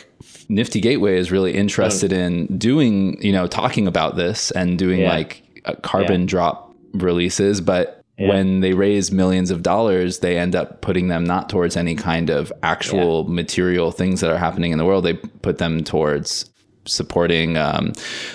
Nifty 0.49 0.81
Gateway 0.81 1.17
is 1.23 1.33
really 1.37 1.53
interested 1.65 2.13
in 2.13 2.47
doing, 2.59 3.21
you 3.27 3.33
know, 3.33 3.47
talking 3.47 3.87
about 3.87 4.17
this 4.17 4.51
and 4.53 4.79
doing 4.79 5.01
Yeah. 5.01 5.15
like 5.17 5.43
uh, 5.65 5.75
carbon 5.83 6.23
Yeah. 6.23 6.27
drop 6.35 6.75
releases, 6.95 7.61
but 7.61 7.99
Yeah. 8.19 8.29
when 8.29 8.61
they 8.61 8.73
raise 8.75 9.11
millions 9.11 9.51
of 9.51 9.63
dollars, 9.63 10.19
they 10.19 10.37
end 10.39 10.55
up 10.55 10.81
putting 10.83 11.09
them 11.09 11.25
not 11.25 11.49
towards 11.49 11.77
any 11.77 11.95
kind 11.95 12.29
of 12.31 12.53
actual 12.63 13.25
material 13.25 13.91
things 13.91 14.21
that 14.21 14.31
are 14.31 14.37
happening 14.47 14.71
in 14.73 14.79
the 14.79 14.85
world. 14.85 15.05
They 15.05 15.15
put 15.49 15.57
them 15.59 15.83
towards 15.83 16.45
supporting 16.85 17.57
um, 17.57 17.93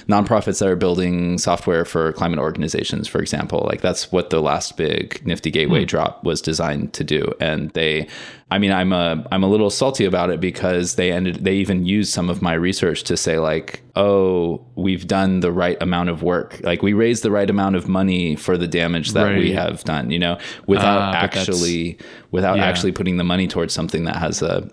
nonprofits 0.07 0.59
that 0.59 0.69
are 0.69 0.75
building 0.75 1.37
software 1.37 1.85
for 1.85 2.13
climate 2.13 2.39
organizations, 2.39 3.07
for 3.07 3.19
example. 3.19 3.63
Like 3.65 3.81
that's 3.81 4.11
what 4.11 4.29
the 4.29 4.41
last 4.41 4.77
big 4.77 5.25
Nifty 5.25 5.51
Gateway 5.51 5.85
drop 5.85 6.23
was 6.23 6.41
designed 6.41 6.93
to 6.93 7.03
do. 7.03 7.33
And 7.41 7.71
they, 7.71 8.07
I 8.49 8.59
mean, 8.59 8.71
I'm 8.71 8.93
a 8.93 9.25
I'm 9.31 9.43
a 9.43 9.47
little 9.47 9.69
salty 9.69 10.05
about 10.05 10.29
it 10.29 10.39
because 10.39 10.95
they 10.95 11.11
ended 11.11 11.43
they 11.43 11.55
even 11.55 11.85
used 11.85 12.13
some 12.13 12.29
of 12.29 12.41
my 12.41 12.53
research 12.53 13.03
to 13.03 13.17
say 13.17 13.39
like, 13.39 13.81
oh, 13.95 14.65
we've 14.75 15.07
done 15.07 15.41
the 15.41 15.51
right 15.51 15.77
amount 15.81 16.09
of 16.09 16.23
work. 16.23 16.61
Like 16.63 16.81
we 16.81 16.93
raised 16.93 17.23
the 17.23 17.31
right 17.31 17.49
amount 17.49 17.75
of 17.75 17.89
money 17.89 18.35
for 18.35 18.57
the 18.57 18.67
damage 18.67 19.11
that 19.11 19.37
we 19.37 19.51
have 19.51 19.83
done. 19.83 20.09
You 20.11 20.19
know, 20.19 20.39
without 20.67 21.11
that's- 21.11 21.37
actually 21.37 21.97
without 22.31 22.57
yeah. 22.57 22.65
actually 22.65 22.93
putting 22.93 23.17
the 23.17 23.23
money 23.23 23.47
towards 23.47 23.73
something 23.73 24.05
that 24.05 24.15
has 24.15 24.41
a 24.41 24.69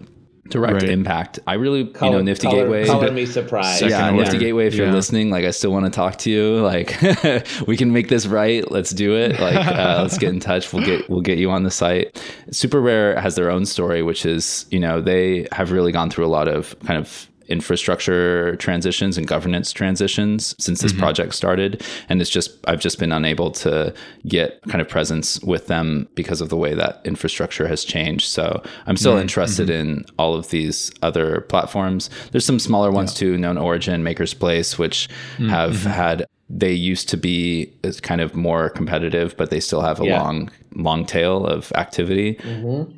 direct 0.50 0.74
Right. 0.82 0.90
impact. 0.90 1.38
I 1.46 1.54
really, 1.54 1.80
you 1.80 1.92
know, 2.00 2.20
Nifty 2.20 2.46
color, 2.46 2.62
Gateway. 2.64 2.86
Color 2.86 3.10
me 3.12 3.26
surprised. 3.26 3.78
Second 3.78 3.90
yeah, 3.90 4.10
order. 4.10 4.22
Nifty 4.24 4.38
Gateway. 4.38 4.66
If 4.66 4.74
you're 4.74 4.86
Yeah. 4.86 4.92
listening, 4.92 5.30
like 5.30 5.44
I 5.44 5.50
still 5.50 5.72
want 5.72 5.86
to 5.86 5.90
talk 5.90 6.16
to 6.18 6.30
you. 6.30 6.56
Like 6.60 6.96
we 7.66 7.76
can 7.76 7.92
make 7.92 8.08
this 8.08 8.26
right. 8.26 8.70
Let's 8.70 8.90
do 8.90 9.14
it. 9.16 9.40
Like 9.40 9.56
uh, 9.66 9.98
let's 10.02 10.18
get 10.18 10.30
in 10.32 10.40
touch. 10.40 10.72
We'll 10.72 10.84
get 10.84 11.08
we'll 11.08 11.22
get 11.22 11.38
you 11.38 11.50
on 11.50 11.62
the 11.62 11.70
site. 11.70 12.14
SuperRare 12.50 13.18
has 13.20 13.34
their 13.36 13.50
own 13.50 13.64
story, 13.66 14.02
which 14.02 14.26
is 14.26 14.66
you 14.70 14.78
know 14.80 15.00
they 15.00 15.46
have 15.52 15.72
really 15.72 15.92
gone 15.92 16.10
through 16.10 16.26
a 16.26 16.28
lot 16.28 16.48
of 16.48 16.78
kind 16.80 16.98
of 16.98 17.28
infrastructure 17.48 18.56
transitions 18.56 19.18
and 19.18 19.26
governance 19.26 19.72
transitions 19.72 20.54
since 20.58 20.80
this 20.80 20.92
mm-hmm. 20.92 21.00
project 21.00 21.34
started. 21.34 21.82
And 22.08 22.20
it's 22.20 22.30
just 22.30 22.52
I've 22.66 22.80
just 22.80 22.98
been 22.98 23.12
unable 23.12 23.50
to 23.52 23.94
get 24.26 24.60
kind 24.68 24.80
of 24.80 24.88
presence 24.88 25.40
with 25.40 25.66
them 25.66 26.08
because 26.14 26.40
of 26.40 26.48
the 26.48 26.56
way 26.56 26.74
that 26.74 27.00
infrastructure 27.04 27.66
has 27.68 27.84
changed. 27.84 28.28
So 28.28 28.62
I'm 28.86 28.96
still 28.96 29.12
mm-hmm. 29.12 29.22
interested 29.22 29.68
mm-hmm. 29.68 29.98
in 29.98 30.04
all 30.18 30.34
of 30.34 30.50
these 30.50 30.92
other 31.02 31.42
platforms. 31.42 32.10
There's 32.32 32.46
some 32.46 32.58
smaller 32.58 32.90
ones 32.90 33.14
too 33.14 33.36
KnownOrigin 33.36 34.02
maker's 34.02 34.34
place 34.34 34.78
which 34.78 35.08
have 35.38 35.82
had 35.84 36.26
they 36.50 36.72
used 36.72 37.08
to 37.08 37.16
be 37.16 37.72
as 37.84 38.00
kind 38.00 38.20
of 38.20 38.34
more 38.34 38.68
competitive 38.68 39.34
but 39.38 39.50
they 39.50 39.60
still 39.60 39.80
have 39.80 39.98
a 40.00 40.04
Yeah. 40.04 40.22
long 40.22 40.50
long 40.76 41.06
tail 41.06 41.46
of 41.46 41.72
activity 41.76 42.36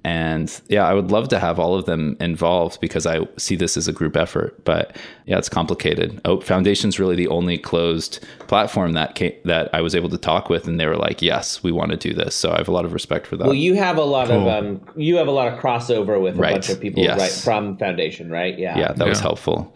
and 0.04 0.60
yeah 0.68 0.86
i 0.88 0.94
would 0.94 1.10
love 1.10 1.28
to 1.28 1.38
have 1.38 1.58
all 1.58 1.74
of 1.74 1.84
them 1.84 2.16
involved 2.20 2.80
because 2.80 3.06
i 3.06 3.20
see 3.36 3.54
this 3.54 3.76
as 3.76 3.86
a 3.86 3.92
group 3.92 4.16
effort 4.16 4.64
but 4.64 4.96
yeah 5.26 5.36
it's 5.38 5.48
complicated 5.48 6.20
oh 6.24 6.40
foundation's 6.40 6.98
really 6.98 7.14
the 7.16 7.28
only 7.28 7.58
closed 7.58 8.24
platform 8.48 8.92
that 8.94 9.14
came, 9.14 9.32
that 9.44 9.68
i 9.74 9.80
was 9.80 9.94
able 9.94 10.08
to 10.08 10.18
talk 10.18 10.48
with 10.48 10.66
and 10.66 10.80
they 10.80 10.86
were 10.86 10.96
like 10.96 11.20
yes 11.22 11.62
we 11.62 11.70
want 11.70 11.90
to 11.90 11.96
do 11.96 12.12
this 12.14 12.34
so 12.34 12.50
i 12.52 12.56
have 12.56 12.68
a 12.68 12.72
lot 12.72 12.84
of 12.84 12.92
respect 12.92 13.26
for 13.26 13.36
that 13.36 13.44
Well, 13.44 13.54
you 13.54 13.74
have 13.74 13.98
a 13.98 14.02
lot 14.04 14.28
Cool. 14.28 14.48
of 14.48 14.64
um, 14.64 14.80
you 14.96 15.16
have 15.16 15.28
a 15.28 15.32
lot 15.32 15.52
of 15.52 15.58
crossover 15.60 16.20
with 16.20 16.36
a 16.36 16.40
Right. 16.40 16.52
bunch 16.54 16.68
of 16.70 16.80
people 16.80 17.02
Yes. 17.02 17.18
right 17.18 17.30
from 17.44 17.76
Foundation, 17.76 18.30
right? 18.30 18.58
Yeah. 18.58 18.78
yeah 18.78 18.92
that 18.92 19.06
was 19.06 19.20
helpful 19.20 19.74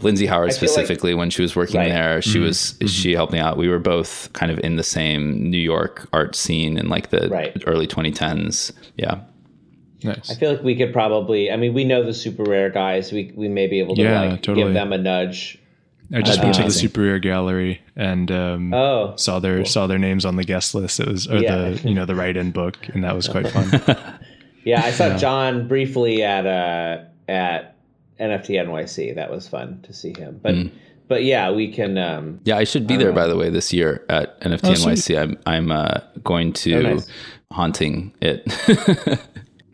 lindsay 0.00 0.26
howard 0.26 0.50
feel 0.52 0.60
like- 0.68 0.70
specifically 0.70 1.14
when 1.14 1.30
she 1.30 1.42
was 1.42 1.56
working 1.56 1.76
Right. 1.80 1.88
there 1.88 2.22
she 2.22 2.38
was 2.38 2.76
she 2.86 3.12
helped 3.14 3.32
me 3.32 3.38
out 3.38 3.56
we 3.56 3.68
were 3.68 3.78
both 3.78 4.32
kind 4.32 4.50
of 4.52 4.58
in 4.60 4.76
the 4.76 4.82
same 4.84 5.50
new 5.50 5.58
york 5.58 6.08
art 6.12 6.34
scene 6.36 6.78
in 6.78 6.88
like 6.88 7.10
the 7.10 7.28
Right. 7.28 7.60
early 7.66 7.86
2010s 7.86 8.72
yeah 8.96 9.20
nice. 10.04 10.30
I 10.30 10.34
feel 10.34 10.52
like 10.52 10.62
we 10.62 10.76
could 10.76 10.92
probably. 10.92 11.50
I 11.50 11.56
mean, 11.56 11.74
we 11.74 11.82
know 11.82 12.04
the 12.04 12.12
SuperRare 12.12 12.72
guys. 12.72 13.10
We 13.10 13.32
we 13.34 13.48
may 13.48 13.66
be 13.66 13.80
able 13.80 13.96
to 13.96 14.02
Yeah, 14.02 14.20
like 14.20 14.42
totally. 14.42 14.66
give 14.66 14.72
them 14.74 14.92
a 14.92 14.98
nudge. 14.98 15.58
I 16.14 16.22
just 16.22 16.40
went 16.40 16.54
to 16.54 16.62
the. 16.62 16.70
Super 16.70 17.00
Rare 17.02 17.18
Gallery 17.18 17.80
and 17.96 18.30
um, 18.30 18.72
Oh, 18.72 19.14
saw 19.16 19.40
their 19.40 19.64
saw 19.64 19.88
their 19.88 19.98
names 19.98 20.24
on 20.24 20.36
the 20.36 20.44
guest 20.44 20.72
list. 20.76 21.00
It 21.00 21.08
was 21.08 21.26
or 21.26 21.38
Yeah. 21.38 21.70
the 21.70 21.88
you 21.88 21.94
know 21.96 22.04
the 22.06 22.14
write-in 22.14 22.52
book, 22.52 22.76
and 22.94 23.02
that 23.02 23.16
was 23.16 23.26
quite 23.26 23.48
fun. 23.48 23.68
yeah. 24.64 24.82
I 24.84 24.92
saw 24.92 25.18
John 25.18 25.66
briefly 25.66 26.22
at 26.22 26.46
uh 26.46 26.98
at 27.28 27.74
NFT 28.20 28.56
NYC. 28.64 29.14
That 29.14 29.30
was 29.30 29.46
fun 29.48 29.80
to 29.82 29.92
see 29.92 30.12
him. 30.16 30.40
But 30.42 30.54
Mm. 30.54 30.70
but 31.08 31.24
yeah, 31.24 31.50
we 31.50 31.72
can. 31.72 31.96
um 31.98 32.40
Yeah, 32.44 32.56
I 32.58 32.64
should 32.64 32.86
be 32.86 32.96
there 32.96 33.12
by 33.12 33.26
the 33.26 33.36
way 33.36 33.48
this 33.50 33.72
year 33.72 34.04
at 34.08 34.40
NFT 34.40 34.70
Oh, 34.70 34.74
sweet. 34.74 34.98
NYC. 34.98 35.18
I'm 35.20 35.38
I'm 35.46 35.70
uh, 35.70 36.00
going 36.24 36.52
to 36.54 36.74
Oh, 36.74 36.80
nice. 36.94 37.06
haunting 37.52 38.12
it. 38.20 38.42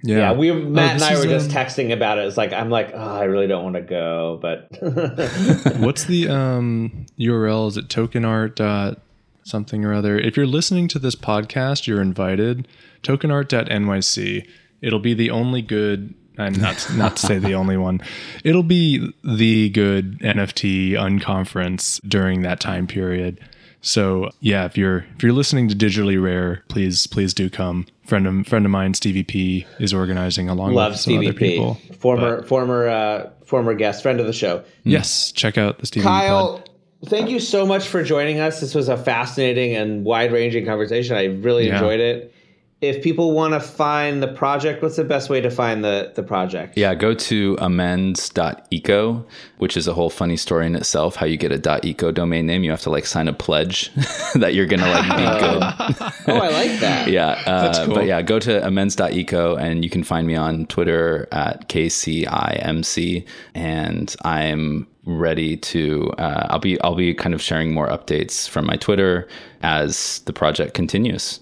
Yeah, 0.06 0.18
Yeah, 0.18 0.32
we 0.34 0.52
Matt 0.52 0.96
and 0.96 1.02
I 1.02 1.14
is, 1.14 1.20
were 1.20 1.30
just 1.30 1.48
um, 1.48 1.56
texting 1.56 1.90
about 1.90 2.18
it. 2.18 2.26
It's 2.26 2.36
like 2.36 2.52
I'm 2.52 2.68
like, 2.68 2.90
oh, 2.92 2.98
I 2.98 3.24
really 3.24 3.46
don't 3.46 3.64
want 3.64 3.76
to 3.76 3.80
go, 3.80 4.38
but 4.42 4.68
What's 5.80 6.04
the 6.04 6.28
um, 6.28 7.06
URL? 7.18 7.68
Is 7.68 7.78
it 7.78 7.88
tokenart 7.88 8.54
dot 8.56 9.00
something 9.44 9.82
or 9.82 9.94
other? 9.94 10.18
If 10.18 10.36
you're 10.36 10.44
listening 10.46 10.88
to 10.88 10.98
this 10.98 11.14
podcast, 11.16 11.86
you're 11.86 12.02
invited. 12.02 12.68
Tokenart.nyc. 13.02 14.46
It'll 14.82 14.98
be 14.98 15.14
the 15.14 15.30
only 15.30 15.62
good 15.62 16.12
and 16.38 16.60
not 16.60 16.86
not 16.96 17.16
to 17.16 17.26
say 17.26 17.38
the 17.38 17.54
only 17.54 17.76
one. 17.76 18.00
It'll 18.44 18.62
be 18.62 19.12
the 19.24 19.70
good 19.70 20.18
NFT 20.20 20.92
unconference 20.92 22.00
during 22.08 22.42
that 22.42 22.60
time 22.60 22.86
period. 22.86 23.40
So 23.80 24.30
yeah, 24.40 24.64
if 24.64 24.78
you're 24.78 25.04
if 25.16 25.22
you're 25.22 25.32
listening 25.32 25.68
to 25.68 25.74
Digitally 25.76 26.20
Rare, 26.22 26.62
please 26.68 27.06
please 27.06 27.34
do 27.34 27.50
come. 27.50 27.86
Friend 28.06 28.26
of 28.26 28.46
friend 28.46 28.64
of 28.64 28.70
mine, 28.70 28.94
Stevie 28.94 29.24
P, 29.24 29.66
is 29.78 29.92
organizing 29.94 30.48
along 30.48 30.72
Love 30.74 30.92
with 30.92 31.00
some 31.00 31.12
Stevie 31.14 31.28
other 31.28 31.38
P, 31.38 31.50
people. 31.52 31.74
former 31.98 32.42
former 32.44 32.88
uh, 32.88 33.30
former 33.44 33.74
guest, 33.74 34.02
friend 34.02 34.20
of 34.20 34.26
the 34.26 34.32
show. 34.32 34.64
Yes, 34.84 35.32
check 35.32 35.58
out 35.58 35.78
the 35.78 35.86
Stevie 35.86 36.02
P 36.04 36.08
Kyle, 36.08 36.58
pod. 36.58 36.70
thank 37.06 37.28
you 37.30 37.38
so 37.40 37.66
much 37.66 37.86
for 37.88 38.02
joining 38.02 38.40
us. 38.40 38.60
This 38.60 38.74
was 38.74 38.88
a 38.88 38.96
fascinating 38.96 39.74
and 39.76 40.04
wide 40.04 40.32
ranging 40.32 40.64
conversation. 40.66 41.16
I 41.16 41.24
really 41.26 41.66
Yeah. 41.66 41.74
enjoyed 41.74 42.00
it. 42.00 42.33
If 42.80 43.02
people 43.02 43.32
want 43.32 43.54
to 43.54 43.60
find 43.60 44.22
the 44.22 44.28
project, 44.28 44.82
what's 44.82 44.96
the 44.96 45.04
best 45.04 45.30
way 45.30 45.40
to 45.40 45.50
find 45.50 45.82
the, 45.82 46.12
the 46.14 46.22
project? 46.22 46.76
Yeah, 46.76 46.94
go 46.94 47.14
to 47.14 47.56
amends.eco, 47.60 49.24
which 49.58 49.76
is 49.76 49.88
a 49.88 49.94
whole 49.94 50.10
funny 50.10 50.36
story 50.36 50.66
in 50.66 50.76
itself. 50.76 51.16
How 51.16 51.24
you 51.24 51.38
get 51.38 51.50
a 51.50 51.80
.eco 51.86 52.12
domain 52.12 52.46
name, 52.46 52.62
you 52.62 52.70
have 52.70 52.82
to 52.82 52.90
like 52.90 53.06
sign 53.06 53.26
a 53.26 53.32
pledge 53.32 53.90
that 54.34 54.52
you're 54.54 54.66
gonna 54.66 54.90
like 54.90 55.16
be 55.16 55.40
good. 55.40 56.10
Oh, 56.26 56.38
I 56.38 56.48
like 56.48 56.80
that. 56.80 57.08
yeah, 57.10 57.42
uh, 57.46 57.84
cool. 57.84 57.94
but 57.94 58.06
yeah, 58.06 58.22
go 58.22 58.38
to 58.38 58.66
amends.eco 58.66 59.56
and 59.56 59.84
you 59.84 59.90
can 59.90 60.02
find 60.02 60.26
me 60.26 60.34
on 60.36 60.64
Twitter 60.66 61.28
at 61.32 61.68
kcimc, 61.68 63.26
and 63.54 64.16
I'm 64.24 64.86
ready 65.04 65.56
to. 65.58 66.10
Uh, 66.18 66.46
I'll 66.50 66.58
be 66.58 66.80
I'll 66.80 66.94
be 66.94 67.12
kind 67.14 67.34
of 67.34 67.42
sharing 67.42 67.72
more 67.72 67.88
updates 67.88 68.48
from 68.48 68.66
my 68.66 68.76
Twitter 68.76 69.28
as 69.62 70.20
the 70.20 70.32
project 70.32 70.72
continues. 70.74 71.40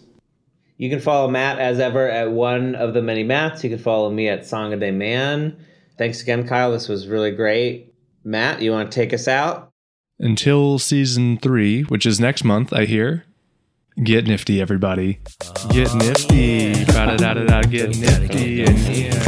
You 0.83 0.91
can 0.91 0.99
follow 0.99 1.29
Matt 1.29 1.61
as 1.61 1.79
ever 1.79 2.11
at 2.11 2.33
one 2.33 2.75
of 2.75 2.93
the 2.93 3.03
many 3.03 3.23
Matts. 3.23 3.63
You 3.63 3.71
can 3.71 3.79
follow 3.79 4.11
me 4.11 4.29
at 4.29 4.45
Song 4.45 4.73
of 4.73 4.81
Day 4.81 4.91
Man. 4.91 5.65
Thanks 5.97 6.21
again, 6.21 6.45
Kyle. 6.45 6.73
This 6.73 6.89
was 6.89 7.07
really 7.07 7.31
great. 7.31 7.95
Matt, 8.25 8.61
you 8.63 8.73
want 8.73 8.91
to 8.91 8.95
take 8.97 9.13
us 9.13 9.29
out? 9.29 9.71
Until 10.19 10.81
season 10.81 11.39
three, 11.39 11.83
which 11.83 12.05
is 12.05 12.19
next 12.19 12.43
month, 12.43 12.73
I 12.73 12.87
hear. 12.87 13.25
Get 14.03 14.27
nifty, 14.27 14.61
everybody. 14.61 15.21
Get 15.71 15.95
nifty. 15.95 16.85
Get 16.85 17.95
nifty. 17.95 19.22